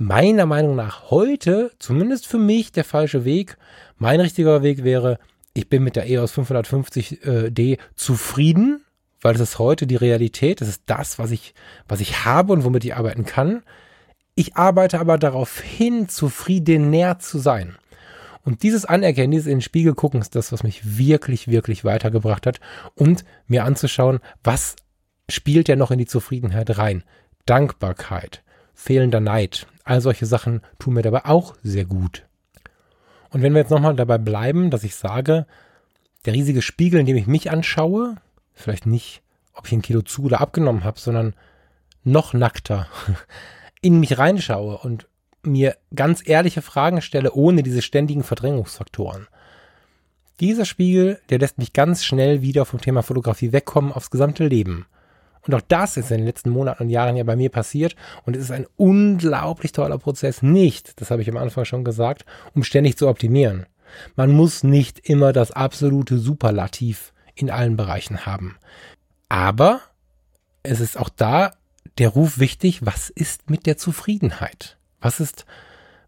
meiner 0.00 0.46
Meinung 0.46 0.76
nach 0.76 1.10
heute, 1.10 1.70
zumindest 1.78 2.26
für 2.26 2.38
mich, 2.38 2.72
der 2.72 2.84
falsche 2.84 3.24
Weg. 3.24 3.58
Mein 3.98 4.20
richtiger 4.20 4.62
Weg 4.62 4.82
wäre, 4.82 5.18
ich 5.52 5.68
bin 5.68 5.84
mit 5.84 5.94
der 5.94 6.08
EOS 6.08 6.32
550D 6.32 7.78
zufrieden, 7.96 8.82
weil 9.20 9.34
es 9.34 9.40
ist 9.40 9.58
heute 9.58 9.86
die 9.86 9.96
Realität, 9.96 10.62
das 10.62 10.68
ist 10.68 10.82
das, 10.86 11.18
was 11.18 11.30
ich, 11.30 11.54
was 11.86 12.00
ich 12.00 12.24
habe 12.24 12.52
und 12.52 12.64
womit 12.64 12.84
ich 12.84 12.94
arbeiten 12.94 13.26
kann. 13.26 13.62
Ich 14.34 14.56
arbeite 14.56 15.00
aber 15.00 15.18
darauf 15.18 15.60
hin, 15.60 16.08
zufriedener 16.08 17.18
zu 17.18 17.38
sein. 17.38 17.76
Und 18.42 18.62
dieses 18.62 18.86
Anerkennen, 18.86 19.32
dieses 19.32 19.46
in 19.48 19.56
den 19.56 19.62
Spiegel 19.62 19.94
gucken, 19.94 20.22
ist 20.22 20.34
das, 20.34 20.50
was 20.50 20.62
mich 20.62 20.96
wirklich, 20.96 21.48
wirklich 21.48 21.84
weitergebracht 21.84 22.46
hat 22.46 22.58
und 22.94 23.26
mir 23.46 23.64
anzuschauen, 23.64 24.20
was 24.42 24.76
spielt 25.28 25.68
ja 25.68 25.76
noch 25.76 25.90
in 25.90 25.98
die 25.98 26.06
Zufriedenheit 26.06 26.78
rein. 26.78 27.04
Dankbarkeit, 27.44 28.42
fehlender 28.72 29.20
Neid, 29.20 29.66
All 29.84 30.00
solche 30.00 30.26
Sachen 30.26 30.60
tun 30.78 30.94
mir 30.94 31.02
dabei 31.02 31.24
auch 31.24 31.54
sehr 31.62 31.84
gut. 31.84 32.26
Und 33.30 33.42
wenn 33.42 33.52
wir 33.52 33.60
jetzt 33.60 33.70
nochmal 33.70 33.94
dabei 33.94 34.18
bleiben, 34.18 34.70
dass 34.70 34.84
ich 34.84 34.94
sage, 34.94 35.46
der 36.24 36.34
riesige 36.34 36.62
Spiegel, 36.62 37.00
in 37.00 37.06
dem 37.06 37.16
ich 37.16 37.26
mich 37.26 37.50
anschaue, 37.50 38.16
vielleicht 38.52 38.86
nicht, 38.86 39.22
ob 39.54 39.66
ich 39.66 39.72
ein 39.72 39.82
Kilo 39.82 40.02
zu 40.02 40.24
oder 40.24 40.40
abgenommen 40.40 40.84
habe, 40.84 40.98
sondern 40.98 41.34
noch 42.04 42.32
nackter 42.32 42.88
in 43.80 44.00
mich 44.00 44.18
reinschaue 44.18 44.78
und 44.78 45.06
mir 45.42 45.76
ganz 45.94 46.26
ehrliche 46.26 46.62
Fragen 46.62 47.00
stelle, 47.00 47.32
ohne 47.32 47.62
diese 47.62 47.82
ständigen 47.82 48.22
Verdrängungsfaktoren. 48.22 49.26
Dieser 50.40 50.64
Spiegel, 50.64 51.20
der 51.28 51.38
lässt 51.38 51.58
mich 51.58 51.72
ganz 51.72 52.04
schnell 52.04 52.42
wieder 52.42 52.64
vom 52.64 52.80
Thema 52.80 53.02
Fotografie 53.02 53.52
wegkommen 53.52 53.92
aufs 53.92 54.10
gesamte 54.10 54.46
Leben. 54.46 54.86
Und 55.46 55.55
auch 55.55 55.62
das 55.66 55.96
ist 55.96 56.11
in 56.11 56.18
den 56.18 56.26
letzten 56.26 56.50
Monaten 56.50 56.85
und 56.85 56.90
Jahren 56.90 57.16
ja 57.16 57.24
bei 57.24 57.37
mir 57.37 57.50
passiert. 57.50 57.96
Und 58.24 58.37
es 58.37 58.42
ist 58.42 58.50
ein 58.50 58.66
unglaublich 58.76 59.72
toller 59.72 59.98
Prozess. 59.98 60.42
Nicht, 60.42 61.00
das 61.00 61.11
habe 61.11 61.22
ich 61.22 61.31
am 61.31 61.37
Anfang 61.37 61.64
schon 61.64 61.85
gesagt, 61.85 62.24
um 62.55 62.62
ständig 62.62 62.96
zu 62.98 63.09
optimieren. 63.09 63.66
Man 64.16 64.31
muss 64.31 64.62
nicht 64.62 65.00
immer 65.09 65.33
das 65.33 65.50
absolute 65.50 66.18
Superlativ 66.18 67.12
in 67.35 67.50
allen 67.50 67.76
Bereichen 67.76 68.26
haben. 68.26 68.57
Aber 69.29 69.81
es 70.62 70.81
ist 70.81 70.98
auch 70.98 71.09
da 71.09 71.53
der 71.98 72.11
Ruf 72.11 72.38
wichtig, 72.38 72.85
was 72.85 73.11
ist 73.11 73.50
mit 73.50 73.66
der 73.66 73.76
Zufriedenheit? 73.76 74.79
Was 75.00 75.20
ist, 75.20 75.46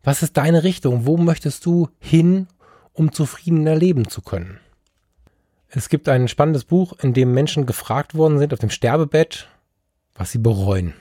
was 0.03 0.23
ist 0.23 0.37
deine 0.37 0.65
Richtung? 0.65 1.07
Wo 1.07 1.17
möchtest 1.17 1.67
du 1.67 1.89
hin, 1.99 2.49
um 2.93 3.13
zufriedener 3.13 3.75
leben 3.75 4.09
zu 4.09 4.23
können? 4.23 4.61
Es 5.75 5.89
gibt 5.89 6.07
ein 6.11 6.29
spannendes 6.29 6.65
Buch, 6.65 6.93
in 7.01 7.15
dem 7.15 7.33
Menschen 7.33 7.65
gefragt 7.65 8.15
worden 8.15 8.39
sind 8.39 8.53
auf 8.53 8.59
dem 8.59 8.69
Sterbebett, 8.69 9.49
was 10.15 10.31
sie 10.31 10.39
bereuen 10.39 10.93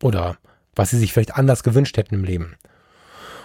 oder 0.00 0.38
was 0.76 0.90
sie 0.90 0.98
sich 0.98 1.12
vielleicht 1.12 1.34
anders 1.34 1.64
gewünscht 1.64 1.96
hätten 1.96 2.14
im 2.14 2.24
Leben. 2.24 2.56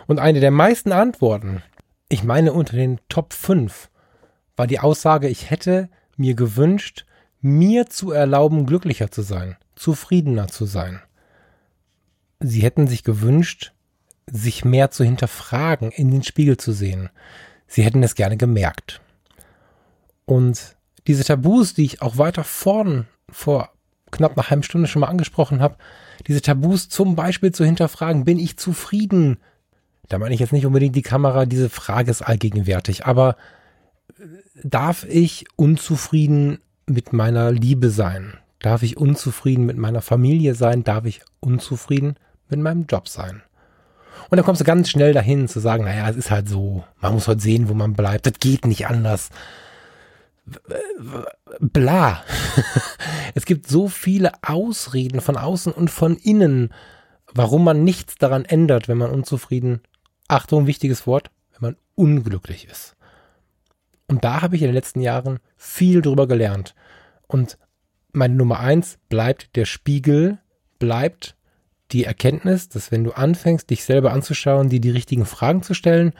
Und 0.06 0.20
eine 0.20 0.40
der 0.40 0.52
meisten 0.52 0.92
Antworten, 0.92 1.64
ich 2.08 2.24
meine 2.24 2.54
unter 2.54 2.76
den 2.76 3.00
Top 3.10 3.34
5, 3.34 3.90
war 4.56 4.68
die 4.68 4.80
Aussage, 4.80 5.28
ich 5.28 5.50
hätte 5.50 5.90
mir 6.18 6.36
gewünscht, 6.36 7.08
mir 7.42 7.88
zu 7.88 8.12
erlauben, 8.12 8.68
glücklicher 8.68 9.10
zu 9.10 9.24
sein, 9.24 9.58
zufriedener 9.76 10.50
zu 10.50 10.66
sein. 10.66 11.02
Sie 12.40 12.62
hätten 12.62 12.86
sich 12.86 13.04
gewünscht, 13.04 13.74
sich 14.28 14.64
mehr 14.64 14.92
zu 14.92 15.04
hinterfragen, 15.04 15.90
in 15.90 16.12
den 16.12 16.22
Spiegel 16.22 16.58
zu 16.58 16.74
sehen. 16.74 17.10
Sie 17.66 17.82
hätten 17.82 18.04
es 18.04 18.14
gerne 18.14 18.38
gemerkt. 18.38 19.02
Und 20.26 20.75
diese 21.08 21.24
Tabus, 21.24 21.74
die 21.74 21.86
ich 21.86 22.02
auch 22.02 22.18
weiter 22.18 22.44
vorn 22.44 23.08
vor 23.30 23.70
knapp 24.12 24.38
einer 24.38 24.50
halben 24.50 24.64
Stunde 24.64 24.88
schon 24.88 25.02
mal 25.02 25.08
angesprochen 25.08 25.62
habe, 25.62 25.76
diese 26.28 26.42
Tabus 26.42 26.90
zum 26.90 27.16
Beispiel 27.16 27.52
zu 27.52 27.66
hinterfragen, 27.66 28.26
bin 28.26 28.40
ich 28.40 28.58
zufrieden? 28.58 29.38
Da 30.08 30.18
meine 30.18 30.34
ich 30.34 30.40
jetzt 30.40 30.54
nicht 30.54 30.66
unbedingt 30.66 30.96
die 30.96 31.02
Kamera, 31.02 31.46
diese 31.46 31.70
Frage 31.70 32.12
ist 32.12 32.22
allgegenwärtig, 32.22 33.06
aber 33.06 33.36
äh, 34.18 34.24
darf 34.64 35.06
ich 35.06 35.46
unzufrieden 35.56 36.60
mit 36.86 37.14
meiner 37.14 37.52
Liebe 37.52 37.90
sein? 37.90 38.38
Darf 38.60 38.84
ich 38.84 38.98
unzufrieden 38.98 39.66
mit 39.66 39.78
meiner 39.78 40.02
Familie 40.02 40.56
sein? 40.56 40.84
Darf 40.84 41.06
ich 41.06 41.22
unzufrieden 41.40 42.16
mit 42.50 42.60
meinem 42.60 42.86
Job 42.86 43.10
sein? 43.10 43.44
Und 44.30 44.38
dann 44.38 44.46
kommst 44.46 44.62
du 44.62 44.66
ganz 44.66 44.90
schnell 44.90 45.14
dahin 45.14 45.48
zu 45.48 45.60
sagen, 45.60 45.84
naja, 45.84 46.10
es 46.10 46.16
ist 46.16 46.32
halt 46.32 46.48
so, 46.48 46.84
man 47.00 47.14
muss 47.14 47.28
halt 47.28 47.42
sehen, 47.42 47.70
wo 47.70 47.74
man 47.74 47.94
bleibt, 47.94 48.26
das 48.26 48.40
geht 48.40 48.66
nicht 48.66 48.88
anders 48.88 49.30
bla. 51.60 52.24
es 53.36 53.46
gibt 53.46 53.68
so 53.68 53.88
viele 53.88 54.32
Ausreden 54.44 55.22
von 55.22 55.38
außen 55.38 55.74
und 55.74 55.90
von 55.90 56.18
innen, 56.18 56.74
warum 57.34 57.64
man 57.64 57.84
nichts 57.84 58.16
daran 58.16 58.46
ändert, 58.46 58.88
wenn 58.88 58.98
man 58.98 59.12
unzufrieden, 59.12 59.82
Achtung, 60.28 60.68
wichtiges 60.68 61.06
Wort, 61.08 61.32
wenn 61.52 61.70
man 61.70 61.78
unglücklich 61.96 62.68
ist. 62.68 62.96
Und 64.08 64.24
da 64.24 64.42
habe 64.42 64.56
ich 64.56 64.62
in 64.62 64.68
den 64.68 64.76
letzten 64.76 65.02
Jahren 65.02 65.40
viel 65.58 66.02
drüber 66.02 66.28
gelernt. 66.28 66.76
Und 67.28 67.58
meine 68.12 68.36
Nummer 68.36 68.60
eins 68.60 68.98
bleibt 69.10 69.56
der 69.56 69.66
Spiegel, 69.66 70.40
bleibt 70.80 71.36
die 71.92 72.06
Erkenntnis, 72.06 72.70
dass 72.70 72.92
wenn 72.92 73.04
du 73.04 73.12
anfängst, 73.12 73.70
dich 73.70 73.84
selber 73.84 74.12
anzuschauen, 74.12 74.70
dir 74.70 74.80
die 74.80 74.92
richtigen 74.92 75.26
Fragen 75.26 75.64
zu 75.64 75.74
stellen, 75.74 76.14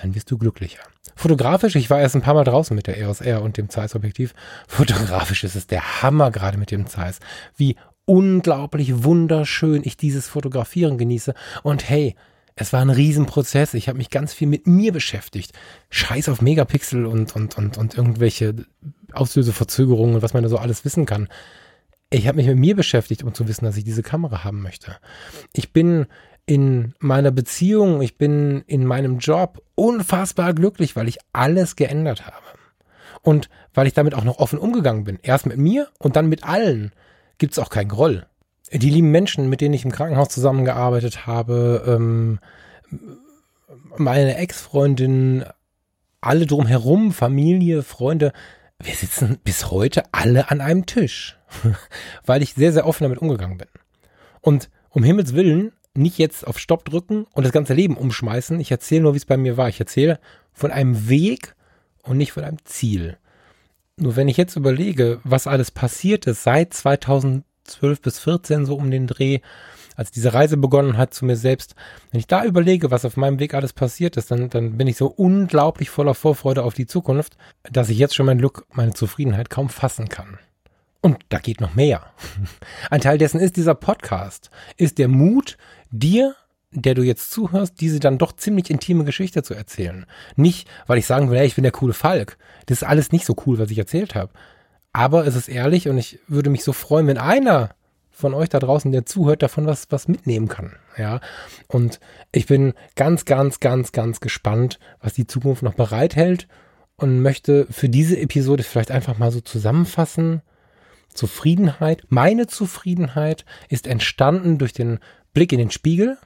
dann 0.00 0.14
wirst 0.14 0.30
du 0.30 0.38
glücklicher. 0.38 0.82
Fotografisch, 1.16 1.74
ich 1.76 1.88
war 1.88 1.98
erst 1.98 2.14
ein 2.14 2.20
paar 2.20 2.34
Mal 2.34 2.44
draußen 2.44 2.76
mit 2.76 2.86
der 2.86 2.98
EOS 2.98 3.22
R 3.22 3.42
und 3.42 3.56
dem 3.56 3.70
Zeiss-Objektiv. 3.70 4.34
Fotografisch 4.68 5.44
ist 5.44 5.56
es 5.56 5.66
der 5.66 6.02
Hammer 6.02 6.30
gerade 6.30 6.58
mit 6.58 6.70
dem 6.70 6.86
Zeiss. 6.86 7.20
Wie 7.56 7.76
unglaublich 8.04 9.02
wunderschön 9.02 9.80
ich 9.82 9.96
dieses 9.96 10.28
Fotografieren 10.28 10.98
genieße. 10.98 11.34
Und 11.62 11.88
hey, 11.88 12.14
es 12.54 12.74
war 12.74 12.80
ein 12.80 12.90
Riesenprozess. 12.90 13.72
Ich 13.72 13.88
habe 13.88 13.96
mich 13.96 14.10
ganz 14.10 14.34
viel 14.34 14.46
mit 14.46 14.66
mir 14.66 14.92
beschäftigt. 14.92 15.52
Scheiß 15.88 16.28
auf 16.28 16.42
Megapixel 16.42 17.06
und, 17.06 17.34
und, 17.34 17.56
und, 17.56 17.78
und 17.78 17.94
irgendwelche 17.96 18.54
Auslöseverzögerungen 19.12 20.20
was 20.20 20.34
man 20.34 20.42
da 20.42 20.50
so 20.50 20.58
alles 20.58 20.84
wissen 20.84 21.06
kann. 21.06 21.28
Ich 22.10 22.28
habe 22.28 22.36
mich 22.36 22.46
mit 22.46 22.58
mir 22.58 22.76
beschäftigt, 22.76 23.24
um 23.24 23.32
zu 23.32 23.48
wissen, 23.48 23.64
dass 23.64 23.78
ich 23.78 23.84
diese 23.84 24.02
Kamera 24.02 24.44
haben 24.44 24.62
möchte. 24.62 24.96
Ich 25.54 25.72
bin 25.72 26.06
in 26.44 26.94
meiner 26.98 27.30
Beziehung, 27.30 28.02
ich 28.02 28.18
bin 28.18 28.62
in 28.66 28.84
meinem 28.86 29.18
Job 29.18 29.62
unfassbar 29.76 30.52
glücklich, 30.54 30.96
weil 30.96 31.06
ich 31.06 31.18
alles 31.32 31.76
geändert 31.76 32.26
habe. 32.26 32.34
Und 33.22 33.48
weil 33.74 33.86
ich 33.86 33.94
damit 33.94 34.14
auch 34.14 34.24
noch 34.24 34.38
offen 34.38 34.58
umgegangen 34.58 35.04
bin. 35.04 35.18
Erst 35.22 35.46
mit 35.46 35.58
mir 35.58 35.88
und 35.98 36.16
dann 36.16 36.28
mit 36.28 36.44
allen. 36.44 36.92
Gibt 37.38 37.52
es 37.52 37.58
auch 37.58 37.70
keinen 37.70 37.88
Groll. 37.88 38.26
Die 38.72 38.90
lieben 38.90 39.10
Menschen, 39.10 39.48
mit 39.48 39.60
denen 39.60 39.74
ich 39.74 39.84
im 39.84 39.92
Krankenhaus 39.92 40.28
zusammengearbeitet 40.28 41.26
habe, 41.26 41.84
ähm, 41.86 42.40
meine 43.96 44.36
Ex-Freundin, 44.36 45.44
alle 46.20 46.46
drumherum, 46.46 47.12
Familie, 47.12 47.82
Freunde, 47.82 48.32
wir 48.78 48.94
sitzen 48.94 49.38
bis 49.42 49.70
heute 49.70 50.02
alle 50.12 50.50
an 50.50 50.60
einem 50.60 50.86
Tisch, 50.86 51.38
weil 52.26 52.42
ich 52.42 52.54
sehr, 52.54 52.72
sehr 52.72 52.86
offen 52.86 53.04
damit 53.04 53.18
umgegangen 53.18 53.58
bin. 53.58 53.68
Und 54.40 54.68
um 54.90 55.02
Himmels 55.02 55.34
Willen 55.34 55.72
nicht 55.96 56.18
jetzt 56.18 56.46
auf 56.46 56.58
Stopp 56.58 56.84
drücken 56.84 57.26
und 57.32 57.44
das 57.44 57.52
ganze 57.52 57.74
Leben 57.74 57.96
umschmeißen. 57.96 58.60
Ich 58.60 58.70
erzähle 58.70 59.02
nur, 59.02 59.14
wie 59.14 59.18
es 59.18 59.24
bei 59.24 59.36
mir 59.36 59.56
war. 59.56 59.68
Ich 59.68 59.80
erzähle 59.80 60.18
von 60.52 60.70
einem 60.70 61.08
Weg 61.08 61.54
und 62.02 62.16
nicht 62.16 62.32
von 62.32 62.44
einem 62.44 62.64
Ziel. 62.64 63.18
Nur 63.96 64.16
wenn 64.16 64.28
ich 64.28 64.36
jetzt 64.36 64.56
überlege, 64.56 65.20
was 65.24 65.46
alles 65.46 65.70
passiert 65.70 66.26
ist 66.26 66.42
seit 66.42 66.74
2012 66.74 68.00
bis 68.02 68.18
14 68.18 68.66
so 68.66 68.76
um 68.76 68.90
den 68.90 69.06
Dreh, 69.06 69.40
als 69.96 70.10
diese 70.10 70.34
Reise 70.34 70.58
begonnen 70.58 70.98
hat 70.98 71.14
zu 71.14 71.24
mir 71.24 71.36
selbst, 71.36 71.74
wenn 72.10 72.20
ich 72.20 72.26
da 72.26 72.44
überlege, 72.44 72.90
was 72.90 73.06
auf 73.06 73.16
meinem 73.16 73.38
Weg 73.38 73.54
alles 73.54 73.72
passiert 73.72 74.18
ist, 74.18 74.30
dann, 74.30 74.50
dann 74.50 74.76
bin 74.76 74.86
ich 74.86 74.98
so 74.98 75.06
unglaublich 75.06 75.88
voller 75.88 76.14
Vorfreude 76.14 76.62
auf 76.62 76.74
die 76.74 76.86
Zukunft, 76.86 77.38
dass 77.70 77.88
ich 77.88 77.98
jetzt 77.98 78.14
schon 78.14 78.26
mein 78.26 78.38
Glück, 78.38 78.66
meine 78.70 78.92
Zufriedenheit 78.92 79.48
kaum 79.48 79.70
fassen 79.70 80.08
kann. 80.08 80.38
Und 81.00 81.18
da 81.28 81.38
geht 81.38 81.60
noch 81.60 81.74
mehr. 81.74 82.02
Ein 82.90 83.00
Teil 83.00 83.16
dessen 83.16 83.40
ist 83.40 83.56
dieser 83.56 83.74
Podcast, 83.74 84.50
ist 84.76 84.98
der 84.98 85.08
Mut, 85.08 85.56
dir 85.90 86.34
der 86.76 86.94
du 86.94 87.02
jetzt 87.02 87.30
zuhörst, 87.30 87.80
diese 87.80 88.00
dann 88.00 88.18
doch 88.18 88.32
ziemlich 88.32 88.70
intime 88.70 89.04
Geschichte 89.04 89.42
zu 89.42 89.54
erzählen. 89.54 90.04
Nicht, 90.36 90.68
weil 90.86 90.98
ich 90.98 91.06
sagen 91.06 91.30
will, 91.30 91.38
hey, 91.38 91.46
ich 91.46 91.54
bin 91.54 91.62
der 91.62 91.72
coole 91.72 91.94
Falk. 91.94 92.36
Das 92.66 92.82
ist 92.82 92.88
alles 92.88 93.12
nicht 93.12 93.24
so 93.24 93.34
cool, 93.46 93.58
was 93.58 93.70
ich 93.70 93.78
erzählt 93.78 94.14
habe. 94.14 94.32
Aber 94.92 95.26
es 95.26 95.36
ist 95.36 95.48
ehrlich 95.48 95.88
und 95.88 95.98
ich 95.98 96.18
würde 96.28 96.50
mich 96.50 96.64
so 96.64 96.72
freuen, 96.72 97.06
wenn 97.06 97.18
einer 97.18 97.70
von 98.10 98.34
euch 98.34 98.48
da 98.48 98.58
draußen, 98.58 98.92
der 98.92 99.04
zuhört, 99.04 99.42
davon 99.42 99.66
was, 99.66 99.86
was 99.90 100.08
mitnehmen 100.08 100.48
kann. 100.48 100.76
Ja. 100.96 101.20
Und 101.68 102.00
ich 102.32 102.46
bin 102.46 102.72
ganz, 102.94 103.26
ganz, 103.26 103.60
ganz, 103.60 103.92
ganz 103.92 104.20
gespannt, 104.20 104.78
was 105.00 105.12
die 105.12 105.26
Zukunft 105.26 105.62
noch 105.62 105.74
bereithält 105.74 106.48
und 106.96 107.20
möchte 107.20 107.66
für 107.70 107.90
diese 107.90 108.18
Episode 108.18 108.62
vielleicht 108.62 108.90
einfach 108.90 109.18
mal 109.18 109.30
so 109.30 109.40
zusammenfassen. 109.40 110.40
Zufriedenheit, 111.12 112.04
meine 112.08 112.46
Zufriedenheit 112.46 113.44
ist 113.68 113.86
entstanden 113.86 114.58
durch 114.58 114.72
den 114.72 114.98
Blick 115.36 115.52
in 115.52 115.58
den 115.58 115.70
Spiegel, 115.70 116.16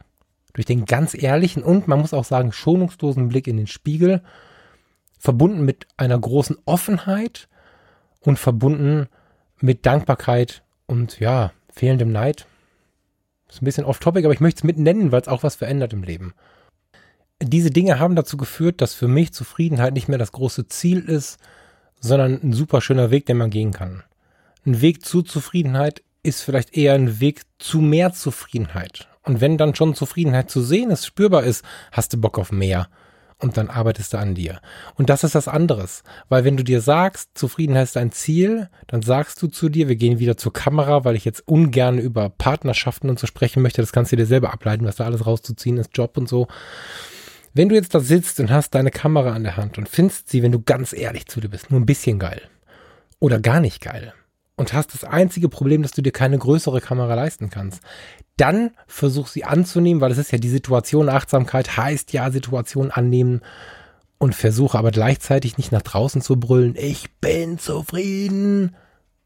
durch 0.53 0.67
den 0.67 0.85
ganz 0.85 1.21
ehrlichen 1.21 1.65
und 1.65 1.89
man 1.89 1.99
muss 1.99 2.15
auch 2.15 2.25
sagen 2.25 2.53
schonungslosen 2.53 3.29
Blick 3.29 3.49
in 3.49 3.57
den 3.57 3.67
Spiegel, 3.67 4.23
verbunden 5.19 5.65
mit 5.65 5.89
einer 5.97 6.17
großen 6.17 6.57
Offenheit 6.65 7.49
und 8.21 8.39
verbunden 8.39 9.09
mit 9.59 9.85
Dankbarkeit 9.85 10.63
und 10.87 11.19
ja, 11.19 11.51
fehlendem 11.73 12.13
Neid. 12.13 12.47
Ist 13.49 13.63
ein 13.63 13.65
bisschen 13.65 13.85
off-topic, 13.85 14.25
aber 14.25 14.33
ich 14.33 14.39
möchte 14.39 14.59
es 14.59 14.65
mit 14.65 14.79
nennen, 14.79 15.11
weil 15.11 15.23
es 15.23 15.29
auch 15.29 15.43
was 15.43 15.57
verändert 15.57 15.93
im 15.93 16.05
Leben. 16.05 16.33
Diese 17.43 17.73
Dinge 17.73 17.99
haben 17.99 18.15
dazu 18.15 18.37
geführt, 18.37 18.81
dass 18.81 18.95
für 18.95 19.09
mich 19.09 19.33
Zufriedenheit 19.33 19.93
nicht 19.93 20.07
mehr 20.07 20.19
das 20.19 20.31
große 20.31 20.69
Ziel 20.69 21.01
ist, 21.01 21.41
sondern 21.99 22.41
ein 22.45 22.53
super 22.53 22.81
schöner 22.81 23.11
Weg, 23.11 23.27
den 23.27 23.39
man 23.39 23.51
gehen 23.51 23.73
kann. 23.73 24.05
Ein 24.65 24.81
Weg 24.81 25.05
zu 25.05 25.23
Zufriedenheit 25.23 26.05
ist 26.23 26.43
vielleicht 26.43 26.77
eher 26.77 26.95
ein 26.95 27.21
Weg 27.21 27.43
zu 27.59 27.81
mehr 27.81 28.13
Zufriedenheit. 28.13 29.09
Und 29.23 29.41
wenn 29.41 29.59
dann 29.59 29.75
schon 29.75 29.95
Zufriedenheit 29.95 30.51
zu 30.51 30.63
sehen 30.63 30.91
ist, 30.91 31.07
spürbar 31.07 31.45
ist, 31.45 31.65
hast 31.93 32.13
du 32.13 32.21
Bock 32.21 32.39
auf 32.39 32.53
mehr 32.53 32.89
und 33.39 33.57
dann 33.57 33.69
arbeitest 33.69 34.13
du 34.13 34.19
an 34.19 34.35
dir. 34.35 34.61
Und 34.95 35.11
das 35.11 35.25
ist 35.25 35.35
das 35.35 35.49
anderes, 35.49 36.03
weil 36.29 36.45
wenn 36.45 36.57
du 36.57 36.65
dir 36.65 36.81
sagst, 36.81 37.31
Zufriedenheit 37.35 37.85
ist 37.85 37.97
ein 37.97 38.13
Ziel, 38.13 38.69
dann 38.87 39.03
sagst 39.03 39.41
du 39.43 39.49
zu 39.49 39.69
dir, 39.69 39.89
wir 39.89 39.97
gehen 39.97 40.19
wieder 40.19 40.37
zur 40.37 40.53
Kamera, 40.53 41.05
weil 41.05 41.17
ich 41.17 41.25
jetzt 41.25 41.47
ungern 41.49 41.99
über 41.99 42.29
Partnerschaften 42.29 43.09
und 43.09 43.19
so 43.19 43.27
sprechen 43.27 43.63
möchte, 43.63 43.83
das 43.83 43.93
kannst 43.93 44.13
du 44.13 44.17
dir 44.17 44.27
selber 44.27 44.53
ableiten, 44.53 44.85
was 44.85 44.97
da 44.97 45.05
alles 45.05 45.27
rauszuziehen 45.27 45.79
ist, 45.79 45.97
Job 45.97 46.17
und 46.17 46.29
so. 46.29 46.49
Wenn 47.53 47.69
du 47.69 47.75
jetzt 47.75 47.95
da 47.95 48.01
sitzt 48.01 48.39
und 48.41 48.51
hast 48.51 48.75
deine 48.75 48.91
Kamera 48.91 49.33
an 49.33 49.43
der 49.43 49.57
Hand 49.57 49.77
und 49.77 49.89
findest 49.89 50.29
sie, 50.29 50.43
wenn 50.43 50.53
du 50.53 50.61
ganz 50.61 50.93
ehrlich 50.93 51.27
zu 51.27 51.41
dir 51.41 51.49
bist, 51.49 51.71
nur 51.71 51.81
ein 51.81 51.87
bisschen 51.87 52.19
geil 52.19 52.43
oder 53.19 53.41
gar 53.41 53.61
nicht 53.61 53.81
geil 53.81 54.15
und 54.61 54.75
hast 54.75 54.93
das 54.93 55.05
einzige 55.05 55.49
Problem, 55.49 55.81
dass 55.81 55.93
du 55.93 56.03
dir 56.03 56.13
keine 56.13 56.37
größere 56.37 56.83
Kamera 56.83 57.15
leisten 57.15 57.49
kannst, 57.49 57.81
dann 58.37 58.73
versuch 58.87 59.27
sie 59.27 59.45
anzunehmen, 59.45 60.03
weil 60.03 60.13
es 60.13 60.19
ist 60.19 60.33
ja 60.33 60.39
die 60.39 60.51
Situation, 60.51 61.09
Achtsamkeit 61.09 61.79
heißt 61.79 62.13
ja 62.13 62.31
Situation 62.31 62.91
annehmen 62.91 63.41
und 64.19 64.35
versuche 64.35 64.77
aber 64.77 64.91
gleichzeitig 64.91 65.57
nicht 65.57 65.73
nach 65.73 65.81
draußen 65.81 66.21
zu 66.21 66.39
brüllen, 66.39 66.75
ich 66.77 67.11
bin 67.23 67.59
zufrieden. 67.59 68.77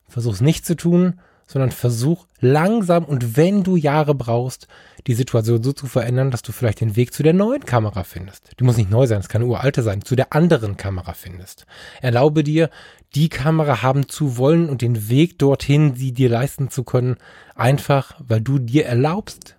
Versuch 0.08 0.34
es 0.34 0.40
nicht 0.40 0.64
zu 0.64 0.76
tun, 0.76 1.18
sondern 1.48 1.72
versuch 1.72 2.26
langsam 2.38 3.04
und 3.04 3.36
wenn 3.36 3.64
du 3.64 3.74
Jahre 3.74 4.14
brauchst, 4.14 4.68
die 5.06 5.14
Situation 5.14 5.62
so 5.62 5.72
zu 5.72 5.86
verändern, 5.86 6.30
dass 6.30 6.42
du 6.42 6.52
vielleicht 6.52 6.80
den 6.80 6.96
Weg 6.96 7.12
zu 7.12 7.22
der 7.22 7.34
neuen 7.34 7.64
Kamera 7.64 8.04
findest. 8.04 8.52
Die 8.58 8.64
muss 8.64 8.76
nicht 8.76 8.90
neu 8.90 9.06
sein, 9.06 9.20
es 9.20 9.28
kann 9.28 9.42
eine 9.42 9.50
uralte 9.50 9.82
sein, 9.82 10.02
zu 10.02 10.16
der 10.16 10.32
anderen 10.32 10.76
Kamera 10.76 11.12
findest. 11.12 11.66
Erlaube 12.00 12.42
dir, 12.42 12.70
die 13.14 13.28
Kamera 13.28 13.82
haben 13.82 14.08
zu 14.08 14.38
wollen 14.38 14.68
und 14.68 14.82
den 14.82 15.08
Weg 15.08 15.38
dorthin, 15.38 15.94
sie 15.94 16.12
dir 16.12 16.30
leisten 16.30 16.70
zu 16.70 16.84
können, 16.84 17.16
einfach 17.54 18.18
weil 18.26 18.40
du 18.40 18.58
dir 18.58 18.86
erlaubst, 18.86 19.56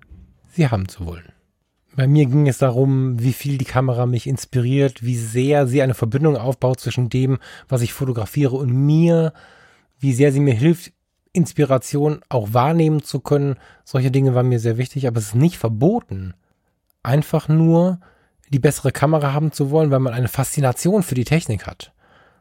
sie 0.48 0.68
haben 0.68 0.88
zu 0.88 1.06
wollen. 1.06 1.32
Bei 1.96 2.08
mir 2.08 2.26
ging 2.26 2.48
es 2.48 2.58
darum, 2.58 3.22
wie 3.22 3.32
viel 3.32 3.58
die 3.58 3.66
Kamera 3.66 4.06
mich 4.06 4.28
inspiriert, 4.28 5.04
wie 5.04 5.16
sehr 5.16 5.66
sie 5.66 5.82
eine 5.82 5.94
Verbindung 5.94 6.36
aufbaut 6.36 6.82
zwischen 6.82 7.10
dem, 7.10 7.38
was 7.70 7.82
ich 7.82 7.94
fotografiere 7.94 8.56
und 8.56 8.74
mir, 8.74 9.32
wie 10.00 10.12
sehr 10.12 10.34
sie 10.34 10.42
mir 10.42 10.54
hilft, 10.54 10.92
Inspiration 11.36 12.22
auch 12.30 12.54
wahrnehmen 12.54 13.04
zu 13.04 13.20
können. 13.20 13.58
Solche 13.84 14.12
Dinge 14.12 14.34
waren 14.36 14.50
mir 14.50 14.60
sehr 14.60 14.78
wichtig, 14.78 15.08
aber 15.08 15.20
es 15.20 15.28
ist 15.28 15.36
nicht 15.36 15.58
verboten, 15.58 16.34
einfach 17.04 17.48
nur 17.48 18.00
die 18.50 18.60
bessere 18.60 18.92
Kamera 18.92 19.34
haben 19.34 19.52
zu 19.52 19.72
wollen, 19.72 19.92
weil 19.92 20.00
man 20.00 20.14
eine 20.14 20.28
Faszination 20.28 21.04
für 21.04 21.16
die 21.16 21.26
Technik 21.26 21.68
hat. 21.68 21.94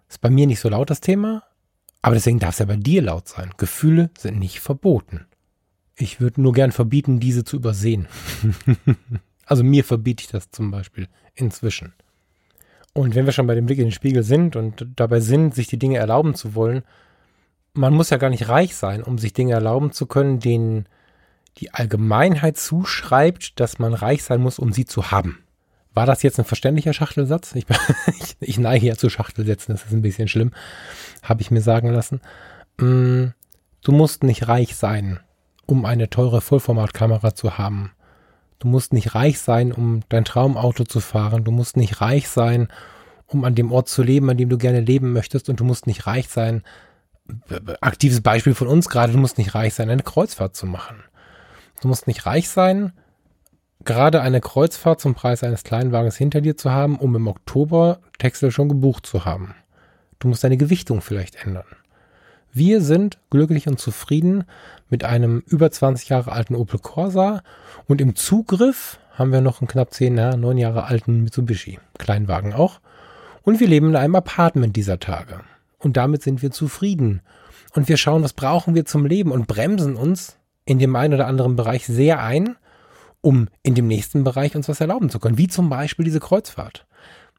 Ist 0.08 0.20
bei 0.20 0.30
mir 0.30 0.46
nicht 0.46 0.60
so 0.60 0.68
laut 0.68 0.90
das 0.90 1.00
Thema, 1.00 1.42
aber 2.02 2.14
deswegen 2.14 2.38
darf 2.38 2.54
es 2.54 2.58
ja 2.58 2.66
bei 2.66 2.76
dir 2.76 3.02
laut 3.02 3.28
sein. 3.28 3.50
Gefühle 3.56 4.10
sind 4.18 4.38
nicht 4.38 4.60
verboten. 4.60 5.26
Ich 5.96 6.20
würde 6.20 6.40
nur 6.42 6.52
gern 6.52 6.72
verbieten, 6.72 7.20
diese 7.20 7.44
zu 7.44 7.56
übersehen. 7.56 8.08
also 9.46 9.64
mir 9.64 9.84
verbiete 9.84 10.22
ich 10.22 10.28
das 10.28 10.50
zum 10.50 10.70
Beispiel 10.70 11.08
inzwischen. 11.34 11.94
Und 12.92 13.14
wenn 13.14 13.26
wir 13.26 13.32
schon 13.32 13.46
bei 13.46 13.54
dem 13.54 13.66
Blick 13.66 13.78
in 13.78 13.86
den 13.86 13.92
Spiegel 13.92 14.22
sind 14.22 14.54
und 14.54 14.86
dabei 14.96 15.20
sind, 15.20 15.54
sich 15.54 15.66
die 15.66 15.78
Dinge 15.78 15.98
erlauben 15.98 16.34
zu 16.34 16.54
wollen, 16.54 16.82
man 17.74 17.92
muss 17.92 18.10
ja 18.10 18.16
gar 18.16 18.30
nicht 18.30 18.48
reich 18.48 18.74
sein, 18.74 19.02
um 19.02 19.18
sich 19.18 19.32
Dinge 19.32 19.54
erlauben 19.54 19.92
zu 19.92 20.06
können, 20.06 20.38
denen 20.38 20.86
die 21.58 21.72
Allgemeinheit 21.72 22.56
zuschreibt, 22.56 23.60
dass 23.60 23.78
man 23.78 23.94
reich 23.94 24.22
sein 24.24 24.40
muss, 24.40 24.58
um 24.58 24.72
sie 24.72 24.84
zu 24.84 25.10
haben. 25.10 25.40
War 25.92 26.06
das 26.06 26.22
jetzt 26.22 26.38
ein 26.38 26.44
verständlicher 26.44 26.92
Schachtelsatz? 26.92 27.54
Ich, 27.54 27.66
ich, 28.20 28.36
ich 28.40 28.58
neige 28.58 28.86
ja 28.86 28.96
zu 28.96 29.10
Schachtelsätzen, 29.10 29.74
das 29.74 29.84
ist 29.84 29.92
ein 29.92 30.02
bisschen 30.02 30.28
schlimm, 30.28 30.52
habe 31.22 31.42
ich 31.42 31.50
mir 31.50 31.60
sagen 31.60 31.90
lassen. 31.90 32.20
Mm, 32.78 33.26
du 33.82 33.92
musst 33.92 34.24
nicht 34.24 34.48
reich 34.48 34.74
sein, 34.74 35.20
um 35.66 35.84
eine 35.84 36.10
teure 36.10 36.40
Vollformatkamera 36.40 37.34
zu 37.34 37.58
haben. 37.58 37.92
Du 38.58 38.68
musst 38.68 38.92
nicht 38.92 39.14
reich 39.14 39.40
sein, 39.40 39.72
um 39.72 40.00
dein 40.08 40.24
Traumauto 40.24 40.84
zu 40.84 41.00
fahren. 41.00 41.44
Du 41.44 41.50
musst 41.50 41.76
nicht 41.76 42.00
reich 42.00 42.28
sein, 42.28 42.68
um 43.26 43.44
an 43.44 43.54
dem 43.54 43.72
Ort 43.72 43.88
zu 43.88 44.02
leben, 44.02 44.30
an 44.30 44.36
dem 44.36 44.48
du 44.48 44.58
gerne 44.58 44.80
leben 44.80 45.12
möchtest. 45.12 45.48
Und 45.48 45.60
du 45.60 45.64
musst 45.64 45.86
nicht 45.86 46.06
reich 46.06 46.28
sein, 46.28 46.62
aktives 47.80 48.20
Beispiel 48.20 48.54
von 48.54 48.68
uns 48.68 48.88
gerade, 48.88 49.12
du 49.12 49.18
musst 49.18 49.38
nicht 49.38 49.54
reich 49.54 49.74
sein, 49.74 49.90
eine 49.90 50.02
Kreuzfahrt 50.02 50.54
zu 50.54 50.66
machen. 50.66 51.02
Du 51.80 51.88
musst 51.88 52.06
nicht 52.06 52.26
reich 52.26 52.48
sein, 52.48 52.92
gerade 53.84 54.20
eine 54.20 54.40
Kreuzfahrt 54.40 55.00
zum 55.00 55.14
Preis 55.14 55.42
eines 55.42 55.64
Kleinwagens 55.64 56.16
hinter 56.16 56.40
dir 56.40 56.56
zu 56.56 56.70
haben, 56.70 56.96
um 56.98 57.14
im 57.16 57.28
Oktober 57.28 58.00
Texel 58.18 58.50
schon 58.50 58.68
gebucht 58.68 59.06
zu 59.06 59.24
haben. 59.24 59.54
Du 60.18 60.28
musst 60.28 60.44
deine 60.44 60.56
Gewichtung 60.56 61.00
vielleicht 61.00 61.44
ändern. 61.44 61.66
Wir 62.52 62.80
sind 62.80 63.18
glücklich 63.30 63.66
und 63.66 63.80
zufrieden 63.80 64.44
mit 64.88 65.04
einem 65.04 65.42
über 65.46 65.70
20 65.70 66.08
Jahre 66.08 66.32
alten 66.32 66.54
Opel 66.54 66.78
Corsa 66.78 67.42
und 67.86 68.00
im 68.00 68.14
Zugriff 68.14 68.98
haben 69.12 69.32
wir 69.32 69.40
noch 69.40 69.60
einen 69.60 69.68
knapp 69.68 69.92
10, 69.92 70.16
ja, 70.16 70.36
9 70.36 70.58
Jahre 70.58 70.84
alten 70.84 71.22
Mitsubishi. 71.22 71.78
Kleinwagen 71.98 72.52
auch. 72.52 72.80
Und 73.42 73.60
wir 73.60 73.68
leben 73.68 73.90
in 73.90 73.96
einem 73.96 74.14
Apartment 74.14 74.76
dieser 74.76 74.98
Tage. 74.98 75.40
Und 75.78 75.96
damit 75.96 76.22
sind 76.22 76.42
wir 76.42 76.50
zufrieden. 76.50 77.22
Und 77.74 77.88
wir 77.88 77.96
schauen, 77.96 78.22
was 78.22 78.32
brauchen 78.32 78.74
wir 78.74 78.84
zum 78.84 79.06
Leben 79.06 79.32
und 79.32 79.46
bremsen 79.46 79.96
uns 79.96 80.36
in 80.64 80.78
dem 80.78 80.96
einen 80.96 81.14
oder 81.14 81.26
anderen 81.26 81.56
Bereich 81.56 81.86
sehr 81.86 82.22
ein, 82.22 82.56
um 83.20 83.48
in 83.62 83.74
dem 83.74 83.86
nächsten 83.86 84.24
Bereich 84.24 84.54
uns 84.54 84.68
was 84.68 84.80
erlauben 84.80 85.10
zu 85.10 85.18
können. 85.18 85.38
Wie 85.38 85.48
zum 85.48 85.68
Beispiel 85.68 86.04
diese 86.04 86.20
Kreuzfahrt. 86.20 86.86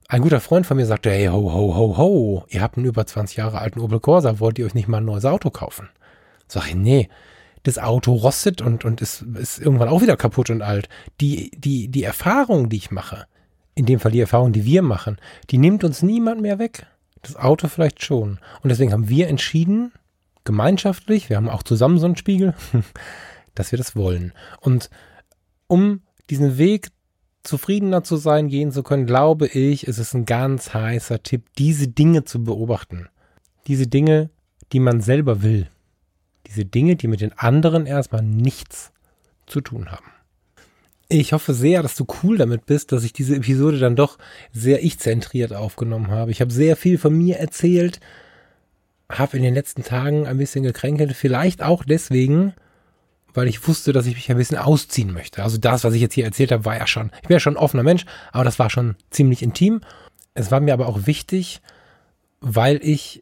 Ein 0.07 0.21
guter 0.21 0.39
Freund 0.39 0.67
von 0.67 0.77
mir 0.77 0.85
sagte, 0.85 1.09
hey, 1.09 1.27
ho, 1.27 1.51
ho, 1.51 1.75
ho, 1.75 1.97
ho, 1.97 2.45
ihr 2.49 2.61
habt 2.61 2.77
einen 2.77 2.85
über 2.85 3.05
20 3.05 3.37
Jahre 3.37 3.59
alten 3.59 3.79
Opel 3.79 3.99
Corsa, 3.99 4.39
wollt 4.39 4.59
ihr 4.59 4.65
euch 4.65 4.75
nicht 4.75 4.87
mal 4.87 4.97
ein 4.97 5.05
neues 5.05 5.25
Auto 5.25 5.49
kaufen? 5.49 5.89
Sag 6.47 6.67
ich, 6.67 6.75
nee, 6.75 7.09
das 7.63 7.79
Auto 7.79 8.13
rostet 8.13 8.61
und, 8.61 8.85
und 8.85 9.01
ist, 9.01 9.23
ist 9.23 9.59
irgendwann 9.59 9.89
auch 9.89 10.01
wieder 10.01 10.15
kaputt 10.15 10.51
und 10.51 10.61
alt. 10.61 10.89
Die, 11.21 11.49
die, 11.57 11.87
die 11.87 12.03
Erfahrung, 12.03 12.69
die 12.69 12.77
ich 12.77 12.91
mache, 12.91 13.25
in 13.73 13.87
dem 13.87 13.99
Fall 13.99 14.11
die 14.11 14.21
Erfahrung, 14.21 14.53
die 14.53 14.65
wir 14.65 14.83
machen, 14.83 15.17
die 15.49 15.57
nimmt 15.57 15.83
uns 15.83 16.03
niemand 16.03 16.41
mehr 16.41 16.59
weg. 16.59 16.85
Das 17.25 17.35
Auto 17.35 17.67
vielleicht 17.67 18.03
schon. 18.03 18.39
Und 18.61 18.69
deswegen 18.69 18.93
haben 18.93 19.09
wir 19.09 19.27
entschieden, 19.27 19.91
gemeinschaftlich, 20.43 21.27
wir 21.27 21.37
haben 21.37 21.49
auch 21.49 21.63
zusammen 21.63 21.97
so 21.97 22.05
einen 22.05 22.17
Spiegel, 22.17 22.53
dass 23.55 23.71
wir 23.71 23.77
das 23.77 23.95
wollen. 23.95 24.31
Und 24.59 24.91
um 25.65 26.01
diesen 26.29 26.59
Weg 26.59 26.89
zufriedener 27.41 28.03
zu 28.03 28.17
sein, 28.17 28.47
gehen 28.47 28.71
zu 28.71 28.83
können, 28.83 29.07
glaube 29.07 29.47
ich, 29.47 29.87
ist 29.87 29.97
es 29.97 30.13
ein 30.13 30.25
ganz 30.25 30.75
heißer 30.75 31.23
Tipp, 31.23 31.47
diese 31.57 31.87
Dinge 31.87 32.25
zu 32.25 32.43
beobachten. 32.43 33.09
Diese 33.65 33.87
Dinge, 33.87 34.29
die 34.71 34.79
man 34.79 35.01
selber 35.01 35.41
will. 35.41 35.67
Diese 36.45 36.63
Dinge, 36.63 36.95
die 36.95 37.07
mit 37.07 37.21
den 37.21 37.33
anderen 37.33 37.87
erstmal 37.87 38.21
nichts 38.21 38.91
zu 39.47 39.61
tun 39.61 39.91
haben. 39.91 40.05
Ich 41.07 41.33
hoffe 41.33 41.53
sehr, 41.53 41.83
dass 41.83 41.95
du 41.95 42.05
cool 42.23 42.37
damit 42.37 42.65
bist, 42.65 42.91
dass 42.91 43.03
ich 43.03 43.13
diese 43.13 43.35
Episode 43.35 43.77
dann 43.77 43.95
doch 43.95 44.17
sehr 44.51 44.83
ich-zentriert 44.83 45.53
aufgenommen 45.53 46.09
habe. 46.09 46.31
Ich 46.31 46.41
habe 46.41 46.51
sehr 46.51 46.75
viel 46.75 46.97
von 46.97 47.15
mir 47.15 47.37
erzählt, 47.37 47.99
habe 49.11 49.37
in 49.37 49.43
den 49.43 49.53
letzten 49.53 49.83
Tagen 49.83 50.25
ein 50.25 50.37
bisschen 50.37 50.63
gekränkelt, 50.63 51.13
vielleicht 51.13 51.61
auch 51.61 51.83
deswegen, 51.83 52.53
weil 53.35 53.47
ich 53.47 53.67
wusste, 53.67 53.93
dass 53.93 54.07
ich 54.07 54.15
mich 54.15 54.31
ein 54.31 54.37
bisschen 54.37 54.57
ausziehen 54.57 55.13
möchte. 55.13 55.43
Also 55.43 55.59
das, 55.59 55.83
was 55.83 55.93
ich 55.93 56.01
jetzt 56.01 56.15
hier 56.15 56.25
erzählt 56.25 56.51
habe, 56.51 56.65
war 56.65 56.77
ja 56.77 56.87
schon, 56.87 57.11
ich 57.21 57.27
bin 57.27 57.35
ja 57.35 57.39
schon 57.39 57.53
ein 57.53 57.63
offener 57.63 57.83
Mensch, 57.83 58.05
aber 58.31 58.43
das 58.43 58.57
war 58.57 58.71
schon 58.71 58.95
ziemlich 59.11 59.43
intim. 59.43 59.81
Es 60.33 60.49
war 60.49 60.59
mir 60.59 60.73
aber 60.73 60.87
auch 60.87 61.05
wichtig, 61.05 61.61
weil 62.41 62.79
ich 62.81 63.21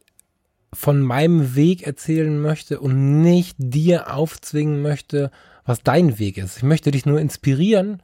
von 0.72 1.02
meinem 1.02 1.56
Weg 1.56 1.86
erzählen 1.86 2.42
möchte 2.42 2.80
und 2.80 3.22
nicht 3.22 3.56
dir 3.60 4.14
aufzwingen 4.14 4.82
möchte, 4.82 5.32
was 5.66 5.84
dein 5.84 6.20
Weg 6.20 6.38
ist. 6.38 6.58
Ich 6.58 6.64
möchte 6.64 6.92
dich 6.92 7.06
nur 7.06 7.20
inspirieren, 7.20 8.02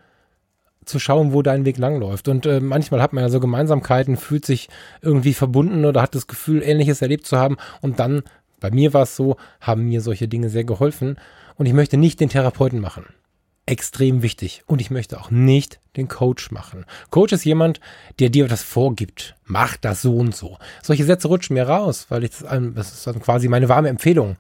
zu 0.85 0.99
schauen, 0.99 1.33
wo 1.33 1.41
dein 1.41 1.65
Weg 1.65 1.77
langläuft. 1.77 2.27
Und 2.27 2.45
äh, 2.45 2.59
manchmal 2.59 3.01
hat 3.01 3.13
man 3.13 3.23
ja 3.23 3.29
so 3.29 3.39
Gemeinsamkeiten, 3.39 4.17
fühlt 4.17 4.45
sich 4.45 4.69
irgendwie 5.01 5.33
verbunden 5.33 5.85
oder 5.85 6.01
hat 6.01 6.15
das 6.15 6.27
Gefühl, 6.27 6.63
Ähnliches 6.63 7.01
erlebt 7.01 7.25
zu 7.25 7.37
haben. 7.37 7.57
Und 7.81 7.99
dann, 7.99 8.23
bei 8.59 8.71
mir 8.71 8.93
war 8.93 9.03
es 9.03 9.15
so, 9.15 9.37
haben 9.61 9.87
mir 9.87 10.01
solche 10.01 10.27
Dinge 10.27 10.49
sehr 10.49 10.63
geholfen. 10.63 11.17
Und 11.55 11.65
ich 11.65 11.73
möchte 11.73 11.97
nicht 11.97 12.19
den 12.19 12.29
Therapeuten 12.29 12.79
machen. 12.79 13.05
Extrem 13.65 14.23
wichtig. 14.23 14.63
Und 14.65 14.81
ich 14.81 14.89
möchte 14.89 15.19
auch 15.19 15.29
nicht 15.29 15.79
den 15.95 16.07
Coach 16.07 16.49
machen. 16.49 16.85
Coach 17.11 17.33
ist 17.33 17.45
jemand, 17.45 17.79
der 18.19 18.29
dir 18.29 18.47
das 18.47 18.63
vorgibt. 18.63 19.35
Mach 19.45 19.77
das 19.77 20.01
so 20.01 20.17
und 20.17 20.35
so. 20.35 20.57
Solche 20.81 21.05
Sätze 21.05 21.27
rutschen 21.27 21.53
mir 21.53 21.67
raus, 21.67 22.07
weil 22.09 22.23
ich 22.23 22.31
das, 22.31 22.45
das 22.73 22.93
ist 22.93 23.07
dann 23.07 23.21
quasi 23.21 23.47
meine 23.47 23.69
warme 23.69 23.89
Empfehlung. 23.89 24.37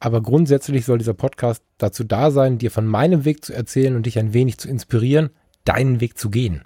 Aber 0.00 0.22
grundsätzlich 0.22 0.86
soll 0.86 0.98
dieser 0.98 1.14
Podcast 1.14 1.62
dazu 1.76 2.04
da 2.04 2.30
sein, 2.30 2.56
dir 2.56 2.70
von 2.70 2.86
meinem 2.86 3.26
Weg 3.26 3.44
zu 3.44 3.52
erzählen 3.52 3.94
und 3.94 4.06
dich 4.06 4.18
ein 4.18 4.32
wenig 4.32 4.56
zu 4.58 4.68
inspirieren, 4.68 5.28
deinen 5.64 6.00
Weg 6.00 6.16
zu 6.18 6.30
gehen. 6.30 6.64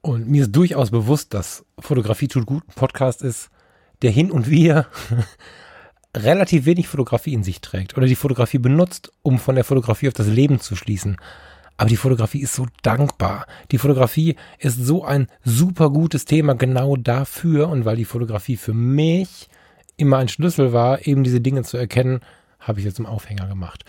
Und 0.00 0.28
mir 0.28 0.42
ist 0.42 0.56
durchaus 0.56 0.90
bewusst, 0.90 1.34
dass 1.34 1.66
Fotografie 1.78 2.28
tut 2.28 2.46
gut 2.46 2.64
ein 2.66 2.74
Podcast 2.74 3.22
ist, 3.22 3.50
der 4.00 4.10
hin 4.10 4.30
und 4.30 4.48
wieder 4.48 4.86
relativ 6.16 6.64
wenig 6.64 6.88
Fotografie 6.88 7.34
in 7.34 7.42
sich 7.42 7.60
trägt 7.60 7.96
oder 7.96 8.06
die 8.06 8.14
Fotografie 8.14 8.58
benutzt, 8.58 9.12
um 9.22 9.38
von 9.38 9.54
der 9.54 9.64
Fotografie 9.64 10.08
auf 10.08 10.14
das 10.14 10.28
Leben 10.28 10.58
zu 10.58 10.76
schließen. 10.76 11.18
Aber 11.76 11.90
die 11.90 11.96
Fotografie 11.96 12.40
ist 12.40 12.54
so 12.54 12.66
dankbar. 12.82 13.46
Die 13.70 13.76
Fotografie 13.76 14.36
ist 14.58 14.82
so 14.82 15.04
ein 15.04 15.26
super 15.44 15.90
gutes 15.90 16.24
Thema 16.24 16.54
genau 16.54 16.96
dafür 16.96 17.68
und 17.68 17.84
weil 17.84 17.96
die 17.96 18.06
Fotografie 18.06 18.56
für 18.56 18.72
mich 18.72 19.50
immer 19.98 20.16
ein 20.18 20.28
Schlüssel 20.28 20.72
war, 20.72 21.06
eben 21.06 21.22
diese 21.22 21.42
Dinge 21.42 21.64
zu 21.64 21.76
erkennen, 21.76 22.20
habe 22.66 22.80
ich 22.80 22.84
jetzt 22.84 22.96
zum 22.96 23.06
Aufhänger 23.06 23.46
gemacht. 23.46 23.84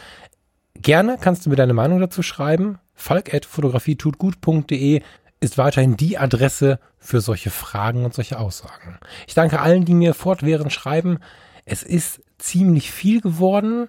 Gerne 0.76 1.18
kannst 1.20 1.46
du 1.46 1.50
mir 1.50 1.56
deine 1.56 1.74
Meinung 1.74 2.00
dazu 2.00 2.22
schreiben. 2.22 2.78
falk.fotografietutgut.de 2.94 5.02
ist 5.40 5.58
weiterhin 5.58 5.98
die 5.98 6.18
Adresse 6.18 6.80
für 6.98 7.22
solche 7.22 7.50
Fragen 7.50 8.06
und 8.06 8.14
solche 8.14 8.40
Aussagen. 8.40 8.98
Ich 9.28 9.34
danke 9.34 9.60
allen, 9.60 9.86
die 9.86 9.94
mir 9.94 10.14
fortwährend 10.14 10.74
schreiben. 10.74 11.20
Es 11.66 11.84
ist 11.84 12.22
ziemlich 12.38 12.92
viel 12.92 13.22
geworden. 13.22 13.88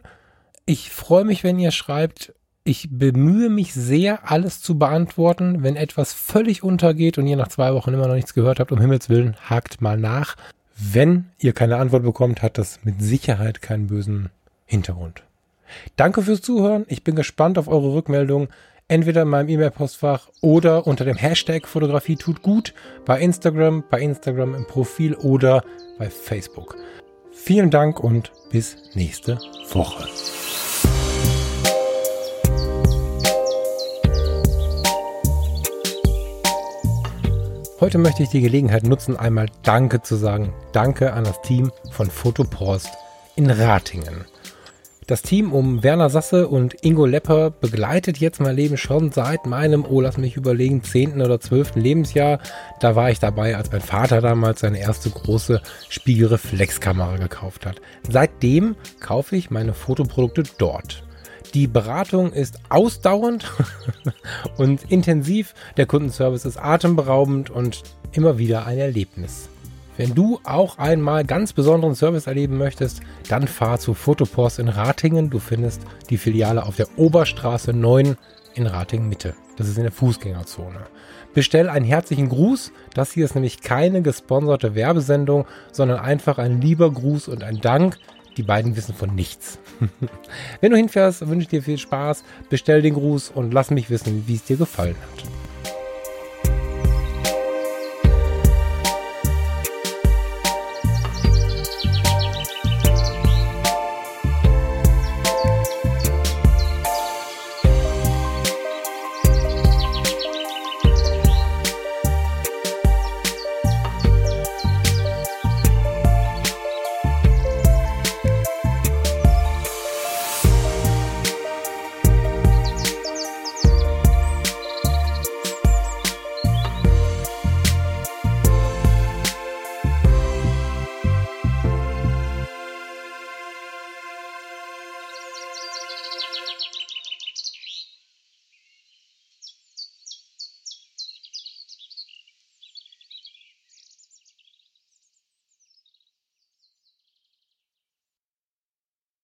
Ich 0.67 0.91
freue 0.91 1.25
mich, 1.25 1.45
wenn 1.45 1.59
ihr 1.59 1.71
schreibt. 1.71 2.35
Ich 2.65 2.89
bemühe 2.91 3.49
mich 3.49 3.73
sehr, 3.73 4.31
alles 4.31 4.61
zu 4.61 4.79
beantworten. 4.79 5.63
Wenn 5.63 5.77
etwas 5.77 6.13
völlig 6.13 6.63
untergeht 6.63 7.17
und 7.17 7.27
ihr 7.27 7.37
nach 7.37 7.49
zwei 7.49 7.73
Wochen 7.73 7.95
immer 7.95 8.09
noch 8.09 8.15
nichts 8.15 8.35
gehört 8.35 8.61
habt, 8.61 8.73
um 8.73 8.81
Himmels 8.81 9.09
Willen, 9.09 9.37
hakt 9.49 9.81
mal 9.81 9.97
nach. 9.97 10.37
Wenn 10.77 11.31
ihr 11.39 11.55
keine 11.55 11.79
Antwort 11.79 12.03
bekommt, 12.03 12.43
hat 12.43 12.59
das 12.59 12.81
mit 12.85 13.03
Sicherheit 13.03 13.63
keinen 13.63 13.87
bösen 13.87 14.29
Hintergrund. 14.69 15.25
Danke 15.97 16.23
fürs 16.23 16.43
Zuhören. 16.43 16.85
Ich 16.89 17.03
bin 17.03 17.17
gespannt 17.17 17.59
auf 17.59 17.69
eure 17.69 17.95
Rückmeldung. 17.95 18.49
Entweder 18.87 19.23
in 19.23 19.29
meinem 19.29 19.49
E-Mail-Postfach 19.49 20.29
oder 20.41 20.87
unter 20.87 21.05
dem 21.05 21.17
Hashtag 21.17 21.67
Fotografie 21.67 22.17
tut 22.17 22.43
gut 22.43 22.75
bei 23.05 23.21
Instagram, 23.21 23.83
bei 23.91 24.01
Instagram 24.01 24.55
im 24.55 24.67
Profil 24.67 25.15
oder 25.15 25.63
bei 25.99 26.09
Facebook. 26.09 26.77
Vielen 27.33 27.71
Dank 27.71 27.99
und 28.01 28.31
bis 28.51 28.77
nächste 28.95 29.39
Woche. 29.73 30.07
Heute 37.81 37.99
möchte 37.99 38.23
ich 38.23 38.29
die 38.29 38.41
Gelegenheit 38.41 38.83
nutzen, 38.83 39.17
einmal 39.17 39.47
Danke 39.63 40.03
zu 40.03 40.17
sagen. 40.17 40.53
Danke 40.73 41.13
an 41.13 41.25
das 41.25 41.41
Team 41.43 41.71
von 41.93 42.11
Fotopost 42.11 42.91
in 43.37 43.49
Ratingen. 43.51 44.25
Das 45.09 45.23
Team 45.23 45.55
um 45.55 45.83
Werner 45.83 46.11
Sasse 46.11 46.49
und 46.49 46.85
Ingo 46.85 47.07
Lepper 47.07 47.51
begleitet 47.51 48.19
jetzt 48.19 48.43
mein 48.43 48.55
Leben 48.55 48.77
schon 48.77 49.11
seit 49.11 49.47
meinem, 49.47 49.87
oh 49.89 50.03
lass 50.03 50.19
mich 50.19 50.37
überlegen, 50.37 50.85
zehnten 50.85 51.23
oder 51.23 51.41
zwölften 51.41 51.81
Lebensjahr. 51.81 52.41
Da 52.81 52.95
war 52.95 53.11
ich 53.11 53.19
dabei, 53.19 53.57
als 53.57 53.73
mein 53.73 53.81
Vater 53.81 54.21
damals 54.21 54.61
seine 54.61 54.79
erste 54.81 55.09
große 55.09 55.63
Spiegelreflexkamera 55.89 57.17
gekauft 57.17 57.65
hat. 57.65 57.81
Seitdem 58.07 58.77
kaufe 59.01 59.35
ich 59.35 59.51
meine 59.51 59.73
Fotoprodukte 59.73 60.43
dort. 60.59 61.05
Die 61.55 61.69
Beratung 61.69 62.31
ist 62.35 62.59
ausdauernd 62.69 63.51
und 64.59 64.91
intensiv. 64.91 65.55
Der 65.79 65.87
Kundenservice 65.87 66.45
ist 66.45 66.59
atemberaubend 66.59 67.49
und 67.49 67.83
immer 68.13 68.37
wieder 68.37 68.67
ein 68.67 68.77
Erlebnis. 68.77 69.49
Wenn 69.99 70.15
du 70.15 70.39
auch 70.45 70.79
einmal 70.79 71.25
ganz 71.25 71.53
besonderen 71.53 71.97
Service 71.97 72.29
erleben 72.29 72.57
möchtest, 72.57 73.01
dann 73.29 73.49
fahr 73.49 73.81
zu 73.81 73.95
Fotopost 73.95 74.61
in 74.61 74.69
Ratingen. 74.69 75.29
Du 75.29 75.41
findest 75.41 75.83
die 76.09 76.19
Filiale 76.19 76.65
auf 76.65 76.77
der 76.77 76.87
Oberstraße 76.97 77.73
9 77.73 78.17
in 78.55 78.67
Ratingen 78.69 79.09
Mitte. 79.09 79.35
Das 79.57 79.69
ist 79.69 79.77
in 79.77 79.83
der 79.83 79.91
Fußgängerzone. 79.91 80.87
Bestell 81.35 81.69
einen 81.69 81.85
herzlichen 81.85 82.29
Gruß. 82.29 82.71
Das 82.95 83.11
hier 83.11 83.25
ist 83.25 83.35
nämlich 83.35 83.61
keine 83.61 84.01
gesponserte 84.01 84.77
Werbesendung, 84.77 85.47
sondern 85.73 85.99
einfach 85.99 86.39
ein 86.39 86.61
lieber 86.61 86.93
Gruß 86.93 87.27
und 87.27 87.43
ein 87.43 87.61
Dank. 87.61 87.97
Die 88.37 88.45
beiden 88.45 88.77
wissen 88.77 88.95
von 88.95 89.17
nichts. 89.17 89.59
Wenn 90.61 90.71
du 90.71 90.77
hinfährst, 90.77 91.27
wünsche 91.27 91.43
ich 91.43 91.49
dir 91.49 91.63
viel 91.65 91.79
Spaß. 91.79 92.23
Bestell 92.49 92.83
den 92.83 92.95
Gruß 92.95 93.33
und 93.35 93.53
lass 93.53 93.73
mich 93.73 93.91
wissen, 93.91 94.29
wie 94.29 94.37
es 94.37 94.45
dir 94.45 94.59
gefallen 94.59 94.95
hat. 94.95 95.38